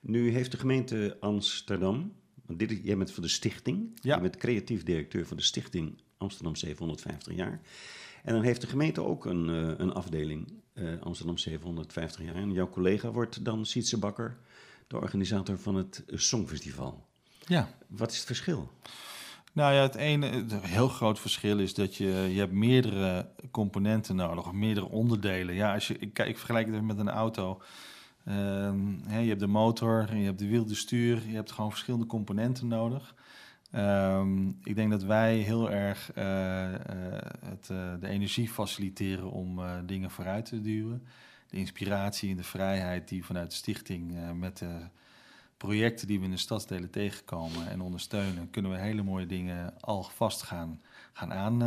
Nu 0.00 0.30
heeft 0.30 0.50
de 0.50 0.58
gemeente 0.58 1.16
Amsterdam, 1.20 2.12
want 2.46 2.58
dit 2.58 2.70
is, 2.70 2.78
jij 2.82 2.96
bent 2.96 3.10
van 3.12 3.22
de 3.22 3.28
stichting, 3.28 3.98
Ja. 4.02 4.14
je 4.14 4.20
bent 4.20 4.36
creatief 4.36 4.82
directeur 4.82 5.26
van 5.26 5.36
de 5.36 5.42
stichting 5.42 6.00
Amsterdam 6.18 6.56
750 6.56 7.34
jaar. 7.34 7.60
En 8.22 8.34
dan 8.34 8.42
heeft 8.42 8.60
de 8.60 8.66
gemeente 8.66 9.02
ook 9.02 9.24
een, 9.24 9.48
een 9.82 9.92
afdeling 9.92 10.52
eh, 10.76 11.00
Amsterdam 11.00 11.38
750 11.38 12.24
jaar. 12.24 12.34
En 12.34 12.52
jouw 12.52 12.68
collega 12.68 13.10
wordt 13.10 13.44
dan 13.44 13.66
Sietse 13.66 13.98
Bakker, 13.98 14.36
de 14.86 14.96
organisator 14.96 15.58
van 15.58 15.74
het 15.74 16.02
Songfestival. 16.06 17.06
Ja. 17.46 17.68
Wat 17.86 18.10
is 18.10 18.16
het 18.16 18.26
verschil? 18.26 18.70
Nou 19.52 19.74
ja, 19.74 19.82
het 19.82 19.94
ene 19.94 20.26
het 20.26 20.52
heel 20.60 20.88
groot 20.88 21.20
verschil 21.20 21.58
is 21.58 21.74
dat 21.74 21.96
je, 21.96 22.06
je 22.06 22.38
hebt 22.38 22.52
meerdere 22.52 23.28
componenten 23.50 24.16
nodig, 24.16 24.46
of 24.46 24.52
meerdere 24.52 24.88
onderdelen. 24.88 25.54
Ja, 25.54 25.74
als 25.74 25.88
je, 25.88 25.98
ik, 25.98 26.38
vergelijk 26.38 26.72
het 26.72 26.82
met 26.82 26.98
een 26.98 27.10
auto. 27.10 27.62
Ehm, 28.24 28.78
hè, 29.04 29.18
je 29.18 29.28
hebt 29.28 29.40
de 29.40 29.46
motor, 29.46 30.06
en 30.10 30.18
je 30.18 30.24
hebt 30.24 30.38
de 30.38 30.48
wiel, 30.48 30.66
de 30.66 30.74
stuur. 30.74 31.28
Je 31.28 31.34
hebt 31.34 31.52
gewoon 31.52 31.70
verschillende 31.70 32.06
componenten 32.06 32.68
nodig. 32.68 33.14
Ehm, 33.70 34.48
ik 34.48 34.74
denk 34.74 34.90
dat 34.90 35.02
wij 35.02 35.36
heel 35.36 35.70
erg 35.70 36.12
eh, 36.12 36.74
eh, 36.74 36.80
het, 37.44 37.70
eh, 37.70 37.92
de 38.00 38.08
energie 38.08 38.48
faciliteren 38.48 39.30
om 39.30 39.60
dingen 39.86 40.10
vooruit 40.10 40.44
te 40.44 40.60
duwen. 40.60 41.06
De 41.48 41.56
inspiratie 41.56 42.30
en 42.30 42.36
de 42.36 42.42
vrijheid 42.42 43.08
die 43.08 43.24
vanuit 43.24 43.50
de 43.50 43.56
stichting 43.56 44.32
met 44.34 44.58
de 44.58 44.80
projecten 45.56 46.06
die 46.06 46.18
we 46.18 46.24
in 46.24 46.30
de 46.30 46.36
stadsdelen 46.36 46.90
tegenkomen 46.90 47.68
en 47.68 47.80
ondersteunen, 47.80 48.50
kunnen 48.50 48.70
we 48.70 48.78
hele 48.78 49.02
mooie 49.02 49.26
dingen 49.26 49.80
al 49.80 50.02
vast 50.02 50.42
gaan, 50.42 50.80
gaan 51.12 51.32
aan, 51.32 51.58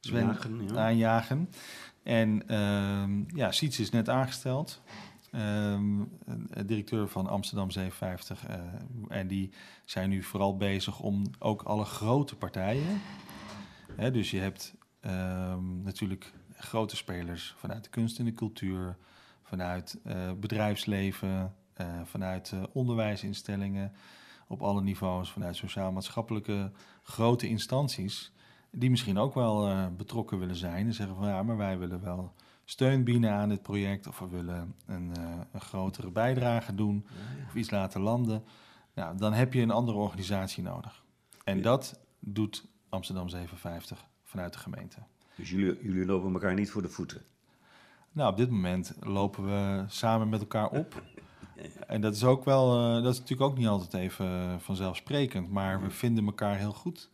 Jagen, 0.00 0.68
ja. 0.68 0.74
aanjagen. 0.74 1.50
En 2.02 2.48
ehm 2.48 3.36
ja, 3.36 3.52
Siets 3.52 3.80
is 3.80 3.90
net 3.90 4.08
aangesteld. 4.08 4.82
Eh, 5.30 6.66
directeur 6.66 7.08
van 7.08 7.26
Amsterdam 7.26 7.70
57. 7.70 8.46
eh, 8.46 8.60
en 9.08 9.26
die 9.26 9.50
zijn 9.84 10.10
nu 10.10 10.22
vooral 10.22 10.56
bezig 10.56 11.00
om 11.00 11.24
ook 11.38 11.62
alle 11.62 11.84
grote 11.84 12.36
partijen. 12.36 13.00
Hè, 13.96 14.10
dus 14.10 14.30
je 14.30 14.38
hebt 14.38 14.74
ehm, 15.00 15.82
natuurlijk 15.82 16.32
grote 16.56 16.96
spelers 16.96 17.54
vanuit 17.56 17.84
de 17.84 17.90
kunst 17.90 18.18
en 18.18 18.24
de 18.24 18.34
cultuur, 18.34 18.96
vanuit 19.42 20.00
eh, 20.04 20.32
bedrijfsleven, 20.32 21.54
eh, 21.72 21.86
vanuit 22.04 22.54
onderwijsinstellingen 22.72 23.92
op 24.48 24.62
alle 24.62 24.82
niveaus, 24.82 25.30
vanuit 25.30 25.56
sociaal-maatschappelijke 25.56 26.70
grote 27.02 27.48
instanties, 27.48 28.32
die 28.70 28.90
misschien 28.90 29.18
ook 29.18 29.34
wel 29.34 29.90
betrokken 29.96 30.38
willen 30.38 30.56
zijn 30.56 30.86
en 30.86 30.94
zeggen 30.94 31.16
van 31.16 31.28
ja, 31.28 31.42
maar 31.42 31.56
wij 31.56 31.78
willen 31.78 32.02
wel 32.02 32.32
steun 32.70 33.04
bieden 33.04 33.30
aan 33.30 33.48
dit 33.48 33.62
project 33.62 34.06
of 34.06 34.18
we 34.18 34.28
willen 34.28 34.74
een, 34.86 35.16
eh, 35.16 35.22
een 35.52 35.60
grotere 35.60 36.10
bijdrage 36.10 36.74
doen 36.74 37.06
of 37.48 37.54
iets 37.54 37.70
laten 37.70 38.00
landen. 38.00 38.42
Nou, 38.94 39.16
dan 39.16 39.32
heb 39.32 39.52
je 39.52 39.62
een 39.62 39.70
andere 39.70 39.98
organisatie 39.98 40.62
nodig. 40.62 41.02
En 41.44 41.56
Ja. 41.56 41.62
dat 41.62 42.00
doet 42.18 42.66
Amsterdam 42.88 43.28
57 43.28 44.04
vanuit 44.24 44.52
de 44.52 44.58
gemeente. 44.58 44.98
Dus 45.34 45.50
jullie, 45.50 45.78
jullie 45.82 46.06
lopen 46.06 46.32
elkaar 46.32 46.54
niet 46.54 46.70
voor 46.70 46.82
de 46.82 46.88
voeten. 46.88 47.22
Nou, 48.12 48.30
op 48.30 48.36
dit 48.36 48.50
moment 48.50 48.94
lopen 49.00 49.44
we 49.44 49.84
samen 49.88 50.28
met 50.28 50.40
elkaar 50.40 50.68
op. 50.68 51.02
En 51.86 52.00
dat 52.00 52.14
is 52.14 52.24
ook 52.24 52.44
wel, 52.44 52.78
eh, 52.96 53.02
dat 53.02 53.12
is 53.12 53.18
natuurlijk 53.20 53.50
ook 53.50 53.58
niet 53.58 53.66
altijd 53.66 53.94
even 53.94 54.26
eh, 54.26 54.54
vanzelfsprekend, 54.58 55.50
maar 55.50 55.82
we 55.82 55.90
vinden 55.90 56.24
elkaar 56.26 56.56
heel 56.56 56.72
goed. 56.72 57.10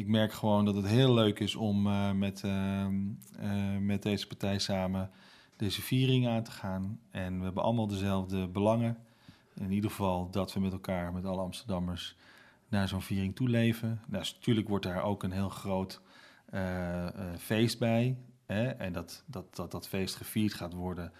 Ik 0.00 0.06
merk 0.06 0.32
gewoon 0.32 0.64
dat 0.64 0.74
het 0.74 0.86
heel 0.86 1.14
leuk 1.14 1.40
is 1.40 1.54
om 1.54 1.86
eh, 1.86 2.12
met, 2.12 2.44
ehm, 2.44 2.94
eh, 3.38 3.76
met 3.76 4.02
deze 4.02 4.26
partij 4.26 4.58
samen 4.58 5.10
deze 5.56 5.82
viering 5.82 6.28
aan 6.28 6.42
te 6.42 6.50
gaan. 6.50 7.00
En 7.10 7.38
we 7.38 7.44
hebben 7.44 7.62
allemaal 7.62 7.86
dezelfde 7.86 8.48
belangen. 8.48 8.98
In 9.54 9.72
ieder 9.72 9.90
geval 9.90 10.30
dat 10.30 10.52
we 10.52 10.60
met 10.60 10.72
elkaar, 10.72 11.12
met 11.12 11.24
alle 11.24 11.40
Amsterdammers, 11.40 12.16
naar 12.68 12.88
zo'n 12.88 13.02
viering 13.02 13.36
toeleven. 13.36 14.00
Nou, 14.06 14.24
s- 14.24 14.34
natuurlijk 14.34 14.68
wordt 14.68 14.84
daar 14.84 15.02
ook 15.02 15.22
een 15.22 15.32
heel 15.32 15.48
groot 15.48 16.00
eh, 16.46 17.06
feest 17.38 17.78
bij. 17.78 18.16
Hè? 18.46 18.68
En 18.68 18.92
dat, 18.92 19.24
dat, 19.26 19.56
dat 19.56 19.70
dat 19.70 19.88
feest 19.88 20.14
gevierd 20.14 20.54
gaat 20.54 20.72
worden. 20.72 21.12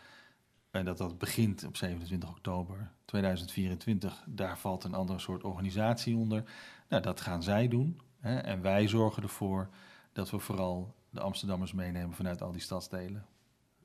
En 0.71 0.85
dat 0.85 0.99
dat 0.99 1.19
begint 1.19 1.65
op 1.65 1.77
27 1.77 2.29
oktober 2.31 2.91
2024. 3.05 4.25
Daar 4.27 4.59
valt 4.59 4.85
een 4.85 4.95
andere 4.95 5.19
soort 5.19 5.45
organisatie 5.45 6.17
onder. 6.17 6.45
Nou, 6.89 7.03
dat 7.03 7.21
gaan 7.21 7.43
zij 7.43 7.69
doen. 7.69 8.01
Hè? 8.21 8.39
En 8.39 8.63
wij 8.63 8.89
zorgen 8.89 9.23
ervoor 9.23 9.69
dat 10.13 10.31
we 10.31 10.39
vooral 10.39 10.95
de 11.11 11.21
Amsterdammers 11.21 11.73
meenemen 11.73 12.15
vanuit 12.15 12.43
al 12.43 12.53
die 12.53 12.61
stadsdelen. 12.61 13.27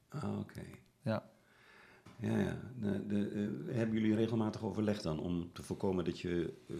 Ah, 0.09 0.39
oké. 0.39 0.61
Ja. 1.01 1.29
Ja, 2.19 2.37
ja. 2.37 2.57
De, 2.79 3.07
de, 3.07 3.29
eh, 3.29 3.75
hebben 3.75 3.99
jullie 3.99 4.15
regelmatig 4.15 4.63
overleg 4.63 5.01
dan 5.01 5.19
om 5.19 5.53
te 5.53 5.63
voorkomen 5.63 6.05
dat 6.05 6.19
je 6.19 6.53
eh, 6.69 6.75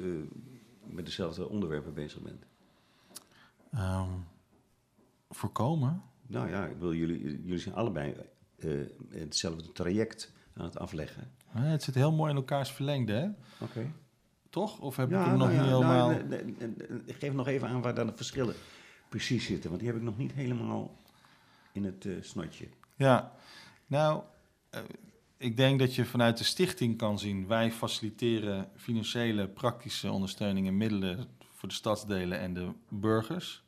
met 0.93 1.05
dezelfde 1.05 1.49
onderwerpen 1.49 1.93
bezig 1.93 2.21
bent? 2.21 2.45
Ehm, 3.71 4.09
voorkomen? 5.29 6.01
Nou 6.27 6.49
ja, 6.49 6.65
ik 6.65 6.77
wil 6.77 6.93
jullie, 6.93 7.21
jullie 7.21 7.59
zijn 7.59 7.75
allebei 7.75 8.15
eh, 8.55 8.71
hetzelfde 9.09 9.71
traject 9.71 10.33
aan 10.53 10.65
het 10.65 10.79
afleggen. 10.79 11.31
Het 11.47 11.83
zit 11.83 11.95
heel 11.95 12.11
mooi 12.11 12.29
in 12.29 12.35
elkaars 12.35 12.71
verlengde, 12.71 13.13
hè? 13.13 13.29
Oké. 13.65 13.91
Toch? 14.55 14.79
Of 14.79 14.95
heb 14.95 15.07
ik 15.07 15.13
Ja, 15.13 15.23
hem 15.23 15.37
nog 15.37 15.47
nou 15.47 15.51
niet 15.51 15.61
helemaal... 15.67 16.09
nou, 16.09 16.23
nee, 16.23 16.43
nee, 16.43 17.15
geef 17.19 17.33
nog 17.33 17.47
even 17.47 17.67
aan 17.67 17.81
waar 17.81 17.95
dan 17.95 18.07
de 18.07 18.13
verschillen 18.15 18.55
precies 19.09 19.45
zitten, 19.45 19.69
want 19.69 19.81
die 19.81 19.89
heb 19.91 19.99
ik 19.99 20.05
nog 20.05 20.17
niet 20.17 20.33
helemaal 20.33 20.97
in 21.71 21.83
het 21.83 22.05
eh, 22.05 22.13
snotje. 22.21 22.67
Ja, 22.95 23.31
nou, 23.87 24.21
eh, 24.69 24.81
ik 25.37 25.57
denk 25.57 25.79
dat 25.79 25.95
je 25.95 26.05
vanuit 26.05 26.37
de 26.37 26.43
stichting 26.43 26.97
kan 26.97 27.19
zien... 27.19 27.47
wij 27.47 27.71
faciliteren 27.71 28.69
financiële, 28.75 29.47
praktische 29.47 30.11
ondersteuning 30.11 30.67
en 30.67 30.77
middelen... 30.77 31.27
voor 31.51 31.69
de 31.69 31.75
stadsdelen 31.75 32.39
en 32.39 32.53
de 32.53 32.71
burgers. 32.89 33.63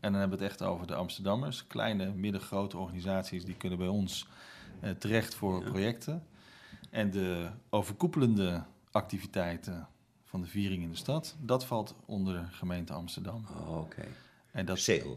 En 0.00 0.10
dan 0.12 0.20
hebben 0.20 0.38
we 0.38 0.44
het 0.44 0.52
echt 0.52 0.62
over 0.68 0.86
de 0.86 0.94
Amsterdammers. 0.94 1.66
Kleine, 1.66 2.12
middengrote 2.12 2.78
organisaties 2.78 3.44
die 3.44 3.56
kunnen 3.56 3.78
bij 3.78 3.88
ons 3.88 4.26
eh, 4.80 4.90
terecht 4.90 5.34
voor 5.34 5.62
Ja. 5.64 5.70
projecten. 5.70 6.26
En 6.90 7.10
de 7.10 7.48
overkoepelende 7.70 8.64
activiteiten 8.90 9.88
van 10.36 10.44
de 10.44 10.50
viering 10.50 10.82
in 10.82 10.90
de 10.90 10.96
stad... 10.96 11.36
dat 11.40 11.64
valt 11.66 11.94
onder 12.06 12.34
de 12.34 12.46
gemeente 12.50 12.92
Amsterdam. 12.92 13.44
Oh, 13.66 13.78
Oké. 13.80 14.04
En 14.52 14.66
dat, 14.66 14.78
Sale, 14.78 15.16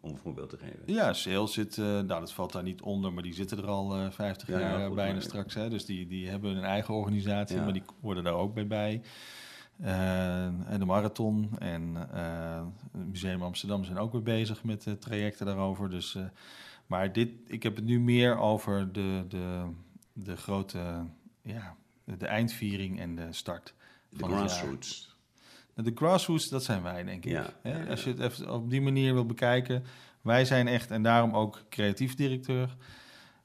om 0.00 0.10
een 0.10 0.16
voorbeeld 0.16 0.50
te 0.50 0.56
geven. 0.56 0.82
ja, 0.86 1.12
sales 1.12 1.52
zit, 1.52 1.78
eh, 1.78 1.84
nou 1.84 2.06
dat 2.06 2.32
valt 2.32 2.52
daar 2.52 2.62
niet 2.62 2.82
onder, 2.82 3.12
maar 3.12 3.22
die 3.22 3.34
zitten 3.34 3.58
er 3.58 3.66
al 3.66 3.94
eh 3.96 4.10
50 4.10 4.48
Ja, 4.48 4.58
ja, 4.58 4.68
jaar 4.78 4.86
goed, 4.86 4.94
bijna 4.94 5.12
maar- 5.12 5.22
straks. 5.22 5.54
Hè? 5.54 5.68
Dus 5.68 5.84
die, 5.84 6.06
die 6.06 6.28
hebben 6.28 6.56
een 6.56 6.64
eigen 6.64 6.94
organisatie, 6.94 7.56
Ja. 7.56 7.62
maar 7.64 7.72
die 7.72 7.82
worden 8.00 8.24
daar 8.24 8.34
ook 8.34 8.54
bij 8.54 8.66
bij. 8.66 9.02
Eh, 9.80 10.44
en 10.44 10.78
de 10.78 10.84
marathon 10.84 11.50
en 11.58 11.96
eh, 12.12 12.64
het 12.92 13.06
Museum 13.08 13.42
Amsterdam 13.42 13.84
zijn 13.84 13.98
ook 13.98 14.12
weer 14.12 14.22
bezig 14.22 14.64
met 14.64 14.86
eh, 14.86 14.92
trajecten 14.92 15.46
daarover. 15.46 15.90
Dus, 15.90 16.14
eh, 16.14 16.24
maar 16.86 17.12
dit, 17.12 17.30
ik 17.46 17.62
heb 17.62 17.76
het 17.76 17.84
nu 17.84 18.00
meer 18.00 18.38
over 18.38 18.92
de, 18.92 19.24
de, 19.28 19.64
de 20.12 20.36
grote 20.36 21.04
ja, 21.42 21.76
de 22.04 22.26
eindviering 22.26 23.00
en 23.00 23.14
de 23.14 23.32
start 23.32 23.74
De 24.16 24.24
grassroots. 24.24 25.16
De 25.74 25.92
grassroots, 25.94 26.48
dat 26.48 26.64
zijn 26.64 26.82
wij, 26.82 27.04
denk 27.04 27.24
ik. 27.24 27.30
Ja, 27.30 27.52
Hè? 27.62 27.70
ja, 27.70 27.78
ja. 27.78 27.90
Als 27.90 28.04
je 28.04 28.10
het 28.10 28.20
even 28.20 28.50
op 28.52 28.70
die 28.70 28.80
manier 28.80 29.12
wil 29.14 29.26
bekijken. 29.26 29.84
Wij 30.20 30.44
zijn 30.44 30.68
echt, 30.68 30.90
en 30.90 31.02
daarom 31.02 31.34
ook 31.34 31.62
creatief 31.70 32.14
directeur. 32.14 32.76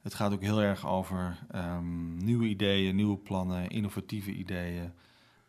Het 0.02 0.14
gaat 0.14 0.32
ook 0.34 0.42
heel 0.42 0.62
erg 0.62 0.88
over 0.88 1.38
ehm, 1.52 2.18
nieuwe 2.18 2.46
ideeën, 2.46 2.96
nieuwe 2.96 3.18
plannen, 3.18 3.70
innovatieve 3.70 4.32
ideeën. 4.32 4.92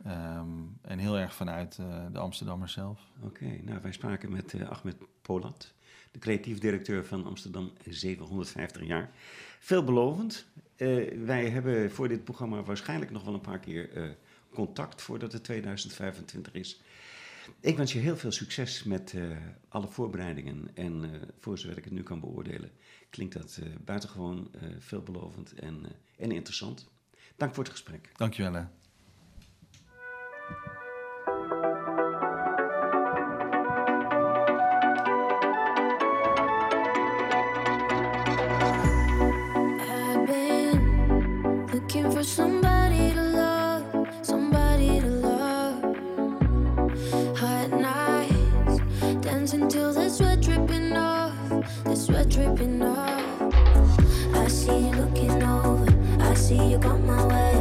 Ehm, 0.05 0.49
en 0.83 0.99
heel 0.99 1.19
erg 1.19 1.35
vanuit 1.35 1.79
eh, 1.79 1.87
de 2.13 2.19
Amsterdammers 2.19 2.73
zelf. 2.73 3.01
Oké, 3.21 3.59
nou 3.65 3.79
wij 3.83 3.93
spraken 3.93 4.31
met 4.33 4.55
eh, 4.55 4.69
Ahmed 4.71 4.97
Polat, 5.23 5.73
de 6.11 6.19
creatief 6.19 6.59
directeur 6.59 7.05
van 7.07 7.25
Amsterdam 7.25 7.71
750 7.89 8.87
jaar. 8.87 9.11
Veelbelovend. 9.59 10.47
Eh, 10.77 11.19
wij 11.25 11.49
hebben 11.49 11.91
voor 11.91 12.09
dit 12.09 12.25
programma 12.25 12.63
waarschijnlijk 12.63 13.11
nog 13.11 13.25
wel 13.25 13.35
een 13.35 13.41
paar 13.41 13.59
keer 13.59 14.17
contact 14.53 15.03
voordat 15.03 15.33
het 15.33 15.45
2025 15.45 16.53
is. 16.53 16.81
Ik 17.61 17.77
wens 17.77 17.93
je 17.93 17.99
heel 17.99 18.17
veel 18.17 18.33
succes 18.33 18.83
met 18.83 19.13
eh, 19.15 19.31
alle 19.69 19.89
voorbereidingen. 19.89 20.69
En 20.75 21.05
eh, 21.05 21.21
voor 21.39 21.59
zover 21.59 21.79
ik 21.79 21.85
het 21.85 21.93
nu 21.93 22.03
kan 22.03 22.21
beoordelen, 22.21 22.71
klinkt 23.11 23.35
dat 23.35 23.59
eh, 23.63 23.69
buitengewoon 23.85 24.51
veelbelovend 24.79 25.55
en, 25.55 25.87
en 26.17 26.31
interessant. 26.31 26.91
Dank 27.37 27.55
voor 27.55 27.63
het 27.65 27.73
gesprek. 27.73 28.11
Dankjewel. 28.17 28.53
Hè. 28.53 28.65
See 56.53 56.73
you 56.73 56.79
got 56.79 57.01
my 57.01 57.27
way. 57.27 57.52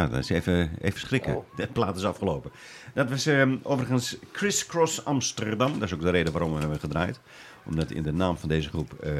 Ja, 0.00 0.08
dat 0.08 0.18
is 0.18 0.28
even, 0.28 0.70
even 0.80 1.00
schrikken. 1.00 1.42
De 1.56 1.66
plaat 1.66 1.96
is 1.96 2.04
afgelopen. 2.04 2.50
Dat 2.94 3.08
was 3.10 3.26
ehm, 3.26 3.56
overigens 3.62 4.16
Criss 4.32 4.66
Cross 4.66 5.04
Amsterdam. 5.04 5.72
Dat 5.72 5.82
is 5.82 5.94
ook 5.94 6.00
de 6.00 6.10
reden 6.10 6.32
waarom 6.32 6.52
we 6.52 6.60
hebben 6.60 6.80
gedraaid. 6.80 7.20
Omdat 7.64 7.90
in 7.90 8.02
de 8.02 8.12
naam 8.12 8.36
van 8.36 8.48
deze 8.48 8.68
groep 8.68 8.92
eh, 8.92 9.12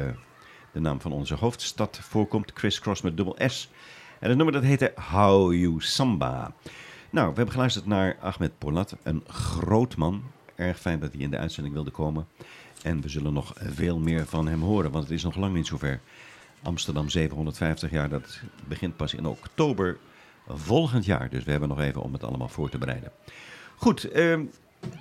de 0.71 0.79
naam 0.79 1.01
van 1.01 1.11
onze 1.11 1.35
hoofdstad 1.35 1.99
voorkomt. 2.01 2.53
Criss 2.53 2.79
Cross 2.79 3.01
met 3.01 3.17
dubbel 3.17 3.35
S. 3.47 3.69
En 4.19 4.27
het 4.27 4.37
nummer 4.37 4.53
dat 4.53 4.63
heette 4.63 4.93
How 5.11 5.53
You 5.53 5.75
Samba. 5.81 6.53
Nou, 7.09 7.29
we 7.29 7.35
hebben 7.35 7.53
geluisterd 7.53 7.85
naar 7.85 8.17
Ahmed 8.21 8.57
Polat, 8.57 8.95
een 9.03 9.23
groot 9.27 9.95
man. 9.95 10.23
Erg 10.55 10.79
fijn 10.79 10.99
dat 10.99 11.11
hij 11.13 11.21
in 11.21 11.29
de 11.29 11.37
uitzending 11.37 11.75
wilde 11.75 11.91
komen. 11.91 12.27
En 12.83 13.01
we 13.01 13.09
zullen 13.09 13.33
nog 13.33 13.53
veel 13.55 13.99
meer 13.99 14.25
van 14.25 14.47
hem 14.47 14.61
horen, 14.61 14.91
want 14.91 15.03
het 15.03 15.13
is 15.13 15.23
nog 15.23 15.35
lang 15.35 15.53
niet 15.53 15.67
zover. 15.67 15.99
Amsterdam 16.63 17.09
750 17.09 17.91
jaar, 17.91 18.09
dat 18.09 18.41
begint 18.67 18.95
pas 18.95 19.13
in 19.13 19.25
oktober 19.25 19.97
volgend 20.55 21.05
jaar. 21.05 21.29
Dus 21.29 21.43
we 21.43 21.51
hebben 21.51 21.69
nog 21.69 21.79
even 21.81 22.01
om 22.01 22.13
het 22.13 22.23
allemaal 22.23 22.47
voor 22.47 22.69
te 22.69 22.77
bereiden. 22.77 23.11
Goed, 23.75 24.11
ehm, 24.11 24.41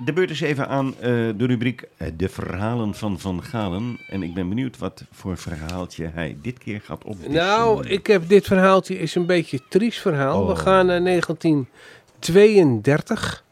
de 0.04 0.12
beurt 0.12 0.30
is 0.30 0.40
even 0.40 0.68
aan 0.68 0.94
eh, 0.94 1.00
de 1.36 1.46
rubriek 1.46 1.82
eh, 1.96 2.08
De 2.16 2.28
Verhalen 2.28 2.94
van 2.94 3.18
Van 3.18 3.42
Galen. 3.42 3.98
En 4.08 4.22
ik 4.22 4.34
ben 4.34 4.48
benieuwd 4.48 4.78
wat 4.78 5.04
voor 5.12 5.36
verhaaltje 5.36 6.10
hij 6.14 6.36
dit 6.42 6.58
keer 6.58 6.80
gaat 6.80 7.04
opdischen. 7.04 7.32
Nou, 7.32 7.86
ik 7.88 8.06
heb 8.06 8.28
dit 8.28 8.46
verhaaltje 8.46 8.98
is 8.98 9.14
een 9.14 9.26
beetje 9.26 9.56
een 9.56 9.64
triest 9.68 10.00
verhaal. 10.00 10.46
We 10.46 10.52
Oh. 10.52 10.58
gaan 10.58 10.86
naar 10.86 11.02
1932. 11.02 13.44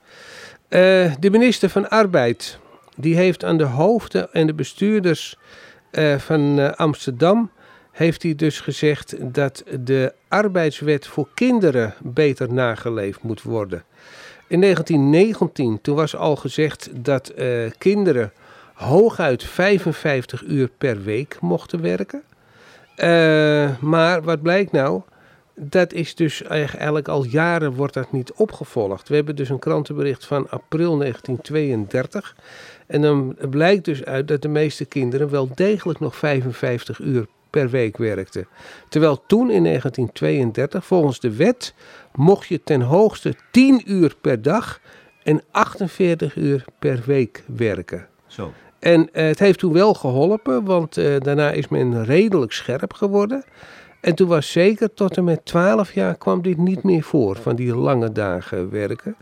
Eh, 0.68 1.12
de 1.20 1.30
minister 1.30 1.68
van 1.68 1.88
Arbeid, 1.90 2.58
die 2.96 3.16
heeft 3.16 3.44
aan 3.44 3.56
de 3.58 3.64
hoofden 3.64 4.32
en 4.32 4.46
de 4.46 4.54
bestuurders 4.54 5.36
van 6.18 6.76
Amsterdam, 6.76 7.50
heeft 7.98 8.22
hij 8.22 8.34
dus 8.34 8.60
gezegd 8.60 9.16
dat 9.34 9.64
de 9.80 10.12
arbeidswet 10.28 11.06
voor 11.06 11.28
kinderen 11.34 11.94
beter 12.02 12.52
nageleefd 12.52 13.22
moet 13.22 13.42
worden. 13.42 13.84
In 14.46 14.60
1919, 14.60 15.80
toen 15.80 15.96
was 15.96 16.16
al 16.16 16.36
gezegd 16.36 16.90
dat 16.92 17.28
eh, 17.28 17.46
kinderen 17.78 18.32
hooguit 18.74 19.44
55 19.44 20.42
uur 20.42 20.70
per 20.78 21.02
week 21.02 21.36
mochten 21.40 21.80
werken. 21.82 22.22
Eh, 22.94 23.78
maar 23.80 24.22
wat 24.22 24.42
blijkt 24.42 24.72
nou? 24.72 25.02
Dat 25.54 25.92
is 25.92 26.14
dus 26.14 26.42
eigenlijk 26.42 27.08
al 27.08 27.24
jaren 27.24 27.72
wordt 27.72 27.94
dat 27.94 28.12
niet 28.12 28.32
opgevolgd. 28.32 29.08
We 29.08 29.14
hebben 29.14 29.36
dus 29.36 29.48
een 29.48 29.58
krantenbericht 29.58 30.26
van 30.26 30.50
april 30.50 30.98
1932. 30.98 32.36
En 32.86 33.02
dan 33.02 33.36
blijkt 33.50 33.84
dus 33.84 34.04
uit 34.04 34.28
dat 34.28 34.42
de 34.42 34.48
meeste 34.48 34.84
kinderen 34.84 35.30
wel 35.30 35.48
degelijk 35.54 36.00
nog 36.00 36.16
55 36.16 36.98
uur 36.98 37.26
per 37.50 37.70
week 37.70 37.96
werkten. 37.96 38.46
Terwijl 38.88 39.22
toen 39.26 39.50
in 39.50 39.62
1932 39.62 40.86
volgens 40.86 41.20
de 41.20 41.36
wet 41.36 41.74
mocht 42.14 42.48
je 42.48 42.62
ten 42.64 42.80
hoogste 42.80 43.34
10 43.50 43.82
uur 43.92 44.14
per 44.20 44.42
dag 44.42 44.80
en 45.22 45.42
48 45.50 46.36
uur 46.36 46.64
per 46.78 47.02
week 47.06 47.44
werken. 47.46 48.08
Zo. 48.26 48.52
En 48.78 49.08
eh, 49.12 49.26
het 49.26 49.38
heeft 49.38 49.58
toen 49.58 49.72
wel 49.72 49.94
geholpen, 49.94 50.64
want 50.64 50.96
eh, 50.96 51.20
daarna 51.20 51.50
is 51.50 51.68
men 51.68 52.04
redelijk 52.04 52.52
scherp 52.52 52.92
geworden. 52.92 53.44
En 54.00 54.14
toen 54.14 54.28
was 54.28 54.52
zeker 54.52 54.94
tot 54.94 55.16
en 55.16 55.24
met 55.24 55.44
12 55.44 55.92
jaar 55.92 56.16
kwam 56.16 56.42
dit 56.42 56.56
niet 56.56 56.82
meer 56.82 57.02
voor, 57.02 57.36
van 57.36 57.56
die 57.56 57.74
lange 57.74 58.12
dagen 58.12 58.70
werken. 58.70 59.16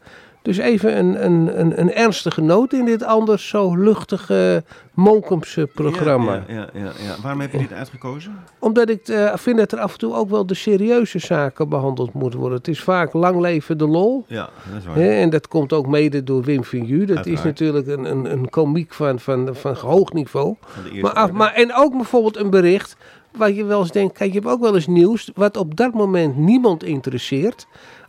Dus 0.46 0.58
even 0.58 0.98
een, 0.98 1.24
een, 1.24 1.60
een, 1.60 1.80
een 1.80 1.92
ernstige 1.92 2.40
noot 2.40 2.72
in 2.72 2.84
dit 2.84 3.02
anders 3.02 3.48
zo 3.48 3.76
luchtige 3.76 4.64
Monkumse 4.94 5.68
programma. 5.74 6.34
Ja, 6.34 6.54
ja, 6.54 6.68
ja, 6.74 6.90
ja. 7.06 7.16
Waarom 7.22 7.40
heb 7.40 7.52
je 7.52 7.58
dit 7.58 7.72
uitgekozen? 7.72 8.38
Omdat 8.58 8.88
ik 8.88 9.08
eh, 9.08 9.36
vind 9.36 9.56
dat 9.56 9.72
er 9.72 9.78
af 9.78 9.92
en 9.92 9.98
toe 9.98 10.14
ook 10.14 10.30
wel 10.30 10.46
de 10.46 10.54
serieuze 10.54 11.18
zaken 11.18 11.68
behandeld 11.68 12.12
moeten 12.12 12.38
worden. 12.38 12.58
Het 12.58 12.68
is 12.68 12.80
vaak 12.80 13.12
lang 13.12 13.40
leven 13.40 13.78
de 13.78 13.86
lol. 13.86 14.24
Ja, 14.26 14.48
dat 14.70 14.78
is 14.78 14.86
waar. 14.86 14.96
Hè, 14.96 15.10
en 15.10 15.30
dat 15.30 15.48
komt 15.48 15.72
ook 15.72 15.86
mede 15.86 16.24
door 16.24 16.42
Wim 16.42 16.64
Vignu. 16.64 17.04
Dat 17.04 17.26
is 17.26 17.42
natuurlijk 17.42 17.86
een, 17.86 18.04
een, 18.04 18.32
een 18.32 18.50
komiek 18.50 18.94
van, 18.94 19.20
van, 19.20 19.48
van 19.52 19.74
hoog 19.74 20.12
niveau. 20.12 20.54
Van 20.60 21.00
Maar, 21.00 21.12
af, 21.12 21.30
maar, 21.30 21.52
en 21.52 21.74
ook 21.74 21.92
bijvoorbeeld 21.92 22.36
een 22.36 22.50
bericht 22.50 22.96
waar 23.36 23.52
je 23.52 23.64
wel 23.64 23.80
eens 23.80 23.90
denkt... 23.90 24.18
Kijk, 24.18 24.32
je 24.32 24.38
hebt 24.38 24.50
ook 24.50 24.60
wel 24.60 24.74
eens 24.74 24.86
nieuws 24.86 25.30
wat 25.34 25.56
op 25.56 25.76
dat 25.76 25.94
moment 25.94 26.36
niemand 26.36 26.84
interesseert. 26.84 27.66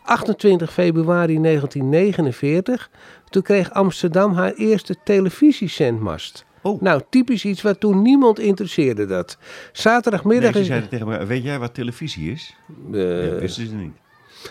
28 0.07 0.73
februari 0.73 1.41
1949. 1.41 2.89
Toen 3.29 3.41
kreeg 3.41 3.71
Amsterdam 3.71 4.33
haar 4.33 4.53
eerste 4.53 4.95
televisiezendmast. 5.03 6.45
Oh. 6.61 6.81
Nou, 6.81 7.01
typisch 7.09 7.45
iets 7.45 7.61
wat 7.61 7.79
toen 7.79 8.01
niemand 8.01 8.39
interesseerde 8.39 9.05
dat. 9.05 9.37
Zaterdagmiddag 9.71 10.53
Nee, 10.53 10.61
ze 10.61 10.67
zeiden 10.67 10.89
tegen 10.89 11.07
elkaar, 11.07 11.27
weet 11.27 11.43
jij 11.43 11.59
wat 11.59 11.73
televisie 11.73 12.31
is? 12.31 12.55
Eh, 12.91 13.25
ja, 13.25 13.35
wisten 13.35 13.67
ze 13.67 13.75
niet. 13.75 13.95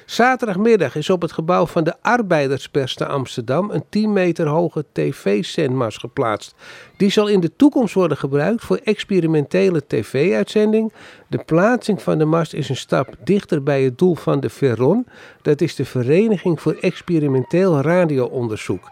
Zaterdagmiddag 0.05 0.97
is 0.97 1.11
op 1.11 1.23
het 1.23 1.33
gebouw 1.33 1.67
van 1.67 1.85
de 1.85 1.95
Arbeiderspers 2.03 2.95
te 2.95 3.07
Amsterdam 3.07 3.71
een 3.71 3.85
10 3.89 4.13
meter 4.13 4.47
hoge 4.47 4.85
tv-zendmast 4.93 5.99
geplaatst. 5.99 6.55
Die 6.97 7.11
zal 7.11 7.29
in 7.29 7.41
de 7.41 7.57
toekomst 7.57 7.95
worden 7.95 8.17
gebruikt 8.17 8.65
voor 8.65 8.81
experimentele 8.85 9.83
tv-uitzending. 9.87 10.93
De 11.27 11.39
plaatsing 11.45 12.03
van 12.03 12.19
de 12.19 12.25
mast 12.25 12.55
is 12.55 12.69
een 12.69 12.77
stap 12.77 13.15
dichter 13.25 13.63
bij 13.63 13.83
het 13.83 13.99
doel 13.99 14.15
van 14.15 14.41
de 14.41 14.51
Veron. 14.51 15.07
Dat 15.43 15.61
is 15.61 15.75
de 15.75 15.85
Vereniging 15.85 16.61
voor 16.61 16.77
Experimenteel 16.81 17.81
Radioonderzoek. 17.81 18.91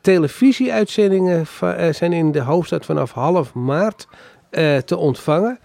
Televisieuitzendingen 0.00 1.46
eh, 1.60 1.92
zijn 1.92 2.12
in 2.12 2.32
de 2.32 2.40
hoofdstad 2.40 2.84
vanaf 2.84 3.12
half 3.12 3.54
maart 3.54 4.06
eh, 4.50 4.76
te 4.76 4.96
ontvangen. 4.96 5.58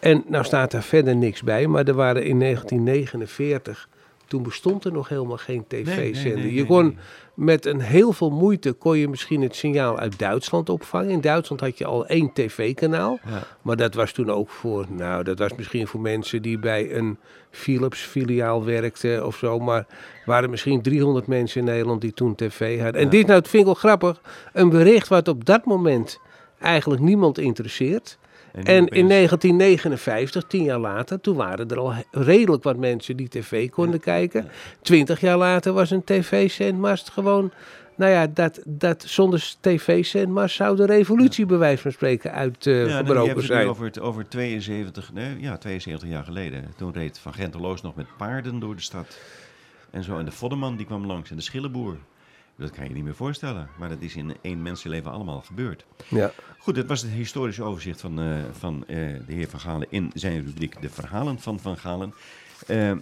En 0.00 0.24
nou 0.26 0.44
staat 0.44 0.70
daar 0.70 0.82
verder 0.82 1.16
niks 1.16 1.42
bij, 1.42 1.66
maar 1.66 1.84
er 1.84 1.94
waren 1.94 2.24
in 2.24 2.40
1949, 2.40 3.88
toen 4.34 4.42
bestond 4.42 4.84
er 4.84 4.92
nog 4.92 5.08
helemaal 5.08 5.36
geen 5.36 5.64
tv-zender. 5.68 6.34
nee, 6.34 6.44
nee, 6.44 6.54
je 6.54 6.64
kon 6.64 6.98
met 7.34 7.66
een 7.66 7.80
heel 7.80 8.12
veel 8.12 8.30
moeite 8.30 8.72
kon 8.72 8.98
je 8.98 9.08
misschien 9.08 9.42
het 9.42 9.56
signaal 9.56 9.98
uit 9.98 10.18
Duitsland 10.18 10.68
opvangen. 10.68 11.10
In 11.10 11.20
Duitsland 11.20 11.60
had 11.60 11.78
je 11.78 11.84
al 11.84 12.06
één 12.06 12.32
tv-kanaal, 12.32 13.18
Ja. 13.24 13.42
maar 13.62 13.76
dat 13.76 13.94
was 13.94 14.12
toen 14.12 14.30
ook 14.30 14.50
voor, 14.50 14.86
nou 14.88 15.24
dat 15.24 15.38
was 15.38 15.54
misschien 15.54 15.86
voor 15.86 16.00
mensen 16.00 16.42
die 16.42 16.58
bij 16.58 16.94
een 16.96 17.18
Philips-filiaal 17.50 18.64
werkten 18.64 19.26
of 19.26 19.36
zo, 19.36 19.58
maar 19.58 19.86
waren 20.24 20.50
misschien 20.50 20.82
300 20.82 21.26
mensen 21.26 21.60
in 21.60 21.66
Nederland 21.66 22.00
die 22.00 22.12
toen 22.12 22.34
tv 22.34 22.80
hadden. 22.80 23.00
En 23.00 23.08
dit 23.08 23.26
nou, 23.26 23.38
het 23.38 23.48
vind 23.48 23.60
ik 23.62 23.66
wel 23.68 23.74
grappig, 23.90 24.20
een 24.52 24.68
bericht 24.68 25.08
wat 25.08 25.28
op 25.28 25.44
dat 25.44 25.64
moment 25.64 26.20
eigenlijk 26.58 27.02
niemand 27.02 27.38
interesseert. 27.38 28.18
En 28.54 28.76
in 28.76 28.82
opeens- 28.82 29.08
1959, 29.08 30.44
tien 30.46 30.62
jaar 30.64 30.78
later, 30.78 31.20
toen 31.20 31.36
waren 31.36 31.68
er 31.68 31.78
al 31.78 31.92
redelijk 32.10 32.62
wat 32.62 32.76
mensen 32.76 33.16
die 33.16 33.28
tv 33.28 33.70
konden 33.70 34.00
kijken. 34.00 34.48
Twintig 34.82 35.20
jaar 35.20 35.36
later 35.38 35.72
was 35.72 35.90
een 35.90 36.04
tv-zendmast 36.04 37.10
gewoon... 37.10 37.52
Nou 37.96 38.10
ja, 38.12 38.26
dat, 38.26 38.60
dat 38.66 39.02
zonder 39.06 39.54
tv-zendmast 39.60 40.56
zou 40.56 40.76
de 40.76 40.86
revolutie 40.86 41.46
bij 41.46 41.56
wijze 41.58 41.82
van 41.82 41.92
spreken 41.92 42.30
Ja, 42.30 42.36
nou, 42.36 42.50
je 42.60 42.66
uitgebroken 42.70 43.14
hebt 43.26 43.40
het 43.40 43.48
nu 43.50 43.54
zijn. 43.56 43.68
over, 43.68 43.84
het- 43.84 44.00
over 44.00 44.28
72, 44.28 45.12
nee, 45.12 45.40
ja, 45.40 45.56
72 45.58 46.08
jaar 46.08 46.24
geleden. 46.24 46.64
Toen 46.76 46.92
reed 46.92 47.18
Van 47.18 47.34
Genteloos 47.34 47.82
nog 47.82 47.94
met 47.94 48.06
paarden 48.16 48.58
door 48.58 48.74
de 48.76 48.82
stad. 48.82 49.18
En 49.90 50.04
zo. 50.04 50.18
En 50.18 50.24
de 50.24 50.30
Vodderman 50.32 50.76
die 50.76 50.86
kwam 50.86 51.06
langs 51.06 51.30
en 51.30 51.36
de 51.36 51.42
Schillenboer. 51.42 51.96
Dat 52.56 52.70
kan 52.70 52.84
je 52.84 52.94
niet 52.94 53.04
meer 53.04 53.14
voorstellen. 53.14 53.68
Maar 53.78 53.88
dat 53.88 54.00
is 54.00 54.16
in 54.16 54.36
één 54.40 54.62
mensenleven 54.62 55.10
allemaal 55.10 55.40
gebeurd. 55.40 55.84
Ja. 56.08 56.32
Goed, 56.58 56.74
dit 56.74 56.86
was 56.86 57.02
het 57.02 57.10
historische 57.10 57.62
overzicht 57.62 58.00
van, 58.00 58.20
eh, 58.20 58.38
van 58.52 58.86
eh, 58.86 58.96
de 59.26 59.32
heer 59.32 59.48
Van 59.48 59.60
Galen 59.60 59.86
in 59.90 60.10
zijn 60.14 60.44
rubriek 60.44 60.80
De 60.80 60.90
Verhalen 60.90 61.40
van 61.40 61.60
Van 61.60 61.76
Galen. 61.76 62.14
Eh, 62.66 62.92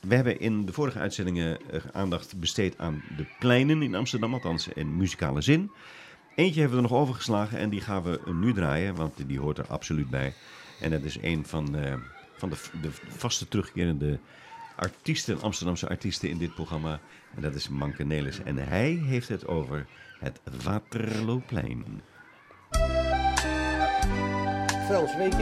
we 0.00 0.14
hebben 0.14 0.40
in 0.40 0.66
de 0.66 0.72
vorige 0.72 0.98
uitzendingen 0.98 1.58
aandacht 1.92 2.38
besteed 2.38 2.78
aan 2.78 3.02
de 3.16 3.26
pleinen 3.38 3.82
in 3.82 3.94
Amsterdam, 3.94 4.34
althans 4.34 4.68
in 4.68 4.96
muzikale 4.96 5.40
zin. 5.40 5.70
Eentje 6.34 6.60
hebben 6.60 6.78
we 6.78 6.84
er 6.84 6.90
nog 6.90 7.00
overgeslagen 7.00 7.58
en 7.58 7.70
die 7.70 7.80
gaan 7.80 8.02
we 8.02 8.20
nu 8.32 8.52
draaien, 8.52 8.94
want 8.94 9.12
die 9.26 9.40
hoort 9.40 9.58
er 9.58 9.66
absoluut 9.66 10.10
bij. 10.10 10.34
En 10.80 10.90
dat 10.90 11.02
is 11.02 11.18
een 11.22 11.46
van, 11.46 11.76
van 12.36 12.48
de, 12.48 12.56
de 12.82 12.90
vaste 13.08 13.48
terugkerende 13.48 14.18
artiesten, 14.80 15.40
Amsterdamse 15.40 15.88
artiesten 15.88 16.28
in 16.28 16.38
dit 16.38 16.54
programma. 16.54 17.00
En 17.34 17.42
dat 17.42 17.54
is 17.54 17.68
Manke 17.68 18.04
Nelis. 18.04 18.42
En 18.42 18.56
hij 18.56 18.90
heeft 18.90 19.28
het 19.28 19.46
over 19.46 19.86
het 20.18 20.40
Waterlooplein. 20.62 22.02
Frans, 24.86 25.16
weet 25.16 25.36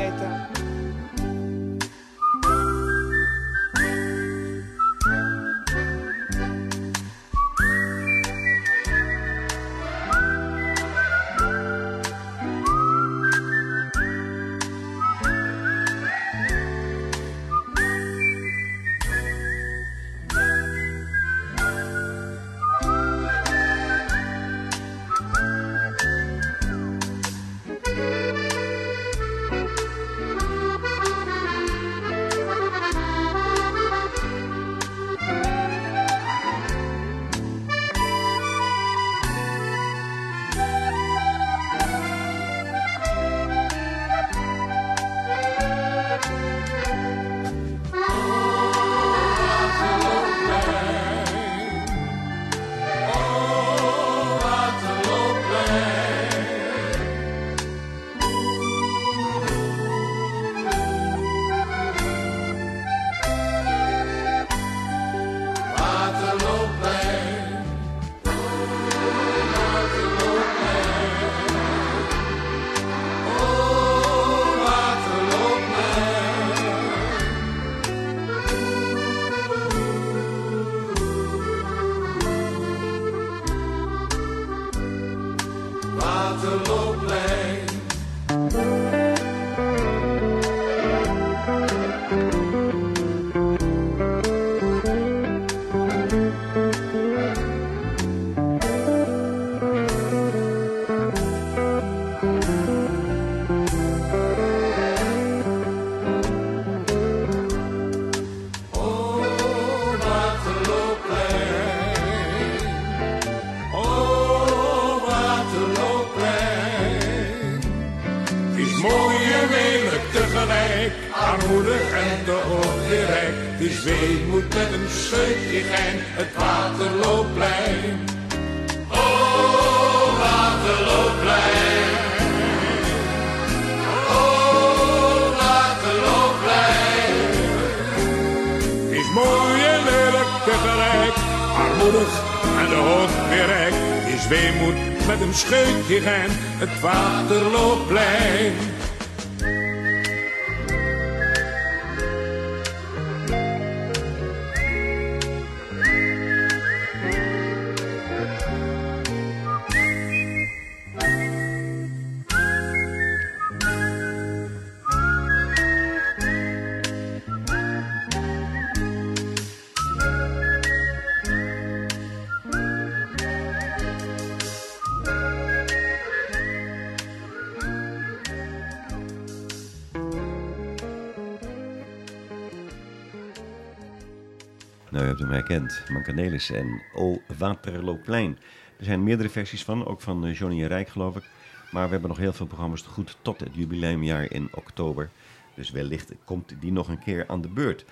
herkend. 185.59 185.91
Mancanelis 185.91 186.51
en 186.51 186.83
O 186.95 187.21
Waterloopplein. 187.39 188.39
Er 188.79 188.85
zijn 188.85 189.03
meerdere 189.03 189.29
versies 189.29 189.65
van, 189.65 189.87
ook 189.87 190.01
van 190.01 190.27
eh, 190.27 190.35
Johnny 190.35 190.63
en 190.63 190.69
Rijk 190.69 190.89
geloof 190.89 191.17
ik. 191.17 191.25
Maar 191.71 191.85
we 191.85 191.91
hebben 191.91 192.09
nog 192.09 192.19
heel 192.19 192.33
veel 192.33 192.47
programma's 192.47 192.83
te 192.83 192.89
goed 192.89 193.17
tot 193.23 193.41
het 193.41 193.49
jubileumjaar 193.53 194.33
in 194.33 194.49
oktober. 194.53 195.11
Dus 195.55 195.71
wellicht 195.71 196.13
komt 196.25 196.55
die 196.61 196.73
nog 196.73 196.89
een 196.89 196.99
keer 196.99 197.25
aan 197.29 197.41
de 197.41 197.49
beurt. 197.49 197.85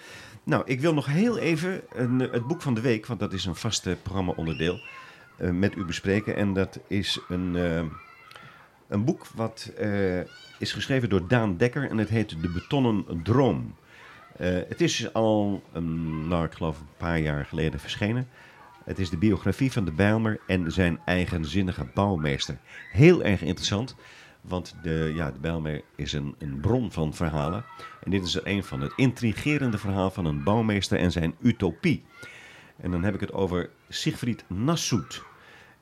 Nou, 0.43 0.63
ik 0.67 0.81
wil 0.81 0.95
nog 0.95 1.07
heel 1.07 1.39
even 1.39 1.81
een, 1.93 2.21
eh, 2.21 2.33
het 2.33 2.47
boek 2.47 2.63
van 2.63 2.75
de 2.75 2.81
week, 2.81 3.07
want 3.07 3.21
dat 3.21 3.33
is 3.33 3.45
een 3.45 3.57
vaste 3.57 3.97
programma-onderdeel, 4.03 4.81
eh, 5.37 5.51
met 5.51 5.77
u 5.77 5.85
bespreken. 5.85 6.37
En 6.37 6.53
dat 6.53 6.79
is 6.87 7.21
een, 7.29 7.55
een 8.89 9.05
boek 9.05 9.27
wat 9.35 9.73
is 10.59 10.73
geschreven 10.73 11.09
door 11.09 11.29
Daan 11.29 11.57
Dekker 11.57 11.91
en 11.91 11.99
het 11.99 12.09
heet 12.09 12.43
De 12.43 12.49
Betonnen 12.49 13.23
Droom. 13.23 13.75
Eh, 14.39 14.49
het 14.69 14.81
is 14.81 15.13
al, 15.13 15.63
een, 15.73 16.29
nou, 16.29 16.45
ik 16.45 16.53
geloof 16.53 16.81
een 16.81 16.87
paar 16.97 17.19
jaar 17.19 17.45
geleden 17.45 17.81
verschenen. 17.81 18.29
Het 18.85 18.99
is 18.99 19.11
de 19.11 19.17
biografie 19.17 19.73
van 19.73 19.85
de 19.85 19.93
Bijlmer 19.93 20.41
en 20.47 20.73
zijn 20.73 20.99
eigenzinnige 21.05 21.87
bouwmeester. 21.95 22.59
Heel 22.93 23.23
erg 23.23 23.43
interessant, 23.43 23.97
want 24.41 24.75
de, 24.83 25.13
ja, 25.15 25.31
de 25.31 25.39
Bijlmer 25.39 25.83
is 25.97 26.13
een, 26.13 26.35
een 26.39 26.61
bron 26.61 26.93
van 26.93 27.15
verhalen. 27.15 27.65
En 28.03 28.11
dit 28.11 28.25
is 28.25 28.35
er 28.35 28.47
een 28.47 28.65
van. 28.65 28.81
Het 28.81 28.93
intrigerende 28.97 29.79
verhaal 29.79 30.11
van 30.11 30.25
een 30.25 30.43
bouwmeester 30.43 30.99
en 30.99 31.13
zijn 31.13 31.35
utopie. 31.41 32.05
En 32.77 32.91
dan 32.91 33.05
heb 33.05 33.15
ik 33.15 33.21
het 33.21 33.33
over 33.33 33.71
Siegfried 33.89 34.45
Nassoud. 34.47 35.23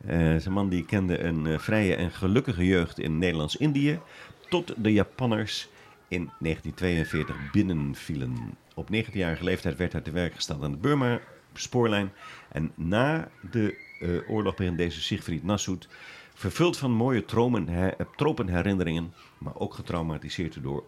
Eh, 0.07 0.19
zijn 0.19 0.53
man 0.53 0.69
die 0.69 0.85
kende 0.85 1.19
een 1.19 1.47
eh, 1.47 1.59
vrije 1.59 1.95
en 1.95 2.11
gelukkige 2.11 2.67
jeugd 2.67 2.99
in 2.99 3.19
Nederlands-Indië. 3.19 4.01
Tot 4.49 4.75
de 4.77 4.93
Japanners 4.93 5.69
in 6.09 6.31
1942 6.39 7.51
binnenvielen. 7.51 8.57
Op 8.75 8.89
19-jarige 8.93 9.45
leeftijd 9.45 9.77
werd 9.77 9.93
hij 9.93 10.01
te 10.01 10.11
werk 10.11 10.35
gesteld 10.35 10.63
aan 10.63 10.71
de 10.71 10.77
Burma-spoorlijn. 10.77 12.13
En 12.49 12.73
na 12.75 13.29
de 13.51 13.77
eh, 14.01 14.31
oorlog 14.31 14.55
begint 14.55 14.79
deze 14.79 15.03
Siegfried 15.03 15.45
Nassoud, 15.45 15.89
vervuld 16.35 16.77
van 16.77 16.91
mooie 16.91 17.25
tropen, 17.25 17.69
her, 17.69 17.97
tropenherinneringen, 18.17 19.15
maar 19.39 19.57
ook 19.57 19.75
getraumatiseerd 19.75 20.63
door 20.63 20.85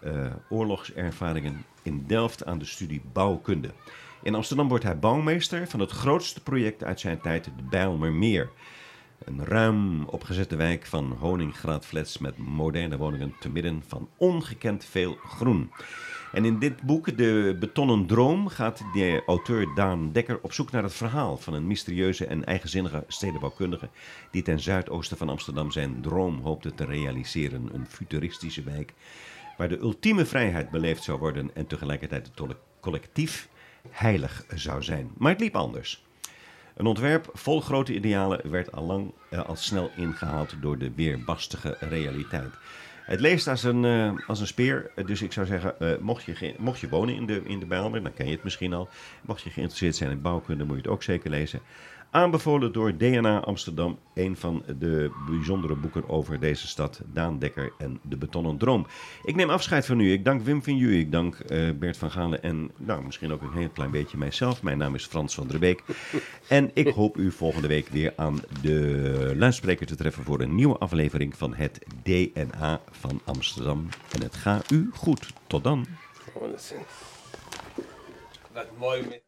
eh, 0.00 0.32
oorlogservaringen 0.48 1.64
in 1.82 2.04
Delft 2.06 2.44
aan 2.44 2.58
de 2.58 2.64
studie 2.64 3.02
bouwkunde. 3.12 3.70
In 4.22 4.34
Amsterdam 4.34 4.68
wordt 4.68 4.84
hij 4.84 4.98
bouwmeester 4.98 5.68
van 5.68 5.80
het 5.80 5.90
grootste 5.90 6.42
project 6.42 6.84
uit 6.84 7.00
zijn 7.00 7.20
tijd, 7.20 7.44
de 7.44 7.62
Bijlmermeer. 7.70 8.50
Een 9.26 9.44
ruim 9.44 10.04
opgezette 10.04 10.56
wijk 10.56 10.86
van 10.86 11.12
honingraadflats 11.12 12.18
met 12.18 12.38
moderne 12.38 12.96
woningen 12.96 13.34
te 13.40 13.48
midden 13.48 13.82
van 13.86 14.08
ongekend 14.16 14.84
veel 14.84 15.14
groen. 15.14 15.70
En 16.32 16.44
in 16.44 16.58
dit 16.58 16.82
boek, 16.82 17.16
De 17.16 17.56
Betonnen 17.60 18.06
Droom, 18.06 18.48
gaat 18.48 18.82
de 18.92 19.22
auteur 19.26 19.74
Daan 19.74 20.12
Dekker 20.12 20.38
op 20.42 20.52
zoek 20.52 20.70
naar 20.70 20.82
het 20.82 20.94
verhaal 20.94 21.36
van 21.36 21.54
een 21.54 21.66
mysterieuze 21.66 22.26
en 22.26 22.44
eigenzinnige 22.44 23.04
stedenbouwkundige 23.08 23.88
die 24.30 24.42
ten 24.42 24.60
zuidoosten 24.60 25.16
van 25.16 25.28
Amsterdam 25.28 25.70
zijn 25.70 26.00
droom 26.00 26.40
hoopte 26.40 26.74
te 26.74 26.84
realiseren. 26.84 27.68
Een 27.72 27.86
futuristische 27.86 28.62
wijk 28.62 28.92
waar 29.56 29.68
de 29.68 29.78
ultieme 29.78 30.24
vrijheid 30.24 30.70
beleefd 30.70 31.02
zou 31.02 31.18
worden 31.18 31.50
en 31.54 31.66
tegelijkertijd 31.66 32.30
het 32.34 32.56
collectief 32.80 33.48
heilig 33.90 34.44
zou 34.54 34.82
zijn. 34.82 35.10
Maar 35.16 35.32
het 35.32 35.40
liep 35.40 35.56
anders. 35.56 36.05
Een 36.76 36.86
ontwerp 36.86 37.30
vol 37.32 37.60
grote 37.60 37.94
idealen 37.94 38.50
werd 38.50 38.72
allang 38.72 39.12
eh, 39.30 39.46
al 39.46 39.56
snel 39.56 39.90
ingehaald 39.96 40.54
door 40.60 40.78
de 40.78 40.92
weerbastige 40.94 41.76
realiteit. 41.80 42.54
Het 43.02 43.20
leest 43.20 43.48
als 43.48 43.62
een, 43.62 43.84
eh, 43.84 44.28
als 44.28 44.40
een 44.40 44.46
speer, 44.46 44.90
dus 45.06 45.22
ik 45.22 45.32
zou 45.32 45.46
zeggen, 45.46 45.80
eh, 45.80 45.98
mocht, 46.00 46.24
je 46.24 46.54
mocht 46.58 46.80
je 46.80 46.88
wonen 46.88 47.14
in 47.14 47.26
de, 47.26 47.42
in 47.44 47.58
de 47.58 47.66
Bijlmer, 47.66 48.02
dan 48.02 48.12
ken 48.12 48.26
je 48.26 48.32
het 48.32 48.44
misschien 48.44 48.72
al. 48.72 48.88
Mocht 49.22 49.42
je 49.42 49.50
geïnteresseerd 49.50 49.96
zijn 49.96 50.10
in 50.10 50.20
bouwkunde, 50.20 50.64
moet 50.64 50.76
je 50.76 50.82
het 50.82 50.90
ook 50.90 51.02
zeker 51.02 51.30
lezen. 51.30 51.60
Aanbevolen 52.10 52.72
door 52.72 52.96
DNA 52.96 53.40
Amsterdam, 53.40 53.98
een 54.14 54.36
van 54.36 54.62
de 54.78 55.10
bijzondere 55.30 55.74
boeken 55.74 56.08
over 56.08 56.40
deze 56.40 56.66
stad, 56.66 57.00
Daan 57.12 57.38
Dekker 57.38 57.72
en 57.78 58.00
de 58.02 58.16
Betonnen 58.16 58.58
Droom. 58.58 58.86
Ik 59.24 59.34
neem 59.34 59.50
afscheid 59.50 59.86
van 59.86 60.00
u. 60.00 60.12
Ik 60.12 60.24
dank 60.24 60.42
Wim 60.42 60.62
van 60.62 60.76
Ju, 60.76 60.98
ik 60.98 61.12
dank 61.12 61.38
eh, 61.38 61.70
Bert 61.70 61.96
van 61.96 62.10
Galen 62.10 62.42
en 62.42 62.70
nou, 62.76 63.04
misschien 63.04 63.32
ook 63.32 63.42
een 63.42 63.52
heel 63.52 63.68
klein 63.68 63.90
beetje 63.90 64.18
mijzelf. 64.18 64.62
Mijn 64.62 64.78
naam 64.78 64.94
is 64.94 65.06
Frans 65.06 65.34
van 65.34 65.46
der 65.46 65.58
Beek. 65.58 65.82
En 66.48 66.70
ik 66.74 66.88
hoop 66.88 67.16
u 67.16 67.30
volgende 67.32 67.68
week 67.68 67.88
weer 67.88 68.12
aan 68.16 68.40
de 68.62 69.32
luidspreker 69.36 69.86
te 69.86 69.96
treffen 69.96 70.24
voor 70.24 70.40
een 70.40 70.54
nieuwe 70.54 70.78
aflevering 70.78 71.36
van 71.36 71.54
het 71.54 71.78
DNA 72.02 72.80
van 72.90 73.20
Amsterdam. 73.24 73.88
En 74.12 74.22
het 74.22 74.34
gaat 74.34 74.70
u 74.70 74.90
goed. 74.92 75.32
Tot 75.46 75.64
dan. 75.64 75.86
Wat 78.52 78.66
mooi 78.78 79.06
met 79.08 79.25